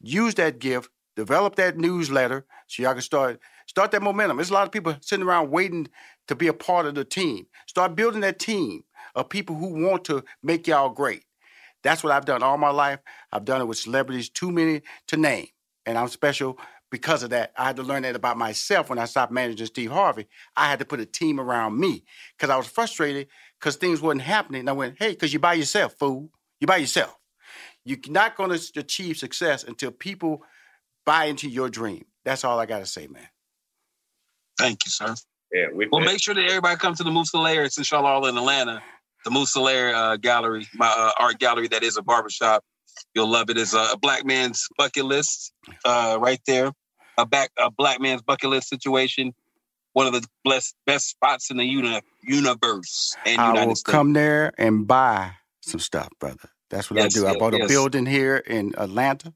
Use 0.01 0.35
that 0.35 0.59
gift, 0.59 0.91
develop 1.17 1.57
that 1.57 1.77
newsletter 1.77 2.47
so 2.67 2.83
y'all 2.83 2.93
can 2.93 3.03
start 3.03 3.41
start 3.67 3.91
that 3.91 4.03
momentum. 4.03 4.37
There's 4.37 4.51
a 4.51 4.55
lot 4.55 4.67
of 4.67 4.73
people 4.73 4.97
sitting 5.01 5.27
around 5.27 5.51
waiting 5.51 5.89
to 6.29 6.35
be 6.35 6.47
a 6.47 6.53
part 6.53 6.87
of 6.87 6.95
the 6.95 7.05
team. 7.05 7.47
Start 7.67 7.97
building 7.97 8.21
that 8.23 8.39
team 8.39 8.85
of 9.15 9.29
people 9.29 9.57
who 9.57 9.87
want 9.87 10.05
to 10.07 10.25
make 10.43 10.67
y'all 10.67 10.91
great. 10.91 11.25
That's 11.83 12.03
what 12.03 12.13
I've 12.13 12.25
done 12.25 12.43
all 12.43 12.59
my 12.59 12.71
life. 12.71 13.01
I've 13.33 13.45
done 13.45 13.61
it 13.61 13.67
with 13.67 13.79
celebrities, 13.79 14.29
too 14.29 14.51
many 14.51 14.83
to 15.09 15.17
name. 15.17 15.49
And 15.87 15.97
I'm 15.97 16.09
special 16.09 16.59
because 16.91 17.23
of 17.23 17.31
that. 17.31 17.53
I 17.57 17.65
had 17.65 17.77
to 17.77 17.83
learn 17.83 18.03
that 18.03 18.17
about 18.17 18.37
myself 18.37 18.91
when 18.91 18.99
I 18.99 19.05
stopped 19.05 19.33
managing 19.33 19.67
Steve 19.67 19.91
Harvey. 19.91 20.29
I 20.57 20.69
had 20.69 20.79
to 20.81 20.85
put 20.85 21.01
a 21.01 21.07
team 21.07 21.41
around 21.41 21.79
me 21.79 22.05
because 22.37 22.51
I 22.51 22.57
was 22.57 22.67
frustrated 22.67 23.29
because 23.59 23.77
things 23.77 24.01
wasn't 24.01 24.23
happening. 24.23 24.61
And 24.61 24.71
I 24.71 24.73
went, 24.73 24.97
hey, 24.99 25.11
because 25.11 25.33
you 25.33 25.39
by 25.39 25.55
yourself, 25.55 25.95
fool. 25.99 26.31
You 26.61 26.67
by 26.67 26.79
yourself. 26.79 27.18
You're 27.89 27.99
not 28.09 28.37
going 28.37 28.51
to 28.51 28.81
achieve 28.81 29.17
success 29.17 29.65
until 29.65 29.91
people 29.91 30.43
buy 31.07 31.25
into 31.25 31.49
your 31.49 31.71
dream. 31.71 32.05
That's 32.23 32.45
all 32.45 32.61
I 32.61 32.67
got 32.67 32.81
to 32.81 32.87
say, 32.87 33.07
man. 33.07 33.27
Thank 34.59 34.85
you, 34.85 34.91
sir. 34.91 35.15
Yeah, 35.51 35.69
with 35.73 35.89
Well, 35.91 36.03
make 36.03 36.23
sure 36.23 36.35
that 36.35 36.45
everybody 36.45 36.77
comes 36.77 36.99
to 36.99 37.05
the 37.05 37.11
Moose 37.11 37.33
Lair 37.33 37.67
since 37.71 37.91
y'all 37.91 38.05
all 38.05 38.27
in 38.27 38.37
Atlanta. 38.37 38.83
The 39.25 39.31
Moose 39.31 39.57
Lair 39.57 39.95
uh, 39.95 40.17
Gallery, 40.19 40.67
my 40.75 40.87
uh, 40.87 41.13
art 41.19 41.39
gallery 41.39 41.69
that 41.69 41.83
is 41.83 41.97
a 41.97 42.03
barbershop. 42.03 42.63
You'll 43.15 43.31
love 43.31 43.49
it. 43.49 43.57
It's 43.57 43.73
a, 43.73 43.97
black 43.97 44.27
man's 44.27 44.69
bucket 44.77 45.07
list 45.07 45.55
uh, 45.87 46.19
right 46.21 46.41
there. 46.47 46.73
A 47.17 47.25
back 47.25 47.51
a 47.57 47.71
black 47.71 48.03
man's 48.03 48.21
bucket 48.21 48.51
list 48.51 48.69
situation. 48.69 49.33
One 49.95 50.07
of 50.07 50.13
the 50.13 50.27
best 50.45 50.77
best 50.85 51.09
spots 51.09 51.51
in 51.51 51.57
the 51.57 51.65
uni- 51.65 52.03
universe 52.23 53.17
and 53.25 53.41
I 53.41 53.49
United 53.49 53.69
will 53.69 53.77
States. 53.77 53.93
come 53.93 54.13
there 54.13 54.53
and 54.59 54.87
buy 54.87 55.33
some 55.63 55.81
stuff, 55.81 56.11
brother. 56.21 56.51
That's 56.71 56.91
what 56.91 56.99
Yes, 56.99 57.07
I 57.07 57.09
do. 57.09 57.27
I 57.27 57.33
yes, 57.33 57.39
bought 57.39 57.55
a 57.55 57.59
yes. 57.59 57.69
building 57.69 58.07
here 58.07 58.39
in 58.39 58.75
Atlanta, 58.79 59.33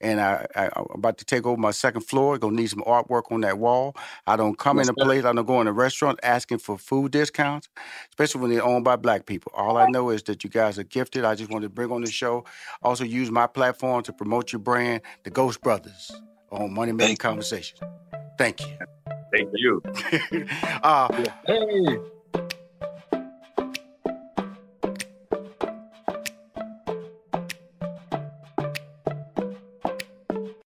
and 0.00 0.20
I, 0.20 0.46
I, 0.56 0.66
I'm 0.76 0.86
about 0.94 1.18
to 1.18 1.24
take 1.24 1.46
over 1.46 1.56
my 1.60 1.72
second 1.72 2.02
floor. 2.02 2.38
Gonna 2.38 2.56
need 2.56 2.68
some 2.70 2.82
artwork 2.82 3.32
on 3.32 3.42
that 3.42 3.58
wall. 3.58 3.96
I 4.26 4.36
don't 4.36 4.58
come 4.58 4.78
Yes, 4.78 4.86
in 4.86 4.88
a 4.90 4.94
place. 4.94 5.24
I 5.24 5.32
don't 5.32 5.46
go 5.46 5.60
in 5.60 5.68
a 5.68 5.72
restaurant 5.72 6.20
asking 6.22 6.58
for 6.58 6.78
food 6.78 7.12
discounts, 7.12 7.68
especially 8.10 8.42
when 8.42 8.50
they're 8.50 8.64
owned 8.64 8.84
by 8.84 8.96
black 8.96 9.26
people. 9.26 9.52
All 9.56 9.76
I 9.78 9.86
know 9.86 10.10
is 10.10 10.22
that 10.24 10.44
you 10.44 10.50
guys 10.50 10.78
are 10.78 10.84
gifted. 10.84 11.24
I 11.24 11.34
just 11.34 11.50
wanted 11.50 11.66
to 11.66 11.70
bring 11.70 11.92
on 11.92 12.02
the 12.02 12.10
show. 12.10 12.44
Also, 12.82 13.04
use 13.04 13.30
my 13.30 13.46
platform 13.46 14.02
to 14.04 14.12
promote 14.12 14.52
your 14.52 14.60
brand, 14.60 15.02
the 15.24 15.30
Ghost 15.30 15.62
Brothers, 15.62 16.12
on 16.52 16.74
Money 16.74 16.92
Making 16.92 17.16
Conversations. 17.18 17.80
Thank 18.38 18.60
you. 18.62 18.76
Thank 19.32 19.50
you. 19.54 19.82
uh, 20.82 21.10
Hey. 21.46 21.98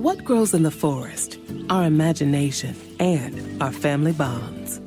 What 0.00 0.24
grows 0.24 0.54
in 0.54 0.62
the 0.62 0.70
forest? 0.70 1.38
Our 1.68 1.84
imagination 1.84 2.74
and 2.98 3.62
our 3.62 3.70
family 3.70 4.12
bonds. 4.12 4.80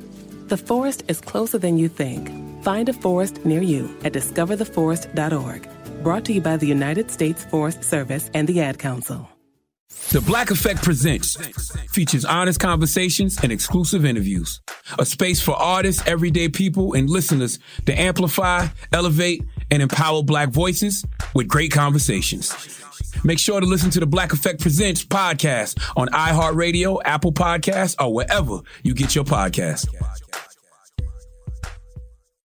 The 0.48 0.56
forest 0.56 1.04
is 1.06 1.20
closer 1.20 1.56
than 1.56 1.78
you 1.78 1.88
think. 1.88 2.32
Find 2.64 2.88
a 2.88 2.92
forest 2.92 3.44
near 3.44 3.62
you 3.62 3.96
at 4.02 4.12
discovertheforest.org. 4.12 5.68
Brought 6.02 6.24
to 6.24 6.32
you 6.32 6.40
by 6.40 6.56
the 6.56 6.66
United 6.66 7.12
States 7.12 7.44
Forest 7.44 7.84
Service 7.84 8.28
and 8.34 8.48
the 8.48 8.60
Ad 8.60 8.80
Council. 8.80 9.28
The 10.10 10.20
Black 10.20 10.50
Effect 10.50 10.82
Presents 10.82 11.36
features 11.92 12.24
honest 12.24 12.58
conversations 12.58 13.38
and 13.40 13.52
exclusive 13.52 14.04
interviews. 14.04 14.60
A 14.98 15.04
space 15.04 15.40
for 15.40 15.54
artists, 15.54 16.02
everyday 16.06 16.48
people, 16.48 16.94
and 16.94 17.08
listeners 17.08 17.60
to 17.86 17.96
amplify, 17.96 18.66
elevate, 18.92 19.44
and 19.70 19.82
empower 19.82 20.22
Black 20.22 20.50
voices 20.50 21.04
with 21.34 21.48
great 21.48 21.72
conversations. 21.72 22.52
Make 23.24 23.38
sure 23.38 23.60
to 23.60 23.66
listen 23.66 23.90
to 23.90 24.00
the 24.00 24.06
Black 24.06 24.32
Effect 24.32 24.60
Presents 24.60 25.04
podcast 25.04 25.80
on 25.96 26.08
iHeartRadio, 26.08 27.00
Apple 27.04 27.32
Podcasts, 27.32 27.96
or 27.98 28.12
wherever 28.12 28.60
you 28.82 28.94
get 28.94 29.14
your 29.14 29.24
podcasts. 29.24 29.86